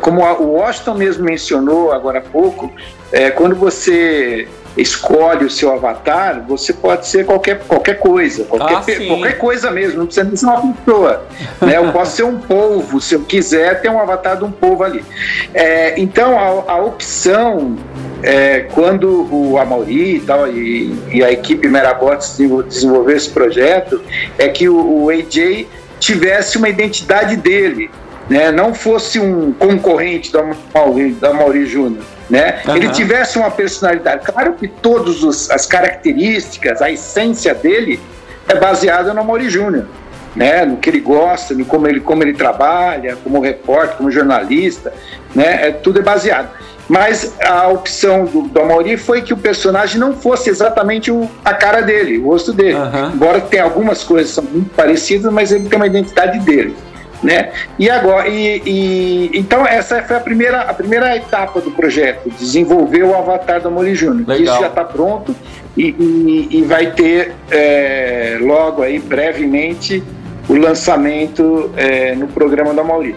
como 0.00 0.22
o 0.22 0.52
Washington 0.52 0.94
mesmo 0.94 1.24
mencionou 1.24 1.92
agora 1.92 2.18
há 2.18 2.22
pouco, 2.22 2.72
é, 3.12 3.30
quando 3.30 3.54
você 3.54 4.48
escolhe 4.76 5.44
o 5.44 5.50
seu 5.50 5.72
avatar, 5.72 6.44
você 6.46 6.72
pode 6.72 7.06
ser 7.06 7.24
qualquer, 7.24 7.60
qualquer 7.60 7.98
coisa, 7.98 8.44
qualquer, 8.44 8.76
ah, 8.76 9.06
qualquer 9.06 9.38
coisa 9.38 9.70
mesmo, 9.70 9.98
não 9.98 10.06
precisa 10.06 10.36
ser 10.36 10.46
uma 10.46 10.72
pessoa. 10.72 11.26
né? 11.62 11.76
Eu 11.76 11.92
posso 11.92 12.16
ser 12.16 12.24
um 12.24 12.38
polvo, 12.38 13.00
se 13.00 13.14
eu 13.14 13.20
quiser 13.20 13.80
ter 13.80 13.88
um 13.88 14.00
avatar 14.00 14.36
de 14.36 14.44
um 14.44 14.50
polvo 14.50 14.82
ali. 14.82 15.04
É, 15.52 15.98
então, 16.00 16.36
a, 16.38 16.72
a 16.72 16.82
opção, 16.82 17.76
é, 18.22 18.60
quando 18.74 19.28
o 19.32 19.58
Amauri 19.58 20.16
e, 20.16 20.20
tal, 20.20 20.48
e, 20.48 20.98
e 21.12 21.22
a 21.22 21.30
equipe 21.30 21.68
Merabots 21.68 22.36
desenvolveu 22.36 23.16
esse 23.16 23.30
projeto, 23.30 24.02
é 24.36 24.48
que 24.48 24.68
o, 24.68 25.04
o 25.04 25.10
AJ 25.10 25.68
tivesse 26.00 26.58
uma 26.58 26.68
identidade 26.68 27.36
dele, 27.36 27.90
né, 28.28 28.50
não 28.50 28.74
fosse 28.74 29.18
um 29.18 29.52
concorrente 29.52 30.32
da 30.32 30.42
Mauri, 30.72 31.12
da 31.12 31.32
Mauri 31.32 31.66
Júnior, 31.66 32.02
né, 32.28 32.60
uhum. 32.66 32.76
ele 32.76 32.88
tivesse 32.88 33.38
uma 33.38 33.50
personalidade. 33.50 34.24
Claro 34.24 34.54
que 34.54 34.66
todas 34.66 35.50
as 35.50 35.66
características, 35.66 36.80
a 36.80 36.90
essência 36.90 37.54
dele 37.54 38.00
é 38.48 38.54
baseada 38.54 39.12
no 39.12 39.24
Mauri 39.24 39.48
Júnior, 39.50 39.86
né, 40.34 40.64
no 40.64 40.78
que 40.78 40.90
ele 40.90 41.00
gosta, 41.00 41.54
no 41.54 41.64
como 41.64 41.86
ele, 41.86 42.00
como 42.00 42.22
ele 42.22 42.32
trabalha, 42.32 43.16
como 43.22 43.40
repórter, 43.40 43.96
como 43.96 44.10
jornalista, 44.10 44.92
né, 45.34 45.68
é, 45.68 45.70
tudo 45.70 46.00
é 46.00 46.02
baseado. 46.02 46.48
Mas 46.86 47.34
a 47.42 47.68
opção 47.68 48.26
do, 48.26 48.42
do 48.42 48.60
Amaury 48.60 48.98
foi 48.98 49.22
que 49.22 49.32
o 49.32 49.38
personagem 49.38 49.98
não 49.98 50.12
fosse 50.12 50.50
exatamente 50.50 51.10
o, 51.10 51.30
a 51.42 51.54
cara 51.54 51.80
dele, 51.80 52.18
o 52.18 52.26
rosto 52.26 52.52
dele. 52.52 52.74
Uhum. 52.74 53.10
Embora 53.14 53.40
tenha 53.40 53.64
algumas 53.64 54.04
coisas 54.04 54.28
que 54.28 54.34
são 54.34 54.44
muito 54.44 54.68
parecidas, 54.74 55.32
mas 55.32 55.50
ele 55.50 55.66
tem 55.66 55.78
uma 55.78 55.86
identidade 55.86 56.38
dele 56.40 56.76
né? 57.24 57.52
E 57.78 57.88
agora, 57.88 58.28
e, 58.28 58.62
e, 58.66 59.38
então 59.38 59.66
essa 59.66 60.02
foi 60.02 60.16
a 60.16 60.20
primeira, 60.20 60.60
a 60.60 60.74
primeira 60.74 61.16
etapa 61.16 61.60
do 61.60 61.70
projeto, 61.70 62.30
desenvolver 62.38 63.02
o 63.02 63.16
avatar 63.16 63.60
do 63.60 63.70
Mori 63.70 63.94
Júnior. 63.94 64.30
Isso 64.40 64.60
já 64.60 64.68
está 64.68 64.84
pronto 64.84 65.34
e, 65.76 65.88
e, 65.88 66.48
e, 66.58 66.62
vai 66.62 66.92
ter 66.92 67.32
é, 67.50 68.38
logo 68.40 68.82
aí 68.82 68.98
brevemente 68.98 70.02
o 70.48 70.54
lançamento 70.54 71.70
é, 71.76 72.14
no 72.14 72.28
programa 72.28 72.74
da 72.74 72.84
Mauri. 72.84 73.16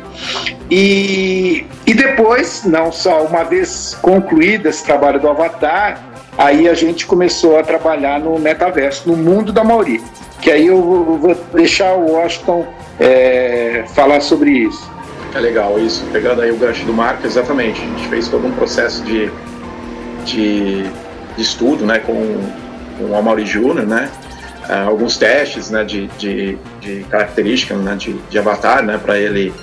E, 0.72 1.66
e 1.86 1.94
depois, 1.94 2.64
não 2.64 2.92
só 2.92 3.24
uma 3.26 3.44
vez 3.44 3.98
concluído 4.02 4.68
esse 4.68 4.84
trabalho 4.84 5.20
do 5.20 5.28
avatar, 5.28 6.02
aí 6.38 6.70
a 6.70 6.74
gente 6.74 7.06
começou 7.06 7.60
a 7.60 7.64
trabalhar 7.64 8.20
no 8.20 8.40
metaverso, 8.40 9.10
no 9.10 9.18
mundo 9.18 9.52
da 9.52 9.64
Mauri. 9.64 10.02
Que 10.42 10.52
aí 10.52 10.68
eu 10.68 10.82
vou 10.82 11.36
deixar 11.54 11.94
o 11.96 12.14
Washington 12.14 12.66
é, 13.00 13.86
falar 13.96 14.22
sobre 14.22 14.52
isso. 14.52 14.90
É 15.36 15.40
legal 15.40 15.80
isso, 15.80 16.06
pegando 16.12 16.42
aí 16.42 16.52
o 16.52 16.58
gancho 16.58 16.86
do 16.86 16.94
Marco, 16.94 17.26
exatamente. 17.26 17.82
A 17.82 17.86
gente 17.86 18.08
fez 18.08 18.28
todo 18.28 18.48
um 18.48 18.52
processo 18.52 19.04
de, 19.04 19.30
de, 20.26 20.84
de 20.84 21.42
estudo 21.42 21.86
né, 21.86 22.00
com, 22.00 22.14
com 22.98 23.12
o 23.12 23.16
Amaury 23.16 23.46
Júnior, 23.46 23.86
né? 23.86 24.10
uh, 24.68 24.88
alguns 24.88 25.18
testes 25.18 25.70
né, 25.70 25.84
de, 25.84 26.08
de, 26.20 26.58
de 26.80 27.04
características 27.10 27.78
né, 27.80 27.96
de, 27.96 28.14
de 28.14 28.38
avatar 28.40 28.84
né, 28.84 28.98
para 28.98 29.18
ele 29.18 29.54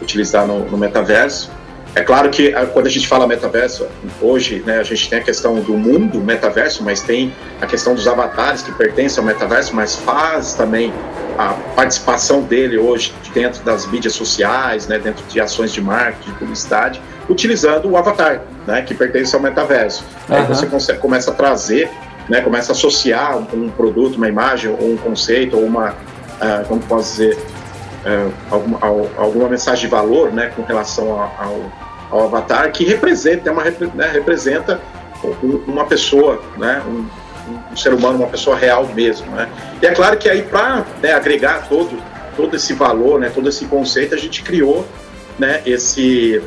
utilizar 0.00 0.46
no, 0.46 0.60
no 0.70 0.78
metaverso. 0.78 1.50
É 1.94 2.02
claro 2.02 2.30
que 2.30 2.54
ah, 2.54 2.66
quando 2.66 2.86
a 2.86 2.90
gente 2.90 3.08
fala 3.08 3.26
metaverso, 3.26 3.86
hoje 4.20 4.62
né, 4.64 4.78
a 4.78 4.82
gente 4.82 5.08
tem 5.08 5.18
a 5.18 5.22
questão 5.22 5.60
do 5.60 5.72
mundo 5.72 6.20
metaverso, 6.20 6.84
mas 6.84 7.00
tem 7.00 7.32
a 7.60 7.66
questão 7.66 7.94
dos 7.94 8.06
avatares 8.06 8.62
que 8.62 8.72
pertencem 8.72 9.20
ao 9.20 9.26
metaverso, 9.26 9.74
mas 9.74 9.96
faz 9.96 10.54
também 10.54 10.92
a 11.38 11.54
participação 11.74 12.42
dele 12.42 12.76
hoje 12.78 13.14
dentro 13.32 13.62
das 13.62 13.86
mídias 13.86 14.14
sociais, 14.14 14.86
né, 14.86 14.98
dentro 14.98 15.24
de 15.26 15.40
ações 15.40 15.72
de 15.72 15.80
marketing, 15.80 16.30
de 16.32 16.38
publicidade, 16.38 17.02
utilizando 17.28 17.88
o 17.88 17.96
avatar, 17.96 18.42
né, 18.66 18.82
que 18.82 18.94
pertence 18.94 19.34
ao 19.34 19.40
metaverso. 19.40 20.04
Uhum. 20.28 20.36
Aí 20.36 20.44
você 20.46 20.66
consegue, 20.66 20.98
começa 20.98 21.30
a 21.30 21.34
trazer, 21.34 21.90
né, 22.28 22.40
começa 22.40 22.72
a 22.72 22.74
associar 22.74 23.38
um, 23.38 23.64
um 23.66 23.70
produto, 23.70 24.16
uma 24.16 24.28
imagem, 24.28 24.70
ou 24.70 24.92
um 24.92 24.96
conceito, 24.96 25.56
ou 25.56 25.64
uma, 25.64 25.90
uh, 25.90 26.66
como 26.66 26.80
posso 26.82 27.12
dizer, 27.12 27.38
uh, 28.04 28.32
alguma, 28.50 28.78
alguma 29.16 29.48
mensagem 29.48 29.82
de 29.82 29.90
valor, 29.90 30.32
né, 30.32 30.52
com 30.54 30.62
relação 30.62 31.10
ao 31.10 31.88
ao 32.10 32.24
avatar 32.24 32.70
que 32.72 32.84
representa, 32.84 33.48
é 33.48 33.52
uma, 33.52 33.64
né, 33.64 34.10
representa 34.12 34.80
uma 35.66 35.84
pessoa, 35.84 36.42
né, 36.56 36.82
um, 36.86 37.06
um, 37.72 37.76
ser 37.76 37.92
humano, 37.92 38.18
uma 38.18 38.28
pessoa 38.28 38.56
real 38.56 38.86
mesmo. 38.94 39.30
Né? 39.32 39.48
E 39.82 39.86
é 39.86 39.92
claro 39.92 40.16
que 40.16 40.28
aí 40.28 40.42
para 40.42 40.86
né, 41.02 41.12
agregar 41.12 41.68
todo, 41.68 42.00
todo 42.36 42.54
esse 42.56 42.72
valor, 42.72 43.20
né, 43.20 43.30
todo 43.34 43.48
esse 43.48 43.66
conceito, 43.66 44.14
a 44.14 44.18
gente 44.18 44.42
criou 44.42 44.86
né, 45.38 45.60
esse, 45.66 46.42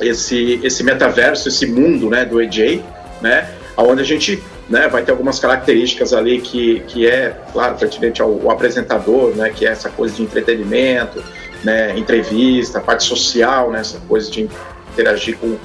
esse, 0.00 0.60
esse 0.62 0.82
metaverso, 0.82 1.48
esse 1.48 1.66
mundo 1.66 2.10
né, 2.10 2.24
do 2.24 2.40
EJ, 2.40 2.82
né, 3.22 3.48
onde 3.76 4.02
a 4.02 4.04
gente 4.04 4.42
né, 4.68 4.88
vai 4.88 5.02
ter 5.02 5.10
algumas 5.10 5.38
características 5.38 6.12
ali 6.12 6.40
que, 6.40 6.80
que 6.86 7.06
é, 7.06 7.36
claro, 7.52 7.76
pertinente 7.76 8.22
ao, 8.22 8.40
ao 8.42 8.50
apresentador, 8.50 9.34
né, 9.36 9.50
que 9.50 9.66
é 9.66 9.70
essa 9.70 9.90
coisa 9.90 10.14
de 10.14 10.22
entretenimento, 10.22 11.22
né, 11.62 11.96
entrevista, 11.98 12.80
parte 12.80 13.04
social, 13.04 13.70
né, 13.70 13.80
essa 13.80 13.98
coisa 14.08 14.30
de 14.30 14.48
interagir 14.92 15.36
com, 15.38 15.56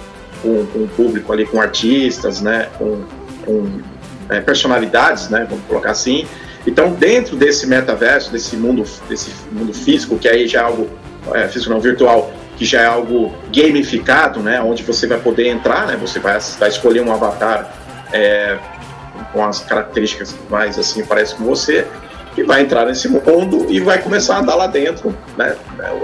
com, 0.41 0.65
com 0.65 0.79
o 0.79 0.87
público 0.87 1.31
ali, 1.31 1.45
com 1.45 1.61
artistas, 1.61 2.41
né, 2.41 2.69
com, 2.77 3.03
com 3.45 3.81
é, 4.29 4.41
personalidades, 4.41 5.29
né, 5.29 5.45
vamos 5.49 5.65
colocar 5.65 5.91
assim. 5.91 6.27
Então, 6.67 6.91
dentro 6.91 7.37
desse 7.37 7.65
metaverso, 7.67 8.31
desse 8.31 8.57
mundo, 8.57 8.83
desse 9.07 9.31
mundo 9.51 9.73
físico, 9.73 10.17
que 10.17 10.27
aí 10.27 10.45
já 10.45 10.59
é 10.59 10.63
algo 10.63 10.89
é, 11.33 11.47
físico 11.47 11.71
não 11.71 11.79
virtual, 11.79 12.31
que 12.57 12.65
já 12.65 12.81
é 12.81 12.85
algo 12.85 13.33
gamificado, 13.53 14.41
né, 14.41 14.59
onde 14.61 14.83
você 14.83 15.07
vai 15.07 15.19
poder 15.19 15.47
entrar, 15.47 15.87
né, 15.87 15.95
você 15.95 16.19
vai, 16.19 16.37
vai 16.59 16.67
escolher 16.67 17.01
um 17.01 17.13
avatar 17.13 17.73
é, 18.11 18.57
com 19.31 19.43
as 19.43 19.59
características 19.59 20.35
mais 20.49 20.77
assim 20.77 21.05
parece 21.05 21.35
com 21.35 21.43
você 21.43 21.85
e 22.37 22.43
vai 22.43 22.61
entrar 22.61 22.85
nesse 22.85 23.07
mundo 23.07 23.65
e 23.69 23.79
vai 23.79 23.99
começar 24.01 24.35
a 24.35 24.39
andar 24.39 24.55
lá 24.55 24.67
dentro, 24.67 25.15
né? 25.37 25.55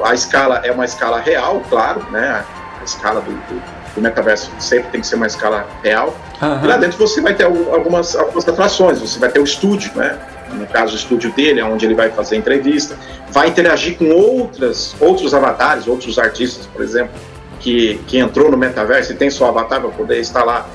A 0.04 0.14
escala 0.14 0.62
é 0.64 0.72
uma 0.72 0.86
escala 0.86 1.20
real, 1.20 1.62
claro, 1.70 2.06
né? 2.12 2.44
escala 2.86 3.20
do, 3.22 3.32
do, 3.32 3.62
do, 3.96 4.02
metaverso 4.02 4.52
sempre 4.60 4.90
tem 4.92 5.02
que 5.02 5.08
ser 5.08 5.16
uma 5.16 5.28
escala 5.28 5.68
real. 5.84 6.16
Uhum. 6.42 6.64
E 6.64 6.68
lá 6.68 6.78
dentro 6.78 6.98
você 6.98 7.20
vai 7.20 7.34
ter 7.34 7.44
algumas, 7.44 8.16
algumas 8.16 8.48
atrações, 8.48 9.00
você 9.00 9.20
vai 9.20 9.30
ter 9.30 9.40
o 9.40 9.44
estúdio, 9.44 9.92
né? 9.96 10.18
No 10.54 10.68
caso, 10.68 10.94
o 10.94 10.96
estúdio 10.96 11.34
dele, 11.34 11.60
é 11.60 11.66
onde 11.66 11.86
ele 11.86 11.96
vai 11.96 12.12
fazer 12.12 12.38
entrevista, 12.38 12.96
vai 13.32 13.50
interagir 13.50 13.98
com 13.98 14.10
outras, 14.12 14.96
outros 15.00 15.34
avatares, 15.34 15.88
outros 15.88 16.20
artistas, 16.20 16.68
por 16.68 16.84
exemplo, 16.84 17.14
que, 17.60 18.00
que 18.08 18.20
entrou 18.20 18.52
no 18.52 18.56
metaverso 18.56 19.12
e 19.12 19.16
tem 19.16 19.30
seu 19.30 19.48
avatar 19.48 19.82
para 19.82 19.90
poder 19.90 20.20
estar 20.20 20.44
lá, 20.44 20.68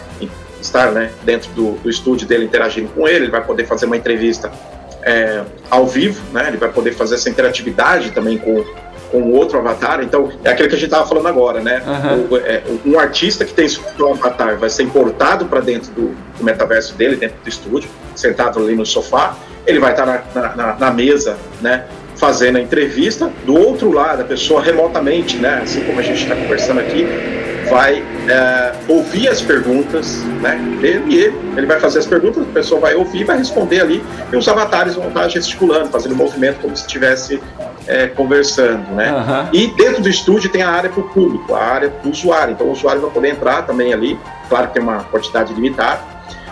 estar 0.61 0.93
né, 0.93 1.11
dentro 1.25 1.51
do, 1.53 1.73
do 1.73 1.91
estúdio 1.91 2.27
dele 2.27 2.45
interagindo 2.45 2.89
com 2.91 3.09
ele, 3.09 3.25
ele 3.25 3.31
vai 3.31 3.45
poder 3.45 3.67
fazer 3.67 3.87
uma 3.87 3.97
entrevista 3.97 4.51
é, 5.03 5.43
ao 5.71 5.87
vivo, 5.87 6.23
né? 6.33 6.49
Ele 6.49 6.57
vai 6.57 6.71
poder 6.71 6.93
fazer 6.93 7.15
essa 7.15 7.29
interatividade 7.29 8.11
também 8.11 8.39
com, 8.39 8.65
com 9.11 9.31
outro 9.33 9.59
avatar. 9.59 10.03
Então, 10.03 10.31
é 10.45 10.51
aquilo 10.51 10.69
que 10.69 10.75
a 10.75 10.79
gente 10.79 10.89
estava 10.89 11.07
falando 11.07 11.29
agora, 11.29 11.61
né? 11.61 11.83
Uhum. 11.87 12.29
O, 12.31 12.37
é, 12.37 12.63
um 12.85 12.99
artista 12.99 13.45
que 13.45 13.53
tem 13.53 13.69
seu 13.69 14.13
avatar 14.13 14.57
vai 14.57 14.71
ser 14.71 14.83
importado 14.83 15.47
para 15.47 15.61
dentro 15.61 15.91
do, 15.93 16.15
do, 16.39 16.45
metaverso 16.45 16.95
dele, 16.95 17.17
dentro 17.17 17.37
do 17.43 17.49
estúdio, 17.49 17.89
sentado 18.15 18.59
ali 18.59 18.75
no 18.75 18.85
sofá. 18.85 19.37
Ele 19.67 19.79
vai 19.79 19.93
estar 19.93 20.07
na, 20.07 20.55
na, 20.55 20.77
na 20.77 20.91
mesa, 20.91 21.37
né? 21.61 21.87
Fazendo 22.17 22.59
a 22.59 22.61
entrevista. 22.61 23.31
Do 23.47 23.57
outro 23.57 23.91
lado, 23.91 24.23
a 24.23 24.25
pessoa 24.25 24.63
remotamente, 24.63 25.37
né? 25.39 25.61
Assim 25.63 25.83
como 25.85 25.99
a 25.99 26.03
gente 26.03 26.23
está 26.23 26.37
conversando 26.37 26.81
aqui, 26.81 27.07
vai 27.69 28.03
é, 28.29 28.73
ouvir 28.89 29.29
as 29.29 29.41
perguntas, 29.43 30.23
né? 30.41 30.57
Dele, 30.81 31.05
e 31.09 31.19
ele, 31.19 31.41
ele 31.57 31.67
vai 31.67 31.79
fazer 31.79 31.99
as 31.99 32.07
perguntas, 32.07 32.43
a 32.43 32.53
pessoa 32.53 32.81
vai 32.81 32.95
ouvir, 32.95 33.25
vai 33.25 33.39
responder 33.39 33.81
ali, 33.81 34.05
e 34.33 34.37
os 34.37 34.49
avatares 34.49 34.95
vão 34.95 35.09
estar 35.09 35.29
gesticulando, 35.29 35.91
fazendo 35.91 36.15
movimento 36.15 36.61
como 36.61 36.77
se 36.77 36.83
estivesse 36.83 37.41
é, 37.87 38.07
conversando, 38.09 38.91
né? 38.95 39.13
Uhum. 39.13 39.49
E 39.53 39.67
dentro 39.69 40.03
do 40.03 40.09
estúdio 40.09 40.51
tem 40.51 40.63
a 40.63 40.71
área 40.71 40.91
para 40.91 41.01
o 41.01 41.09
público, 41.09 41.55
a 41.55 41.63
área 41.63 41.89
do 41.89 42.11
usuário. 42.11 42.53
Então 42.53 42.67
o 42.67 42.73
usuário 42.73 43.01
vai 43.01 43.11
poder 43.11 43.29
entrar 43.31 43.63
também 43.63 43.93
ali, 43.93 44.19
claro 44.49 44.69
que 44.69 44.75
tem 44.75 44.83
uma 44.83 45.05
quantidade 45.05 45.53
limitada, 45.53 46.01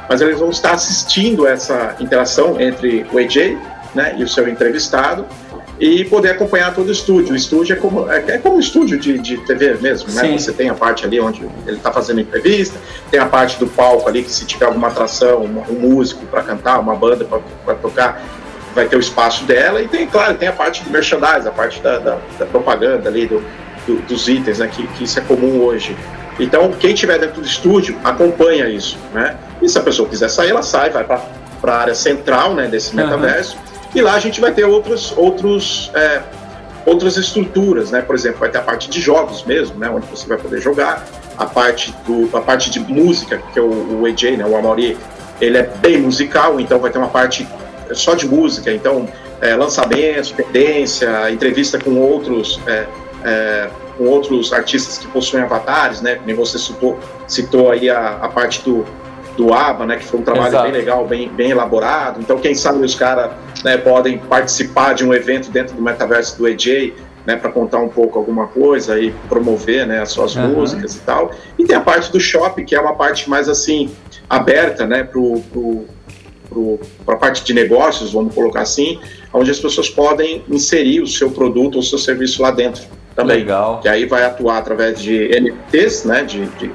mas 0.08 0.20
eles 0.20 0.38
vão 0.38 0.50
estar 0.50 0.72
assistindo 0.72 1.46
essa 1.46 1.94
interação 2.00 2.60
entre 2.60 3.06
o 3.12 3.18
AJ 3.18 3.58
né, 3.94 4.14
e 4.16 4.22
o 4.22 4.28
seu 4.28 4.48
entrevistado 4.48 5.26
e 5.80 6.04
poder 6.04 6.30
acompanhar 6.30 6.74
todo 6.74 6.88
o 6.88 6.92
estúdio. 6.92 7.32
O 7.32 7.36
estúdio 7.36 7.74
é 7.74 7.76
como, 7.76 8.10
é, 8.10 8.24
é 8.28 8.38
como 8.38 8.56
um 8.56 8.60
estúdio 8.60 8.98
de, 8.98 9.18
de 9.18 9.36
TV 9.38 9.74
mesmo, 9.80 10.12
né? 10.12 10.36
Você 10.36 10.52
tem 10.52 10.68
a 10.68 10.74
parte 10.74 11.04
ali 11.04 11.20
onde 11.20 11.42
ele 11.66 11.76
está 11.76 11.92
fazendo 11.92 12.20
entrevista, 12.20 12.78
tem 13.10 13.20
a 13.20 13.26
parte 13.26 13.58
do 13.58 13.66
palco 13.66 14.08
ali 14.08 14.22
que 14.22 14.30
se 14.30 14.44
tiver 14.44 14.66
alguma 14.66 14.88
atração, 14.88 15.42
um, 15.42 15.62
um 15.70 15.78
músico 15.80 16.26
para 16.26 16.42
cantar, 16.42 16.80
uma 16.80 16.96
banda 16.96 17.24
para 17.64 17.74
tocar, 17.76 18.22
vai 18.74 18.86
ter 18.86 18.96
o 18.96 19.00
espaço 19.00 19.44
dela 19.44 19.80
e 19.80 19.88
tem, 19.88 20.06
claro, 20.06 20.36
tem 20.36 20.48
a 20.48 20.52
parte 20.52 20.82
do 20.82 20.90
merchandise, 20.90 21.46
a 21.46 21.52
parte 21.52 21.80
da, 21.80 21.98
da, 21.98 22.18
da 22.38 22.46
propaganda 22.46 23.08
ali, 23.08 23.26
do, 23.26 23.42
do, 23.86 24.02
dos 24.02 24.28
itens, 24.28 24.58
né, 24.58 24.68
que, 24.68 24.86
que 24.86 25.04
isso 25.04 25.18
é 25.18 25.22
comum 25.22 25.62
hoje. 25.62 25.96
Então, 26.40 26.70
quem 26.72 26.92
estiver 26.94 27.18
dentro 27.18 27.40
do 27.40 27.46
estúdio 27.46 27.96
acompanha 28.04 28.68
isso, 28.68 28.96
né? 29.12 29.36
E 29.60 29.68
se 29.68 29.76
a 29.76 29.82
pessoa 29.82 30.08
quiser 30.08 30.28
sair, 30.28 30.50
ela 30.50 30.62
sai, 30.62 30.90
vai 30.90 31.02
para 31.02 31.20
a 31.64 31.76
área 31.76 31.94
central, 31.94 32.54
né, 32.54 32.68
desse 32.68 32.94
metaverso, 32.94 33.56
uhum. 33.56 33.77
E 33.94 34.02
lá 34.02 34.14
a 34.14 34.20
gente 34.20 34.40
vai 34.40 34.52
ter 34.52 34.64
outros, 34.64 35.12
outros, 35.16 35.90
é, 35.94 36.22
outras 36.84 37.16
estruturas, 37.16 37.90
né? 37.90 38.02
Por 38.02 38.14
exemplo, 38.14 38.40
vai 38.40 38.50
ter 38.50 38.58
a 38.58 38.62
parte 38.62 38.88
de 38.90 39.00
jogos 39.00 39.44
mesmo, 39.44 39.78
né, 39.78 39.88
onde 39.90 40.06
você 40.06 40.26
vai 40.26 40.38
poder 40.38 40.60
jogar, 40.60 41.06
a 41.36 41.46
parte 41.46 41.94
do, 42.06 42.36
a 42.36 42.40
parte 42.40 42.70
de 42.70 42.80
música, 42.80 43.40
que 43.52 43.58
é 43.58 43.62
o, 43.62 44.00
o 44.00 44.08
EJ, 44.08 44.36
né, 44.36 44.44
o 44.46 44.56
Amaury, 44.56 44.96
ele 45.40 45.56
é 45.56 45.62
bem 45.62 45.98
musical, 45.98 46.58
então 46.60 46.78
vai 46.78 46.90
ter 46.90 46.98
uma 46.98 47.08
parte 47.08 47.46
só 47.92 48.14
de 48.14 48.26
música, 48.26 48.72
então 48.72 49.08
é, 49.40 49.54
lançamentos, 49.54 50.32
tendência, 50.32 51.30
entrevista 51.30 51.78
com 51.78 51.96
outros 51.96 52.60
é, 52.66 52.86
é, 53.24 53.70
com 53.96 54.04
outros 54.04 54.52
artistas 54.52 54.98
que 54.98 55.08
possuem 55.08 55.42
avatares, 55.42 56.00
né? 56.00 56.14
Como 56.14 56.36
você 56.36 56.58
citou, 56.58 56.98
citou 57.26 57.70
aí 57.70 57.90
a, 57.90 58.18
a 58.22 58.28
parte 58.28 58.62
do, 58.62 58.86
do 59.38 59.54
ABA, 59.54 59.86
né? 59.86 59.96
Que 59.96 60.04
foi 60.04 60.18
um 60.18 60.22
trabalho 60.24 60.48
Exato. 60.48 60.64
bem 60.64 60.72
legal, 60.72 61.06
bem, 61.06 61.28
bem 61.28 61.50
elaborado. 61.52 62.20
Então, 62.20 62.38
quem 62.38 62.56
sabe 62.56 62.84
os 62.84 62.96
caras 62.96 63.30
né, 63.64 63.76
podem 63.76 64.18
participar 64.18 64.94
de 64.94 65.06
um 65.06 65.14
evento 65.14 65.48
dentro 65.48 65.76
do 65.76 65.80
metaverso 65.80 66.36
do 66.36 66.48
EJ, 66.48 66.92
né? 67.24 67.36
Para 67.36 67.52
contar 67.52 67.78
um 67.78 67.88
pouco 67.88 68.18
alguma 68.18 68.48
coisa 68.48 68.98
e 68.98 69.12
promover, 69.28 69.86
né? 69.86 70.02
As 70.02 70.10
suas 70.10 70.34
uhum. 70.34 70.48
músicas 70.48 70.96
e 70.96 71.00
tal. 71.00 71.30
E 71.56 71.64
tem 71.64 71.76
a 71.76 71.80
parte 71.80 72.10
do 72.10 72.18
shopping, 72.18 72.64
que 72.64 72.74
é 72.74 72.80
uma 72.80 72.96
parte 72.96 73.30
mais 73.30 73.48
assim 73.48 73.94
aberta, 74.28 74.84
né? 74.84 75.04
Pro, 75.04 75.40
pro 75.52 75.86
para 77.04 77.14
a 77.14 77.18
parte 77.18 77.44
de 77.44 77.52
negócios, 77.52 78.12
vamos 78.12 78.34
colocar 78.34 78.62
assim, 78.62 78.98
onde 79.34 79.50
as 79.50 79.60
pessoas 79.60 79.90
podem 79.90 80.42
inserir 80.48 81.02
o 81.02 81.06
seu 81.06 81.30
produto 81.30 81.74
ou 81.74 81.80
o 81.80 81.84
seu 81.84 81.98
serviço 81.98 82.40
lá 82.40 82.50
dentro 82.50 82.84
também. 83.14 83.40
Legal. 83.40 83.80
Que 83.80 83.88
aí 83.88 84.06
vai 84.06 84.24
atuar 84.24 84.56
através 84.56 84.98
de 84.98 85.28
NFTs, 85.28 86.04
né, 86.04 86.24
de, 86.24 86.46
de 86.46 86.72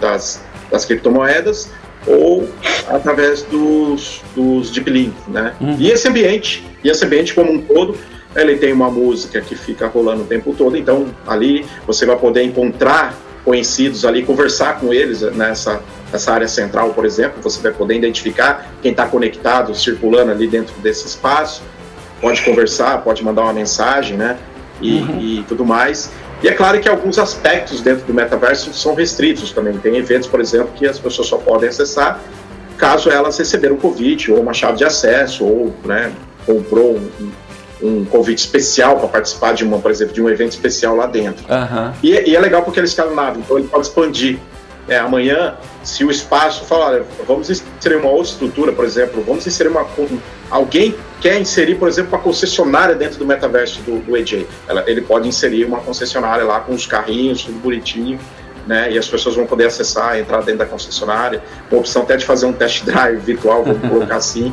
das, 0.00 0.42
das 0.70 0.86
criptomoedas, 0.86 1.70
ou 2.06 2.48
através 2.88 3.42
dos, 3.42 4.22
dos 4.34 4.70
deep 4.70 4.90
links, 4.90 5.26
né? 5.28 5.54
Uhum. 5.60 5.76
E 5.78 5.90
esse 5.90 6.08
ambiente, 6.08 6.64
e 6.82 6.88
esse 6.88 7.04
ambiente 7.04 7.34
como 7.34 7.52
um 7.52 7.60
todo, 7.60 7.96
ele 8.34 8.56
tem 8.56 8.72
uma 8.72 8.90
música 8.90 9.40
que 9.40 9.54
fica 9.54 9.86
rolando 9.86 10.22
o 10.22 10.26
tempo 10.26 10.54
todo, 10.56 10.76
então 10.76 11.06
ali 11.26 11.66
você 11.86 12.06
vai 12.06 12.16
poder 12.16 12.42
encontrar 12.42 13.14
conhecidos 13.44 14.04
ali, 14.04 14.22
conversar 14.22 14.80
com 14.80 14.92
eles 14.92 15.20
nessa 15.20 15.82
essa 16.12 16.32
área 16.32 16.46
central, 16.46 16.92
por 16.92 17.06
exemplo, 17.06 17.42
você 17.42 17.60
vai 17.60 17.72
poder 17.72 17.96
identificar 17.96 18.70
quem 18.82 18.90
está 18.90 19.06
conectado, 19.06 19.74
circulando 19.74 20.30
ali 20.30 20.46
dentro 20.46 20.74
desse 20.80 21.06
espaço, 21.06 21.62
pode 22.20 22.42
conversar, 22.42 23.02
pode 23.02 23.24
mandar 23.24 23.42
uma 23.42 23.52
mensagem, 23.52 24.16
né? 24.16 24.36
E, 24.80 24.98
uhum. 24.98 25.20
e 25.20 25.44
tudo 25.48 25.64
mais. 25.64 26.10
E 26.42 26.48
é 26.48 26.52
claro 26.52 26.80
que 26.80 26.88
alguns 26.88 27.18
aspectos 27.18 27.80
dentro 27.80 28.04
do 28.04 28.12
metaverso 28.12 28.72
são 28.74 28.94
restritos 28.94 29.52
também. 29.52 29.78
Tem 29.78 29.96
eventos, 29.96 30.28
por 30.28 30.40
exemplo, 30.40 30.70
que 30.74 30.86
as 30.86 30.98
pessoas 30.98 31.28
só 31.28 31.38
podem 31.38 31.68
acessar 31.68 32.20
caso 32.82 33.08
elas 33.08 33.38
receberam 33.38 33.76
um 33.76 33.78
convite, 33.78 34.32
ou 34.32 34.40
uma 34.40 34.52
chave 34.52 34.78
de 34.78 34.84
acesso, 34.84 35.44
ou 35.44 35.72
né, 35.84 36.12
comprou 36.44 36.96
um, 36.96 37.30
um 37.80 38.04
convite 38.04 38.38
especial 38.38 38.98
para 38.98 39.06
participar 39.06 39.54
de 39.54 39.62
uma, 39.62 39.78
por 39.78 39.88
exemplo, 39.88 40.12
de 40.12 40.20
um 40.20 40.28
evento 40.28 40.50
especial 40.50 40.96
lá 40.96 41.06
dentro. 41.06 41.44
Uhum. 41.48 41.92
E, 42.02 42.30
e, 42.30 42.34
é 42.34 42.40
legal 42.40 42.62
porque 42.62 42.80
ele 42.80 42.88
escalonado, 42.88 43.38
então 43.38 43.56
ele 43.56 43.68
pode 43.68 43.86
expandir 43.86 44.40
é, 44.88 44.98
amanhã, 44.98 45.54
se 45.84 46.04
o 46.04 46.10
espaço 46.10 46.64
falar, 46.64 46.86
olha, 46.86 47.04
vamos 47.26 47.48
inserir 47.48 47.96
uma 47.96 48.10
outra 48.10 48.32
estrutura, 48.32 48.72
por 48.72 48.84
exemplo, 48.84 49.22
vamos 49.22 49.46
inserir 49.46 49.68
uma. 49.68 49.86
Alguém 50.50 50.94
quer 51.20 51.40
inserir, 51.40 51.76
por 51.76 51.88
exemplo, 51.88 52.12
uma 52.12 52.18
concessionária 52.18 52.94
dentro 52.94 53.18
do 53.18 53.24
metaverso 53.24 53.80
do, 53.82 54.00
do 54.00 54.16
AJ. 54.16 54.44
Ela, 54.66 54.84
ele 54.88 55.00
pode 55.00 55.28
inserir 55.28 55.64
uma 55.64 55.78
concessionária 55.78 56.44
lá 56.44 56.60
com 56.60 56.72
os 56.72 56.84
carrinhos, 56.84 57.44
tudo 57.44 57.58
bonitinho, 57.60 58.18
né? 58.66 58.90
E 58.90 58.98
as 58.98 59.06
pessoas 59.06 59.36
vão 59.36 59.46
poder 59.46 59.66
acessar, 59.66 60.18
entrar 60.18 60.40
dentro 60.40 60.58
da 60.58 60.66
concessionária. 60.66 61.42
Com 61.70 61.76
a 61.76 61.78
opção 61.78 62.02
até 62.02 62.16
de 62.16 62.24
fazer 62.24 62.46
um 62.46 62.52
test 62.52 62.84
drive 62.84 63.18
virtual, 63.24 63.62
vamos 63.62 63.88
colocar 63.88 64.16
assim, 64.16 64.52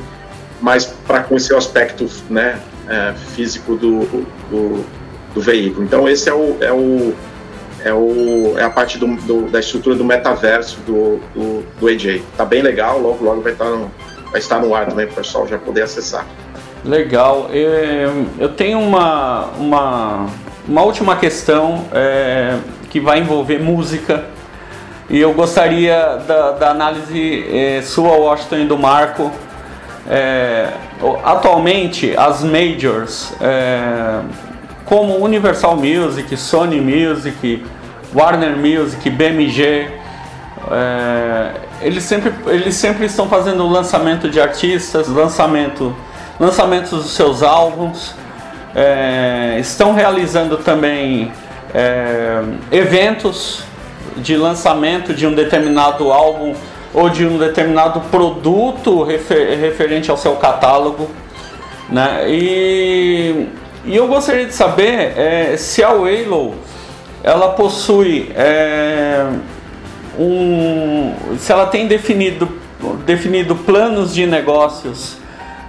mas 0.62 0.86
para 1.08 1.24
conhecer 1.24 1.54
o 1.54 1.58
aspecto 1.58 2.08
né, 2.30 2.60
é, 2.88 3.14
físico 3.36 3.76
do, 3.76 4.06
do, 4.52 4.86
do, 5.34 5.42
veículo. 5.42 5.84
Então, 5.84 6.08
esse 6.08 6.30
é 6.30 6.34
o. 6.34 6.56
É 6.62 6.72
o 6.72 7.16
é, 7.84 7.94
o, 7.94 8.56
é 8.58 8.64
a 8.64 8.70
parte 8.70 8.98
do, 8.98 9.08
do, 9.18 9.50
da 9.50 9.60
estrutura 9.60 9.96
do 9.96 10.04
metaverso 10.04 10.80
do, 10.82 11.20
do, 11.34 11.64
do 11.80 11.88
AJ. 11.88 12.22
Tá 12.36 12.46
bem 12.46 12.62
legal, 12.62 13.00
logo 13.00 13.24
logo 13.24 13.42
vai 13.42 13.54
estar 13.54 13.66
tá 13.66 13.72
no, 13.72 13.92
vai 14.32 14.40
estar 14.40 14.60
no 14.60 14.74
ar 14.76 14.88
também 14.88 15.06
para 15.06 15.14
o 15.14 15.16
pessoal 15.18 15.48
já 15.48 15.58
poder 15.58 15.84
acessar. 15.84 16.26
Legal. 16.84 17.50
Eu 18.40 18.50
tenho 18.50 18.80
uma, 18.80 19.48
uma, 19.58 20.28
uma 20.68 20.82
última 20.84 21.18
questão 21.18 21.86
é, 21.94 22.58
que 22.90 23.00
vai 23.00 23.20
envolver 23.20 23.60
música. 23.60 24.26
E 25.10 25.20
eu 25.20 25.34
gostaria 25.34 26.18
da, 26.28 26.52
da 26.52 26.70
análise 26.70 27.46
é, 27.52 27.82
sua, 27.82 28.16
Washington, 28.16 28.58
e 28.58 28.66
do 28.66 28.78
Marco. 28.78 29.32
É, 30.08 30.70
atualmente, 31.24 32.16
as 32.16 32.44
majors, 32.44 33.34
é, 33.42 34.22
como 34.90 35.24
Universal 35.24 35.78
Music, 35.78 36.36
Sony 36.36 36.82
Music, 36.82 37.64
Warner 38.14 38.58
Music, 38.58 39.08
BMG, 39.08 39.88
é, 40.72 41.52
eles, 41.84 42.04
sempre, 42.04 42.34
eles 42.48 42.74
sempre 42.74 43.06
estão 43.06 43.30
fazendo 43.30 43.68
lançamento 43.68 44.28
de 44.28 44.42
artistas, 44.42 45.08
lançamento, 45.08 45.96
lançamentos 46.40 47.04
dos 47.04 47.12
seus 47.12 47.44
álbuns, 47.44 48.16
é, 48.76 49.58
estão 49.60 49.94
realizando 49.94 50.58
também 50.58 51.32
é, 51.74 52.42
eventos 52.72 53.64
de 54.18 54.36
lançamento 54.36 55.14
de 55.14 55.28
um 55.28 55.34
determinado 55.34 56.12
álbum 56.12 56.56
ou 56.96 57.10
de 57.10 57.28
um 57.28 57.38
determinado 57.38 58.02
produto 58.10 59.04
refer, 59.04 59.56
referente 59.60 60.10
ao 60.10 60.18
seu 60.18 60.36
catálogo. 60.38 61.08
Né? 61.88 62.26
E, 62.28 63.48
e 63.90 63.96
eu 63.96 64.08
gostaria 64.08 64.46
de 64.46 64.54
saber 64.54 65.18
é, 65.18 65.58
se 65.58 65.84
a 65.84 65.90
Waylow 65.90 66.54
ela 67.24 67.54
possui 67.54 68.32
é, 68.36 69.26
um, 70.18 71.12
se 71.40 71.52
ela 71.52 71.66
tem 71.66 71.88
definido, 71.88 72.48
definido 73.04 73.56
planos 73.56 74.14
de 74.14 74.28
negócios 74.28 75.18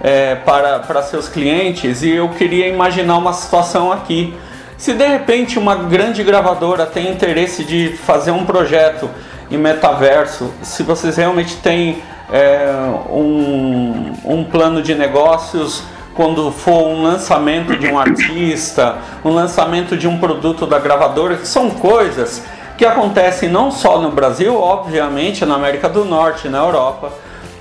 é, 0.03 0.35
para, 0.35 0.77
para 0.77 1.01
seus 1.01 1.27
clientes 1.27 2.03
e 2.03 2.11
eu 2.11 2.29
queria 2.29 2.67
imaginar 2.67 3.17
uma 3.17 3.33
situação 3.33 3.91
aqui. 3.91 4.35
Se 4.77 4.93
de 4.93 5.07
repente 5.07 5.57
uma 5.57 5.73
grande 5.73 6.23
gravadora 6.23 6.85
tem 6.85 7.09
interesse 7.09 7.63
de 7.63 7.97
fazer 8.05 8.29
um 8.29 8.45
projeto 8.45 9.09
em 9.49 9.57
metaverso, 9.57 10.53
se 10.61 10.83
vocês 10.83 11.17
realmente 11.17 11.55
têm 11.57 12.03
é, 12.31 12.71
um, 13.09 14.13
um 14.23 14.43
plano 14.43 14.83
de 14.83 14.93
negócios 14.93 15.83
quando 16.21 16.51
for 16.51 16.83
um 16.83 17.01
lançamento 17.01 17.75
de 17.75 17.87
um 17.87 17.97
artista, 17.97 18.97
um 19.25 19.31
lançamento 19.31 19.97
de 19.97 20.07
um 20.07 20.19
produto 20.19 20.67
da 20.67 20.77
gravadora, 20.77 21.35
que 21.35 21.47
são 21.47 21.71
coisas 21.71 22.43
que 22.77 22.85
acontecem 22.85 23.49
não 23.49 23.71
só 23.71 23.99
no 23.99 24.11
Brasil, 24.11 24.55
obviamente 24.55 25.43
na 25.47 25.55
América 25.55 25.89
do 25.89 26.05
Norte, 26.05 26.47
na 26.47 26.59
Europa, 26.59 27.11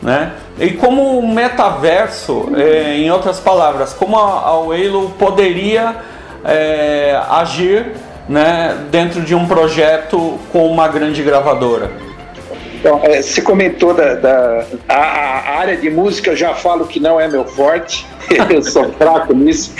né? 0.02 0.32
E 0.58 0.72
como 0.72 1.18
o 1.18 1.26
metaverso, 1.26 2.50
é, 2.54 2.98
em 2.98 3.11
outras 3.11 3.40
palavras, 3.40 3.94
como 3.94 4.18
a, 4.18 4.48
a 4.48 4.58
Waylo 4.61 5.08
poderia 5.18 5.96
é, 6.44 7.18
agir 7.30 7.92
né, 8.28 8.76
dentro 8.90 9.22
de 9.22 9.34
um 9.34 9.46
projeto 9.48 10.38
com 10.52 10.66
uma 10.66 10.86
grande 10.86 11.22
gravadora? 11.22 12.09
Então, 12.81 12.99
é, 13.05 13.20
você 13.20 13.43
comentou 13.43 13.93
da, 13.93 14.14
da 14.14 14.66
a, 14.89 14.95
a, 14.95 15.59
área 15.59 15.76
de 15.76 15.91
música, 15.91 16.31
eu 16.31 16.37
já 16.37 16.55
falo 16.55 16.87
que 16.87 16.99
não 16.99 17.20
é 17.20 17.28
meu 17.28 17.45
forte, 17.45 18.07
eu 18.51 18.62
sou 18.62 18.91
fraco 18.95 19.35
nisso, 19.35 19.74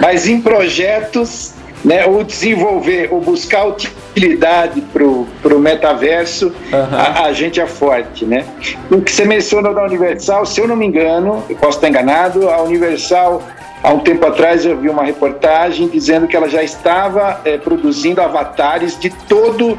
mas 0.00 0.26
em 0.26 0.40
projetos 0.40 1.54
né, 1.84 2.06
ou 2.06 2.24
desenvolver, 2.24 3.08
ou 3.12 3.20
buscar 3.20 3.66
utilidade 3.66 4.80
para 4.80 5.04
o 5.04 5.60
metaverso, 5.60 6.46
uhum. 6.46 6.96
a, 6.98 7.26
a, 7.26 7.32
gente 7.32 7.60
é 7.60 7.66
forte, 7.66 8.24
né? 8.24 8.44
O 8.90 9.00
que 9.02 9.12
você 9.12 9.24
mencionou 9.24 9.74
da 9.74 9.84
Universal, 9.84 10.46
se 10.46 10.60
eu 10.60 10.66
não 10.66 10.74
me 10.74 10.86
engano, 10.86 11.44
eu 11.48 11.56
posso 11.56 11.76
estar 11.76 11.88
enganado, 11.88 12.48
a 12.48 12.62
Universal, 12.62 13.42
há 13.82 13.92
um 13.92 14.00
tempo 14.00 14.26
atrás 14.26 14.64
eu 14.64 14.76
vi 14.76 14.88
uma 14.88 15.04
reportagem 15.04 15.86
dizendo 15.88 16.26
que 16.26 16.34
ela 16.34 16.48
já 16.48 16.62
estava 16.62 17.40
é, 17.44 17.58
produzindo 17.58 18.20
avatares 18.20 18.98
de 18.98 19.10
todo 19.10 19.78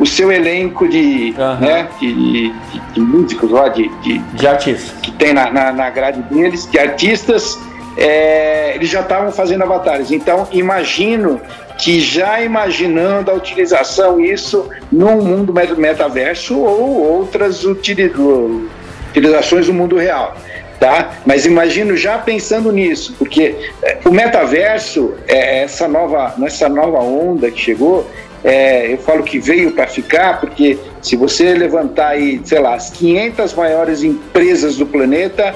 o 0.00 0.06
seu 0.06 0.32
elenco 0.32 0.88
de, 0.88 1.34
uhum. 1.38 1.60
né, 1.60 1.88
de, 2.00 2.12
de, 2.12 2.52
de, 2.94 3.00
músicos 3.00 3.50
lá, 3.50 3.68
de, 3.68 3.88
de, 4.00 4.18
de 4.18 4.46
artistas 4.46 4.90
que 5.02 5.12
tem 5.12 5.34
na, 5.34 5.50
na, 5.50 5.70
na 5.70 5.90
grade 5.90 6.22
deles, 6.22 6.68
de 6.68 6.78
artistas 6.78 7.58
é, 7.96 8.74
eles 8.74 8.88
já 8.88 9.00
estavam 9.00 9.30
fazendo 9.30 9.62
avatares. 9.62 10.10
Então, 10.10 10.48
imagino 10.52 11.40
que 11.78 12.00
já 12.00 12.40
imaginando 12.40 13.30
a 13.30 13.34
utilização 13.34 14.20
isso 14.20 14.68
num 14.90 15.22
mundo 15.22 15.52
metaverso 15.76 16.58
ou 16.58 17.02
outras 17.02 17.64
utilizações 17.64 19.68
no 19.68 19.74
mundo 19.74 19.96
real. 19.96 20.34
Tá? 20.78 21.10
Mas 21.26 21.44
imagino 21.44 21.94
já 21.94 22.16
pensando 22.16 22.72
nisso, 22.72 23.14
porque 23.18 23.70
é, 23.82 23.98
o 24.06 24.10
metaverso, 24.10 25.14
é 25.28 25.62
essa 25.62 25.86
nova, 25.86 26.34
essa 26.42 26.70
nova 26.70 27.00
onda 27.00 27.50
que 27.50 27.60
chegou, 27.60 28.10
é, 28.42 28.92
eu 28.92 28.98
falo 28.98 29.22
que 29.22 29.38
veio 29.38 29.72
para 29.72 29.86
ficar, 29.86 30.40
porque 30.40 30.78
se 31.02 31.16
você 31.16 31.54
levantar 31.54 32.08
aí, 32.08 32.40
sei 32.44 32.58
lá, 32.58 32.74
as 32.74 32.90
500 32.90 33.54
maiores 33.54 34.02
empresas 34.02 34.76
do 34.76 34.86
planeta, 34.86 35.54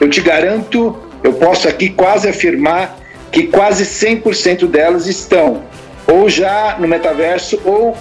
eu 0.00 0.08
te 0.08 0.20
garanto 0.20 1.00
eu 1.24 1.32
posso 1.32 1.66
aqui 1.66 1.88
quase 1.88 2.28
afirmar 2.28 2.98
que 3.32 3.44
quase 3.44 3.84
100% 3.84 4.66
delas 4.68 5.06
estão 5.06 5.62
ou 6.06 6.28
já 6.28 6.76
no 6.78 6.86
metaverso 6.86 7.58
ou 7.64 7.96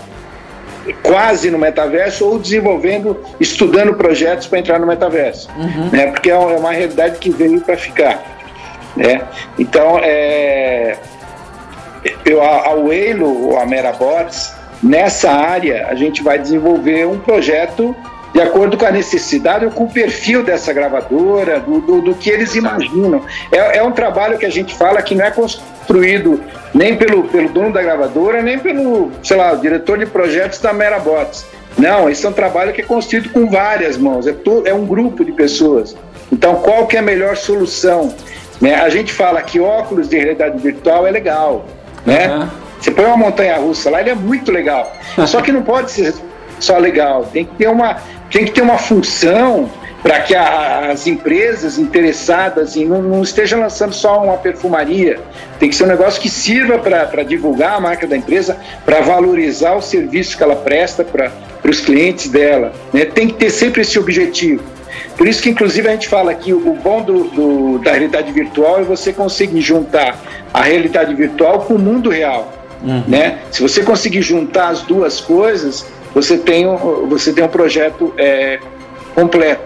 quase 1.02 1.50
no 1.50 1.58
metaverso 1.58 2.26
ou 2.26 2.38
desenvolvendo, 2.38 3.18
estudando 3.40 3.94
projetos 3.94 4.46
para 4.46 4.60
entrar 4.60 4.78
no 4.78 4.86
metaverso, 4.86 5.50
uhum. 5.56 5.90
né? 5.90 6.08
Porque 6.08 6.30
é, 6.30 6.34
é 6.34 6.38
uma 6.38 6.74
realidade 6.74 7.18
que 7.18 7.30
veio 7.30 7.62
para 7.62 7.78
ficar, 7.78 8.22
né? 8.98 9.22
Então, 9.58 9.98
é, 10.04 10.98
eu, 12.26 12.42
a, 12.42 12.68
a 12.68 12.76
Waylo 12.76 13.50
ou 13.50 13.60
a 13.60 13.66
Merabots, 13.66 14.54
nessa 14.82 15.32
área, 15.32 15.88
a 15.88 15.96
gente 15.96 16.22
vai 16.22 16.38
desenvolver 16.38 17.08
um 17.08 17.20
projeto 17.20 17.96
de 18.34 18.42
acordo 18.42 18.76
com 18.78 18.86
a 18.86 18.92
necessidade 18.92 19.64
ou 19.64 19.72
com 19.72 19.84
o 19.84 19.92
perfil 19.92 20.44
dessa 20.44 20.74
gravadora, 20.74 21.60
do, 21.60 21.80
do, 21.80 22.02
do 22.02 22.16
que 22.16 22.30
eles 22.30 22.56
imaginam. 22.56 23.22
É, 23.52 23.78
é, 23.78 23.84
um 23.84 23.92
trabalho 23.92 24.40
que 24.40 24.46
a 24.46 24.50
gente 24.50 24.74
fala 24.74 25.02
que 25.04 25.14
não 25.14 25.24
é 25.24 25.30
construído 25.30 26.42
nem 26.74 26.98
pelo, 26.98 27.26
pelo 27.26 27.50
dono 27.50 27.72
da 27.72 27.82
gravadora, 27.84 28.42
nem 28.42 28.58
pelo, 28.58 29.12
sei 29.22 29.38
lá, 29.38 29.54
diretor 29.54 30.00
de 30.00 30.08
projetos 30.08 30.60
da 30.60 30.74
Merabots. 30.74 31.46
Não, 31.78 32.10
esse 32.10 32.26
é 32.26 32.30
um 32.30 32.34
trabalho 32.34 32.74
que 32.74 32.82
é 32.82 32.84
construído 32.84 33.30
com 33.30 33.50
várias 33.50 33.98
mãos, 33.98 34.26
é, 34.26 34.34
to, 34.34 34.64
é 34.66 34.74
um 34.74 34.86
grupo 34.86 35.24
de 35.24 35.32
pessoas. 35.32 35.96
Então, 36.32 36.56
qual 36.56 36.88
que 36.88 36.96
é 36.96 37.00
a 37.00 37.04
melhor 37.04 37.38
solução? 37.38 38.16
Né? 38.60 38.74
A 38.76 38.90
gente 38.90 39.14
fala 39.14 39.42
que 39.44 39.60
óculos 39.60 40.10
de 40.10 40.18
realidade 40.18 40.58
virtual 40.58 41.06
é 41.06 41.12
legal, 41.12 41.66
né? 42.06 42.28
Uhum. 42.28 42.48
Você 42.80 42.92
põe 42.92 43.06
uma 43.06 43.18
montanha 43.18 43.58
russa 43.58 43.90
lá, 43.90 44.02
ele 44.02 44.10
é 44.10 44.16
muito 44.16 44.52
legal. 44.52 44.92
Só 45.26 45.42
que 45.42 45.52
não 45.52 45.64
pode 45.64 45.92
ser 45.92 46.14
só 46.60 46.78
legal, 46.78 47.26
tem 47.26 47.44
que 47.44 47.56
ter 47.56 47.68
uma, 47.68 47.98
tem 48.32 48.46
que 48.46 48.52
ter 48.52 48.62
uma 48.62 48.78
função 48.78 49.70
para 50.02 50.20
que 50.20 50.36
a, 50.36 50.92
as 50.92 51.08
empresas 51.08 51.78
interessadas 51.80 52.76
em 52.76 52.86
não, 52.86 53.02
não 53.02 53.22
estejam 53.22 53.60
lançando 53.60 53.94
só 53.94 54.22
uma 54.22 54.38
perfumaria, 54.38 55.20
tem 55.60 55.70
que 55.70 55.76
ser 55.76 55.86
um 55.86 55.88
negócio 55.88 56.22
que 56.22 56.30
sirva 56.30 56.78
para 56.78 57.24
divulgar 57.24 57.76
a 57.76 57.80
marca 57.80 58.06
da 58.06 58.18
empresa, 58.18 58.58
para 58.86 59.00
valorizar 59.02 59.76
o 59.76 59.82
serviço 59.82 60.38
que 60.38 60.44
ela 60.44 60.58
presta 60.58 61.04
para 61.06 61.32
os 61.66 61.80
clientes 61.80 62.30
dela. 62.30 62.74
Né? 62.94 63.06
Tem 63.06 63.28
que 63.28 63.34
ter 63.34 63.50
sempre 63.50 63.82
esse 63.82 63.98
objetivo. 63.98 64.64
Por 65.18 65.28
isso 65.28 65.42
que, 65.42 65.50
inclusive, 65.50 65.88
a 65.88 65.92
gente 65.92 66.08
fala 66.08 66.34
que 66.34 66.54
o 66.54 66.74
bom 66.74 67.02
do, 67.02 67.24
do, 67.26 67.80
da 67.80 67.92
realidade 67.92 68.32
virtual 68.32 68.80
é 68.80 68.84
você 68.84 69.14
conseguir 69.14 69.62
juntar 69.62 70.20
a 70.54 70.62
realidade 70.62 71.14
virtual 71.14 71.62
com 71.62 71.76
o 71.76 71.80
mundo 71.80 72.10
real. 72.10 72.52
Uhum. 72.84 73.04
Né? 73.08 73.40
Se 73.52 73.62
você 73.62 73.84
conseguir 73.84 74.22
juntar 74.22 74.70
as 74.70 74.82
duas 74.82 75.22
coisas, 75.22 75.86
você 76.14 76.38
tem 76.38 76.68
um, 76.68 77.08
você 77.08 77.32
tem 77.32 77.44
um 77.44 77.48
projeto 77.48 78.14
é, 78.18 78.60
completo, 79.16 79.62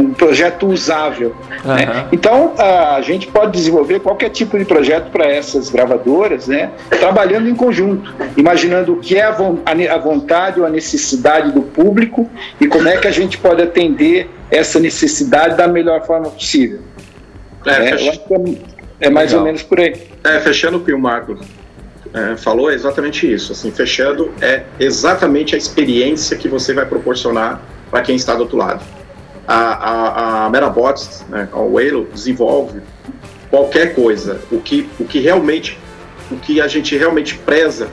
um 0.00 0.14
projeto 0.14 0.66
usável. 0.66 1.34
Uhum. 1.64 1.74
Né? 1.74 2.08
Então, 2.12 2.54
a 2.58 3.00
gente 3.02 3.26
pode 3.26 3.52
desenvolver 3.52 4.00
qualquer 4.00 4.30
tipo 4.30 4.58
de 4.58 4.64
projeto 4.64 5.10
para 5.10 5.26
essas 5.26 5.68
gravadoras, 5.68 6.48
né? 6.48 6.70
trabalhando 6.88 7.48
em 7.48 7.54
conjunto, 7.54 8.12
imaginando 8.36 8.94
o 8.94 8.96
que 9.00 9.16
é 9.16 9.22
a 9.22 9.98
vontade 9.98 10.60
ou 10.60 10.66
a 10.66 10.70
necessidade 10.70 11.52
do 11.52 11.62
público 11.62 12.28
e 12.60 12.66
como 12.66 12.88
é 12.88 12.96
que 12.96 13.06
a 13.06 13.12
gente 13.12 13.38
pode 13.38 13.62
atender 13.62 14.28
essa 14.50 14.80
necessidade 14.80 15.56
da 15.56 15.68
melhor 15.68 16.04
forma 16.04 16.30
possível. 16.30 16.80
É, 17.66 17.90
é, 17.90 18.08
é, 18.08 18.20
é 19.00 19.10
mais 19.10 19.30
Legal. 19.30 19.40
ou 19.40 19.44
menos 19.44 19.62
por 19.62 19.80
aí. 19.80 19.94
É, 20.24 20.40
fechando 20.40 20.78
o 20.78 20.80
que 20.84 20.92
o 20.92 20.98
Marco 20.98 21.38
é, 22.12 22.36
falou, 22.36 22.70
é 22.70 22.74
exatamente 22.74 23.30
isso. 23.30 23.52
Assim, 23.52 23.70
fechando, 23.70 24.32
é 24.40 24.64
exatamente 24.78 25.54
a 25.54 25.58
experiência 25.58 26.36
que 26.36 26.48
você 26.48 26.72
vai 26.72 26.86
proporcionar 26.86 27.60
para 27.90 28.02
quem 28.02 28.16
está 28.16 28.34
do 28.34 28.42
outro 28.42 28.56
lado. 28.56 28.84
A, 29.52 29.54
a, 29.54 30.46
a 30.46 30.50
Metabots, 30.50 31.24
né, 31.28 31.48
a 31.52 31.58
Waylo, 31.58 32.06
desenvolve 32.12 32.80
qualquer 33.50 33.94
coisa. 33.94 34.40
O 34.50 34.60
que, 34.60 34.88
o 34.98 35.04
que 35.04 35.18
realmente, 35.18 35.76
o 36.30 36.36
que 36.36 36.60
a 36.60 36.68
gente 36.68 36.96
realmente 36.96 37.36
preza 37.36 37.88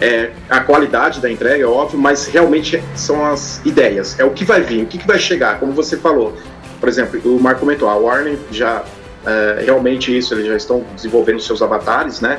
é 0.00 0.30
a 0.48 0.60
qualidade 0.60 1.20
da 1.20 1.30
entrega, 1.30 1.64
é 1.64 1.66
óbvio, 1.66 1.98
mas 1.98 2.26
realmente 2.26 2.82
são 2.94 3.24
as 3.24 3.64
ideias, 3.64 4.18
é 4.20 4.24
o 4.24 4.30
que 4.30 4.44
vai 4.44 4.60
vir, 4.60 4.84
o 4.84 4.86
que, 4.86 4.98
que 4.98 5.06
vai 5.06 5.18
chegar, 5.18 5.58
como 5.58 5.72
você 5.72 5.96
falou. 5.96 6.36
Por 6.78 6.88
exemplo, 6.88 7.20
o 7.24 7.40
Marco 7.40 7.60
comentou, 7.60 7.88
a 7.88 7.96
Warner 7.96 8.38
já 8.50 8.84
é, 9.26 9.62
realmente 9.64 10.16
isso, 10.16 10.34
eles 10.34 10.46
já 10.46 10.56
estão 10.56 10.84
desenvolvendo 10.94 11.40
seus 11.40 11.60
avatares, 11.60 12.20
né? 12.20 12.38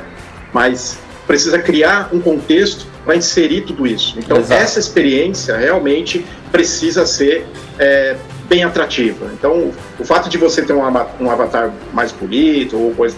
Mas 0.52 0.98
precisa 1.26 1.58
criar 1.58 2.08
um 2.12 2.20
contexto 2.20 2.86
para 3.04 3.14
inserir 3.16 3.62
tudo 3.62 3.86
isso. 3.86 4.18
Então, 4.18 4.38
Exato. 4.38 4.62
essa 4.62 4.78
experiência 4.78 5.56
realmente 5.56 6.24
precisa 6.50 7.06
ser 7.06 7.46
é, 7.78 8.16
bem 8.50 8.64
atrativa. 8.64 9.30
Então, 9.32 9.72
o 9.96 10.04
fato 10.04 10.28
de 10.28 10.36
você 10.36 10.60
ter 10.60 10.72
um, 10.72 11.30
avatar 11.30 11.72
mais 11.92 12.10
bonito 12.10 12.76
ou 12.76 12.92
coisa 12.92 13.16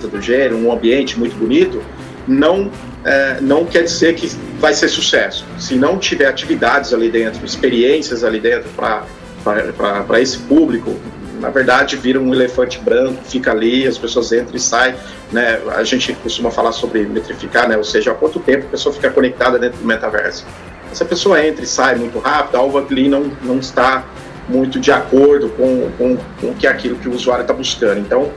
do 0.00 0.22
gênero, 0.22 0.56
um 0.56 0.72
ambiente 0.72 1.18
muito 1.18 1.36
bonito, 1.36 1.82
não 2.26 2.70
é, 3.04 3.38
não 3.42 3.66
quer 3.66 3.82
dizer 3.82 4.14
que 4.14 4.26
vai 4.58 4.72
ser 4.72 4.88
sucesso. 4.88 5.44
Se 5.58 5.74
não 5.74 5.98
tiver 5.98 6.26
atividades 6.26 6.94
ali 6.94 7.10
dentro, 7.10 7.44
experiências 7.44 8.24
ali 8.24 8.40
dentro 8.40 8.70
para 8.70 10.20
esse 10.20 10.38
público, 10.38 10.96
na 11.38 11.50
verdade 11.50 11.96
vira 11.96 12.18
um 12.18 12.32
elefante 12.32 12.78
branco, 12.78 13.22
fica 13.24 13.50
ali, 13.50 13.86
as 13.86 13.98
pessoas 13.98 14.32
entram 14.32 14.56
e 14.56 14.60
saem. 14.60 14.94
Né? 15.30 15.60
A 15.76 15.84
gente 15.84 16.14
costuma 16.14 16.50
falar 16.50 16.72
sobre 16.72 17.02
metrificar, 17.04 17.68
né? 17.68 17.76
ou 17.76 17.84
seja, 17.84 18.12
há 18.12 18.14
quanto 18.14 18.40
tempo 18.40 18.66
a 18.66 18.70
pessoa 18.70 18.94
fica 18.94 19.10
conectada 19.10 19.58
dentro 19.58 19.78
do 19.78 19.84
metaverso. 19.84 20.46
Se 20.90 21.02
a 21.02 21.06
pessoa 21.06 21.44
entra 21.46 21.62
e 21.62 21.66
sai 21.66 21.96
muito 21.96 22.18
rápido, 22.18 22.56
algo 22.56 22.78
ali 22.78 23.08
não, 23.08 23.30
não 23.42 23.58
está 23.58 24.04
muito 24.50 24.80
de 24.80 24.90
acordo 24.90 25.48
com, 25.50 25.90
com, 25.96 26.18
com 26.40 26.54
que 26.54 26.66
é 26.66 26.70
aquilo 26.70 26.96
que 26.96 27.08
o 27.08 27.14
usuário 27.14 27.42
está 27.42 27.54
buscando. 27.54 28.00
Então, 28.00 28.30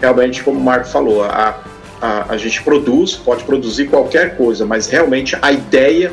realmente, 0.00 0.42
como 0.42 0.58
o 0.58 0.62
Marco 0.62 0.88
falou, 0.88 1.22
a, 1.22 1.58
a, 2.00 2.32
a 2.32 2.36
gente 2.36 2.62
produz, 2.62 3.14
pode 3.14 3.44
produzir 3.44 3.86
qualquer 3.86 4.36
coisa, 4.36 4.64
mas 4.64 4.88
realmente 4.88 5.36
a 5.40 5.52
ideia 5.52 6.12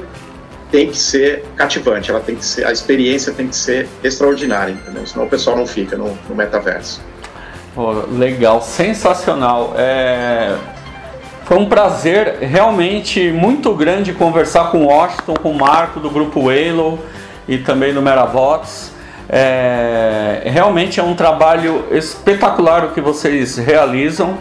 tem 0.72 0.92
que 0.92 0.98
ser 0.98 1.44
cativante, 1.56 2.12
ela 2.12 2.20
tem 2.20 2.36
que 2.36 2.46
ser, 2.46 2.66
a 2.66 2.72
experiência 2.72 3.34
tem 3.34 3.48
que 3.48 3.56
ser 3.56 3.88
extraordinária, 4.04 4.74
entendeu? 4.74 5.06
Senão 5.08 5.26
o 5.26 5.30
pessoal 5.30 5.58
não 5.58 5.66
fica 5.66 5.98
no, 5.98 6.16
no 6.28 6.36
metaverso. 6.36 7.02
Oh, 7.76 7.92
legal, 8.12 8.62
sensacional. 8.62 9.74
É... 9.78 10.56
Foi 11.46 11.58
um 11.58 11.68
prazer 11.68 12.38
realmente 12.42 13.32
muito 13.32 13.74
grande 13.74 14.14
conversar 14.14 14.70
com 14.70 14.84
o 14.84 14.86
Washington, 14.86 15.34
com 15.34 15.50
o 15.50 15.58
Marco 15.58 16.00
do 16.00 16.10
grupo 16.10 16.50
Halo 16.50 17.00
e 17.48 17.58
também 17.58 17.92
do 17.92 18.02
Meravots. 18.04 18.92
É... 19.30 20.42
Realmente 20.46 21.00
é 21.00 21.04
um 21.04 21.14
trabalho 21.14 21.86
espetacular 21.92 22.86
o 22.86 22.92
que 22.92 23.02
vocês 23.02 23.58
realizam. 23.58 24.38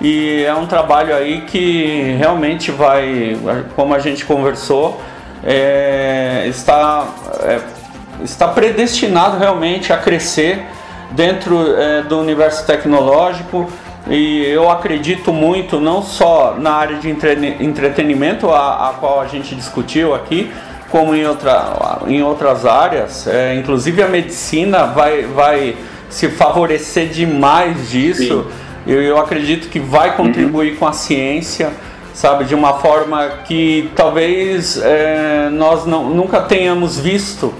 E 0.00 0.44
é 0.44 0.54
um 0.54 0.66
trabalho 0.66 1.14
aí 1.14 1.40
que 1.40 2.14
realmente 2.18 2.70
vai, 2.70 3.36
como 3.74 3.92
a 3.94 3.98
gente 3.98 4.24
conversou, 4.24 5.00
é, 5.44 6.44
está, 6.46 7.08
é, 7.42 7.60
está 8.22 8.46
predestinado 8.48 9.38
realmente 9.38 9.92
a 9.92 9.96
crescer 9.96 10.64
dentro 11.10 11.76
é, 11.76 12.02
do 12.02 12.18
universo 12.20 12.64
tecnológico 12.66 13.68
e 14.08 14.44
eu 14.46 14.70
acredito 14.70 15.32
muito 15.32 15.80
não 15.80 16.02
só 16.02 16.54
na 16.58 16.72
área 16.72 16.96
de 16.96 17.10
entretenimento 17.10 18.50
a, 18.50 18.90
a 18.90 18.92
qual 18.94 19.20
a 19.20 19.26
gente 19.26 19.54
discutiu 19.54 20.14
aqui 20.14 20.52
como 20.90 21.14
em, 21.14 21.26
outra, 21.26 22.00
em 22.06 22.22
outras 22.22 22.64
áreas 22.64 23.26
é, 23.26 23.54
inclusive 23.56 24.02
a 24.02 24.08
medicina 24.08 24.86
vai, 24.86 25.22
vai 25.22 25.76
se 26.08 26.28
favorecer 26.28 27.08
demais 27.08 27.90
disso 27.90 28.46
eu, 28.88 29.02
eu 29.02 29.18
acredito 29.18 29.68
que 29.68 29.78
vai 29.78 30.16
contribuir 30.16 30.72
uhum. 30.72 30.78
com 30.78 30.86
a 30.86 30.94
ciência, 30.94 31.70
sabe, 32.14 32.46
de 32.46 32.54
uma 32.54 32.78
forma 32.78 33.28
que 33.44 33.90
talvez 33.94 34.80
é, 34.82 35.50
nós 35.52 35.84
não, 35.84 36.08
nunca 36.08 36.40
tenhamos 36.40 36.98
visto 36.98 37.52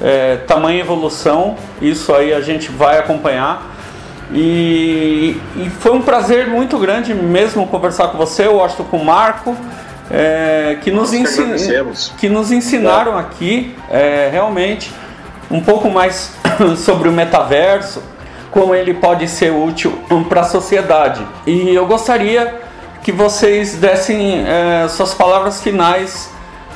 é, 0.00 0.36
tamanha 0.46 0.80
evolução. 0.80 1.56
Isso 1.82 2.14
aí 2.14 2.32
a 2.32 2.40
gente 2.40 2.70
vai 2.70 3.00
acompanhar. 3.00 3.74
E, 4.32 5.40
e, 5.56 5.70
foi 5.80 5.90
um 5.90 6.02
prazer 6.02 6.46
muito 6.46 6.78
grande 6.78 7.12
mesmo 7.12 7.66
conversar 7.66 8.08
com 8.08 8.18
você, 8.18 8.46
eu 8.46 8.64
acho 8.64 8.82
com 8.84 8.98
o 8.98 9.04
Marco, 9.04 9.56
é, 10.10 10.78
que, 10.82 10.90
nos 10.90 11.12
ensin... 11.12 11.54
que 12.18 12.28
nos 12.28 12.52
ensinaram 12.52 13.16
aqui 13.16 13.74
é, 13.90 14.28
realmente 14.30 14.92
um 15.50 15.60
pouco 15.60 15.88
mais 15.90 16.32
sobre 16.78 17.08
o 17.08 17.12
metaverso, 17.12 18.02
como 18.50 18.74
ele 18.74 18.94
pode 18.94 19.28
ser 19.28 19.52
útil 19.52 19.92
para 20.28 20.42
a 20.42 20.44
sociedade. 20.44 21.24
E 21.46 21.74
eu 21.74 21.86
gostaria 21.86 22.62
que 23.02 23.12
vocês 23.12 23.76
dessem 23.76 24.44
é, 24.46 24.88
suas 24.88 25.14
palavras 25.14 25.62
finais 25.62 26.30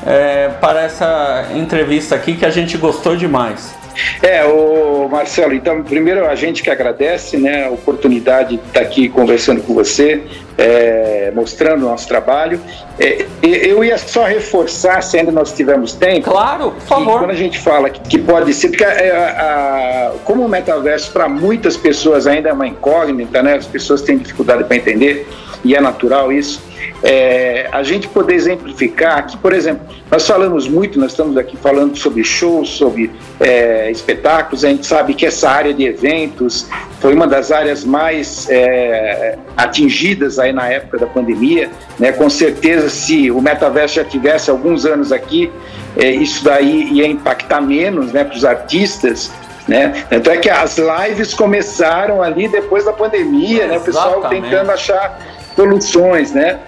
é, 0.05 0.49
para 0.61 0.81
essa 0.81 1.47
entrevista 1.53 2.15
aqui, 2.15 2.35
que 2.35 2.45
a 2.45 2.49
gente 2.49 2.77
gostou 2.77 3.15
demais. 3.15 3.80
É, 4.21 4.43
o 4.45 5.07
Marcelo, 5.09 5.53
então, 5.53 5.83
primeiro 5.83 6.25
a 6.25 6.35
gente 6.35 6.63
que 6.63 6.69
agradece 6.69 7.37
né, 7.37 7.65
a 7.65 7.69
oportunidade 7.69 8.57
de 8.57 8.67
estar 8.67 8.81
aqui 8.81 9.09
conversando 9.09 9.61
com 9.61 9.73
você, 9.73 10.23
é, 10.57 11.31
mostrando 11.33 11.85
o 11.85 11.89
nosso 11.89 12.07
trabalho. 12.07 12.59
É, 12.99 13.25
eu 13.41 13.83
ia 13.83 13.97
só 13.97 14.25
reforçar, 14.25 15.01
se 15.01 15.17
ainda 15.17 15.31
nós 15.31 15.51
tivermos 15.51 15.93
tempo. 15.93 16.29
Claro, 16.29 16.71
por 16.71 16.81
favor. 16.81 17.19
Quando 17.19 17.31
a 17.31 17.35
gente 17.35 17.59
fala 17.59 17.89
que, 17.89 17.99
que 18.01 18.17
pode 18.17 18.53
ser, 18.53 18.69
porque 18.69 18.83
a, 18.83 18.91
é, 18.91 19.11
a, 19.11 20.11
como 20.23 20.45
o 20.45 20.49
metaverso 20.49 21.11
para 21.11 21.27
muitas 21.27 21.75
pessoas 21.75 22.27
ainda 22.27 22.49
é 22.49 22.53
uma 22.53 22.67
incógnita, 22.67 23.41
né, 23.41 23.55
as 23.55 23.65
pessoas 23.65 24.01
têm 24.01 24.17
dificuldade 24.17 24.63
para 24.63 24.75
entender, 24.75 25.27
e 25.63 25.75
é 25.75 25.81
natural 25.81 26.31
isso 26.31 26.61
é, 27.03 27.67
a 27.71 27.81
gente 27.81 28.07
poder 28.07 28.35
exemplificar 28.35 29.25
que, 29.25 29.37
por 29.37 29.53
exemplo, 29.53 29.87
nós 30.09 30.27
falamos 30.27 30.67
muito, 30.67 30.99
nós 30.99 31.11
estamos 31.11 31.35
aqui 31.35 31.57
falando 31.57 31.97
sobre 31.97 32.23
shows, 32.23 32.69
sobre 32.69 33.11
é, 33.39 33.89
espetáculos, 33.89 34.63
a 34.63 34.69
gente 34.69 34.85
sabe 34.85 35.13
que 35.13 35.25
essa 35.25 35.49
área 35.49 35.73
de 35.73 35.83
eventos 35.83 36.67
foi 36.99 37.13
uma 37.13 37.25
das 37.25 37.51
áreas 37.51 37.83
mais 37.83 38.47
é, 38.49 39.37
atingidas 39.57 40.37
aí 40.37 40.53
na 40.53 40.67
época 40.67 40.99
da 40.99 41.07
pandemia, 41.07 41.71
né? 41.97 42.11
com 42.11 42.29
certeza 42.29 42.89
se 42.89 43.31
o 43.31 43.41
metaverso 43.41 43.95
já 43.95 44.03
tivesse 44.03 44.51
alguns 44.51 44.85
anos 44.85 45.11
aqui, 45.11 45.51
é, 45.97 46.11
isso 46.11 46.43
daí 46.43 46.87
ia 46.91 47.07
impactar 47.07 47.61
menos 47.61 48.13
né, 48.13 48.23
para 48.23 48.37
os 48.37 48.45
artistas, 48.45 49.31
né? 49.67 50.05
Tanto 50.09 50.29
é 50.29 50.37
que 50.37 50.49
as 50.49 50.77
lives 50.77 51.33
começaram 51.33 52.21
ali 52.21 52.47
depois 52.47 52.83
da 52.83 52.91
pandemia, 52.91 53.67
né? 53.67 53.77
O 53.77 53.81
pessoal 53.81 54.21
tentando 54.27 54.71
achar 54.71 55.19
soluções, 55.55 56.31
né? 56.31 56.59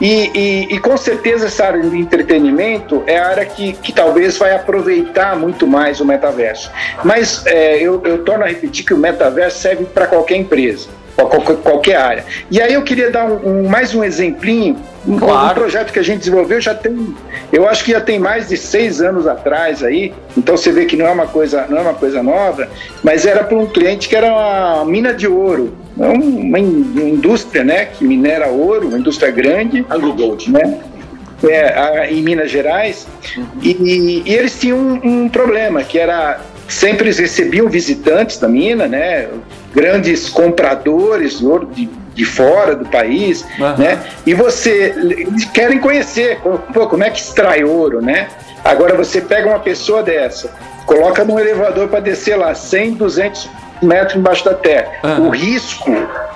E, 0.00 0.30
e, 0.34 0.74
e, 0.74 0.78
com 0.78 0.96
certeza 0.96 1.46
essa 1.46 1.64
área 1.64 1.82
de 1.82 1.96
entretenimento 1.96 3.02
é 3.06 3.18
a 3.18 3.28
área 3.28 3.46
que, 3.46 3.72
que 3.72 3.92
talvez 3.92 4.36
vai 4.36 4.54
aproveitar 4.54 5.36
muito 5.36 5.66
mais 5.66 6.00
o 6.00 6.04
metaverso. 6.04 6.70
Mas 7.02 7.46
é, 7.46 7.78
eu, 7.78 8.02
eu 8.04 8.22
torno 8.22 8.44
a 8.44 8.46
repetir 8.46 8.84
que 8.84 8.92
o 8.92 8.98
metaverso 8.98 9.58
serve 9.58 9.86
para 9.86 10.06
qualquer 10.06 10.36
empresa, 10.36 10.88
qualquer, 11.62 11.96
área. 11.96 12.24
E 12.50 12.60
aí 12.60 12.74
eu 12.74 12.82
queria 12.82 13.10
dar 13.10 13.24
um, 13.24 13.62
um, 13.62 13.68
mais 13.68 13.94
um 13.94 14.04
exemplinho 14.04 14.76
um, 15.06 15.18
claro. 15.18 15.52
um, 15.52 15.54
projeto 15.54 15.92
que 15.92 15.98
a 15.98 16.02
gente 16.02 16.18
desenvolveu 16.18 16.60
já 16.60 16.74
tem, 16.74 17.14
eu 17.50 17.66
acho 17.66 17.84
que 17.84 17.92
já 17.92 18.00
tem 18.00 18.18
mais 18.18 18.48
de 18.48 18.56
seis 18.56 19.00
anos 19.00 19.26
atrás 19.26 19.82
aí. 19.82 20.12
Então 20.36 20.58
você 20.58 20.70
vê 20.70 20.84
que 20.84 20.96
não 20.96 21.06
é 21.06 21.10
uma 21.10 21.26
coisa, 21.26 21.66
não 21.70 21.78
é 21.78 21.80
uma 21.80 21.94
coisa 21.94 22.22
nova, 22.22 22.68
mas 23.02 23.24
era 23.24 23.44
para 23.44 23.56
um 23.56 23.66
cliente 23.66 24.10
que 24.10 24.16
era 24.16 24.30
uma 24.30 24.84
mina 24.84 25.14
de 25.14 25.26
ouro, 25.26 25.74
uma 25.96 26.58
indústria, 26.58 27.64
né, 27.64 27.86
que 27.86 28.04
minera 28.04 28.48
ouro, 28.48 28.88
uma 28.88 28.98
indústria 28.98 29.30
grande. 29.30 29.84
Anglo 29.90 30.14
Gold, 30.14 30.50
né? 30.50 30.80
É, 31.46 32.10
em 32.10 32.22
Minas 32.22 32.50
Gerais, 32.50 33.06
uhum. 33.36 33.46
e, 33.62 34.22
e, 34.24 34.34
eles 34.34 34.58
tinham 34.58 34.78
um, 34.78 35.24
um 35.24 35.28
problema 35.28 35.84
que 35.84 35.98
era 35.98 36.40
sempre 36.66 37.12
recebiam 37.12 37.68
visitantes 37.68 38.38
da 38.38 38.48
mina, 38.48 38.86
né? 38.86 39.28
Grandes 39.74 40.30
compradores 40.30 41.38
de 41.38 41.46
ouro 41.46 41.66
de 41.66 41.88
de 42.16 42.24
fora 42.24 42.74
do 42.74 42.86
país, 42.86 43.44
uhum. 43.58 43.76
né? 43.76 44.02
E 44.24 44.32
você 44.32 44.94
eles 44.96 45.44
querem 45.44 45.78
conhecer 45.78 46.40
pô, 46.72 46.86
como 46.88 47.04
é 47.04 47.10
que 47.10 47.20
extrai 47.20 47.62
ouro, 47.62 48.00
né? 48.00 48.28
Agora 48.64 48.96
você 48.96 49.20
pega 49.20 49.46
uma 49.46 49.60
pessoa 49.60 50.02
dessa 50.02 50.50
coloca 50.86 51.24
num 51.24 51.38
elevador 51.38 51.88
para 51.88 52.00
descer 52.00 52.36
lá 52.36 52.54
100, 52.54 52.94
200 52.94 53.50
metros 53.82 54.16
embaixo 54.16 54.44
da 54.44 54.54
terra. 54.54 54.90
Uhum. 55.02 55.28
O 55.28 55.30
risco, 55.30 55.90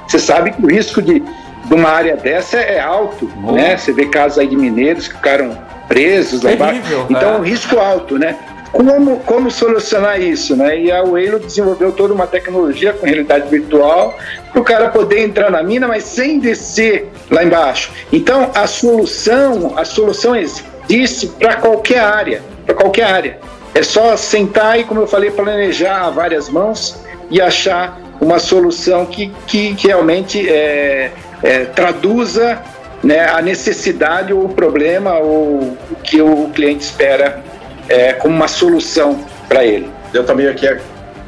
você 0.06 0.18
sabe 0.18 0.52
que 0.52 0.62
o 0.62 0.68
risco 0.68 1.00
de, 1.00 1.20
de 1.20 1.74
uma 1.74 1.88
área 1.88 2.16
dessa 2.16 2.58
é 2.58 2.80
alto, 2.80 3.30
uhum. 3.36 3.52
né? 3.52 3.76
Você 3.76 3.92
vê 3.92 4.06
casos 4.06 4.38
aí 4.38 4.46
de 4.46 4.56
mineiros 4.56 5.08
que 5.08 5.14
ficaram 5.14 5.56
presos 5.88 6.42
lá 6.42 6.52
embaixo. 6.52 7.06
Então, 7.08 7.34
é. 7.34 7.36
um 7.38 7.42
risco 7.42 7.78
alto, 7.78 8.18
né? 8.18 8.36
Como, 8.72 9.16
como 9.20 9.50
solucionar 9.50 10.20
isso, 10.20 10.54
né? 10.54 10.78
E 10.78 10.92
a 10.92 11.02
Waylo 11.02 11.40
desenvolveu 11.40 11.90
toda 11.90 12.14
uma 12.14 12.26
tecnologia 12.26 12.92
com 12.92 13.04
realidade 13.04 13.48
virtual 13.48 14.16
para 14.52 14.60
o 14.60 14.64
cara 14.64 14.88
poder 14.90 15.24
entrar 15.24 15.50
na 15.50 15.62
mina, 15.62 15.88
mas 15.88 16.04
sem 16.04 16.38
descer 16.38 17.10
lá 17.28 17.42
embaixo. 17.42 17.90
Então, 18.12 18.50
a 18.54 18.68
solução, 18.68 19.74
a 19.76 19.84
solução 19.84 20.36
existe 20.36 21.26
para 21.26 21.56
qualquer 21.56 22.00
área, 22.00 22.42
para 22.64 22.74
qualquer 22.76 23.04
área. 23.04 23.38
É 23.74 23.82
só 23.82 24.16
sentar 24.16 24.78
e, 24.78 24.84
como 24.84 25.00
eu 25.00 25.06
falei, 25.06 25.30
planejar 25.30 26.06
a 26.06 26.10
várias 26.10 26.48
mãos 26.48 27.00
e 27.30 27.40
achar 27.40 27.98
uma 28.20 28.38
solução 28.38 29.06
que, 29.06 29.32
que, 29.46 29.74
realmente 29.78 30.48
é, 30.48 31.12
é, 31.42 31.64
traduza 31.66 32.60
né, 33.02 33.26
a 33.26 33.40
necessidade 33.40 34.32
ou 34.32 34.44
o 34.44 34.48
problema 34.48 35.14
ou 35.18 35.76
o 35.90 35.96
que 36.02 36.20
o 36.20 36.48
cliente 36.50 36.84
espera 36.84 37.42
é, 37.88 38.12
como 38.12 38.34
uma 38.34 38.48
solução 38.48 39.24
para 39.48 39.64
ele. 39.64 39.90
Eu 40.12 40.24
também 40.24 40.48
aqui 40.48 40.66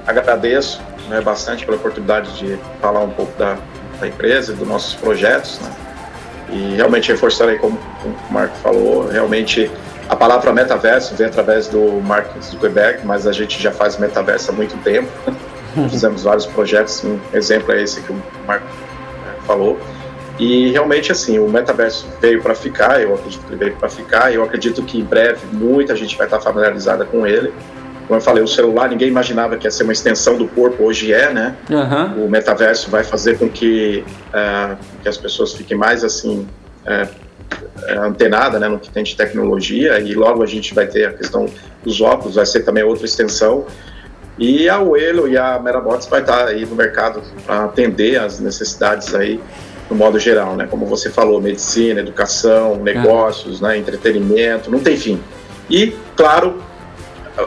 agradeço 0.07 0.82
né, 1.09 1.20
bastante 1.20 1.64
pela 1.64 1.76
oportunidade 1.76 2.36
de 2.36 2.59
falar 2.80 3.00
um 3.00 3.11
pouco 3.11 3.36
da, 3.38 3.57
da 4.00 4.07
empresa, 4.07 4.53
dos 4.53 4.68
nossos 4.68 4.94
projetos, 4.94 5.61
né, 5.61 5.70
e 6.50 6.74
realmente 6.76 7.11
reforçar 7.11 7.48
aí 7.48 7.59
como, 7.59 7.78
como 8.03 8.14
o 8.28 8.32
Marco 8.32 8.55
falou, 8.59 9.09
realmente 9.09 9.70
a 10.09 10.16
palavra 10.16 10.53
metaverso 10.53 11.14
vem 11.14 11.26
através 11.26 11.68
do 11.68 12.03
Mark 12.03 12.26
Zuckerberg, 12.42 13.00
mas 13.07 13.26
a 13.26 13.32
gente 13.32 13.61
já 13.62 13.72
faz 13.72 13.96
metaverso 13.96 14.50
há 14.50 14.55
muito 14.55 14.76
tempo. 14.82 15.09
Fizemos 15.90 16.24
vários 16.24 16.46
projetos, 16.46 17.02
um 17.04 17.18
exemplo 17.32 17.72
é 17.72 17.82
esse 17.82 18.00
que 18.00 18.12
o 18.12 18.22
Marco 18.46 18.66
né, 18.66 19.34
falou. 19.46 19.78
E 20.38 20.70
realmente, 20.70 21.12
assim, 21.12 21.38
o 21.38 21.48
metaverso 21.48 22.06
veio 22.20 22.42
para 22.42 22.54
ficar, 22.54 23.02
eu 23.02 23.14
acredito 23.14 23.44
que 23.44 23.52
ele 23.52 23.64
veio 23.64 23.76
para 23.76 23.88
ficar, 23.88 24.34
eu 24.34 24.42
acredito 24.42 24.82
que 24.82 24.98
em 24.98 25.04
breve 25.04 25.40
muita 25.52 25.94
gente 25.94 26.16
vai 26.16 26.26
estar 26.26 26.40
familiarizada 26.40 27.04
com 27.04 27.26
ele. 27.26 27.52
Como 28.08 28.18
eu 28.18 28.20
falei, 28.20 28.42
o 28.42 28.48
celular, 28.48 28.88
ninguém 28.88 29.08
imaginava 29.08 29.56
que 29.56 29.66
ia 29.66 29.70
ser 29.70 29.84
uma 29.84 29.92
extensão 29.92 30.36
do 30.36 30.48
corpo, 30.48 30.84
hoje 30.84 31.12
é, 31.12 31.32
né? 31.32 31.54
Uhum. 31.70 32.26
O 32.26 32.30
metaverso 32.30 32.90
vai 32.90 33.04
fazer 33.04 33.38
com 33.38 33.48
que, 33.48 34.04
uh, 34.28 34.76
que 35.02 35.08
as 35.08 35.16
pessoas 35.16 35.52
fiquem 35.52 35.76
mais, 35.76 36.02
assim, 36.02 36.46
uh, 36.86 37.08
antenada 38.00 38.58
né, 38.58 38.68
no 38.68 38.78
que 38.78 38.90
tem 38.90 39.02
de 39.02 39.16
tecnologia 39.16 39.98
e 40.00 40.14
logo 40.14 40.42
a 40.42 40.46
gente 40.46 40.74
vai 40.74 40.86
ter 40.86 41.06
a 41.06 41.12
questão 41.12 41.46
dos 41.82 42.00
óculos, 42.00 42.36
vai 42.36 42.46
ser 42.46 42.62
também 42.62 42.82
outra 42.82 43.04
extensão. 43.04 43.66
E 44.39 44.68
a 44.68 44.80
Uelo 44.80 45.28
e 45.28 45.37
a 45.37 45.59
Merabots 45.59 46.07
vai 46.07 46.20
estar 46.20 46.47
aí 46.47 46.64
no 46.64 46.74
mercado 46.74 47.22
para 47.45 47.64
atender 47.64 48.18
as 48.18 48.41
necessidades 48.41 49.14
aí 49.14 49.41
no 49.91 49.97
modo 49.97 50.18
geral, 50.18 50.57
né? 50.57 50.66
Como 50.68 50.87
você 50.87 51.11
falou, 51.11 51.41
medicina, 51.41 52.01
educação, 52.01 52.76
negócios, 52.76 53.61
né? 53.61 53.76
entretenimento, 53.76 54.70
não 54.70 54.78
tem 54.80 54.97
fim. 54.97 55.22
E, 55.68 55.95
claro, 56.16 56.62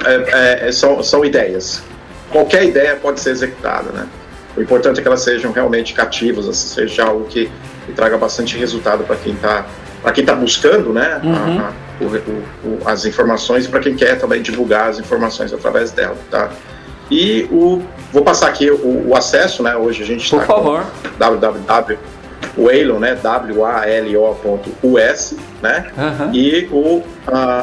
é, 0.05 0.13
é, 0.13 0.67
é, 0.67 0.71
são, 0.71 1.01
são 1.01 1.25
ideias. 1.25 1.81
Qualquer 2.29 2.65
ideia 2.65 2.95
pode 2.95 3.19
ser 3.19 3.31
executada, 3.31 3.91
né? 3.91 4.07
O 4.55 4.61
importante 4.61 4.99
é 4.99 5.01
que 5.01 5.07
elas 5.07 5.21
sejam 5.21 5.51
realmente 5.51 5.93
cativas, 5.93 6.47
assim, 6.47 6.67
seja 6.67 7.05
algo 7.05 7.25
que, 7.25 7.51
que 7.85 7.91
traga 7.93 8.17
bastante 8.17 8.57
resultado 8.57 9.03
para 9.03 9.15
quem 9.17 9.33
está 9.33 9.65
para 10.01 10.11
quem 10.11 10.23
está 10.23 10.35
buscando, 10.35 10.93
né? 10.93 11.19
Uhum. 11.23 11.33
A, 11.33 11.67
a, 11.67 11.73
o, 12.03 12.83
o, 12.83 12.87
as 12.87 13.05
informações 13.05 13.65
e 13.65 13.69
para 13.69 13.79
quem 13.79 13.95
quer 13.95 14.19
também 14.19 14.39
divulgar 14.39 14.89
as 14.89 14.99
informações 14.99 15.51
através 15.51 15.91
dela, 15.91 16.15
tá? 16.29 16.51
E 17.09 17.47
o, 17.51 17.81
vou 18.11 18.23
passar 18.23 18.47
aqui 18.47 18.69
o, 18.69 19.09
o 19.09 19.15
acesso, 19.15 19.61
né? 19.61 19.75
Hoje 19.75 20.03
a 20.03 20.05
gente 20.05 20.23
está 20.23 20.45
com 20.45 20.81
www 21.17 21.97
Walo, 22.57 22.99
né? 22.99 23.15
W-A-L-O.us, 23.15 24.55
né? 25.61 25.85
Uhum. 25.97 26.33
E 26.33 26.67
o 26.71 26.97
uh, 26.97 27.03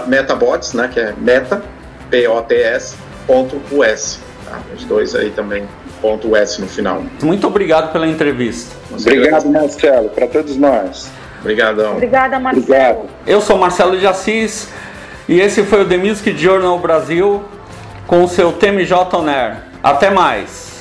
Metabots, 0.07 0.74
né? 0.74 0.88
Que 0.93 1.01
é 1.01 1.14
meta, 1.16 1.62
P-O-T-S, 2.11 2.97
ponto 3.26 3.57
US. 3.70 4.20
Tá? 4.45 4.61
Os 4.76 4.84
dois 4.84 5.14
aí 5.14 5.30
também, 5.30 5.66
ponto 6.01 6.34
US 6.34 6.59
no 6.59 6.66
final. 6.66 7.03
Muito 7.22 7.47
obrigado 7.47 7.90
pela 7.93 8.07
entrevista. 8.07 8.76
Obrigado, 8.90 9.47
Marcelo, 9.49 10.11
para 10.11 10.26
todos 10.26 10.57
nós. 10.57 11.11
Obrigadão. 11.40 11.93
Obrigada, 11.95 12.38
Marcelo. 12.38 12.64
Obrigado. 12.66 13.09
Eu 13.26 13.40
sou 13.40 13.57
Marcelo 13.59 13.99
de 13.99 14.07
Assis 14.07 14.68
e 15.28 15.40
esse 15.40 15.64
foi 15.64 15.82
o 15.82 15.88
The 15.88 15.97
Music 15.97 16.36
Journal 16.36 16.78
Brasil 16.78 17.43
com 18.12 18.24
o 18.24 18.28
seu 18.28 18.52
TMJ 18.52 18.92
On 19.14 19.26
Air. 19.26 19.56
Até 19.82 20.10
mais. 20.10 20.72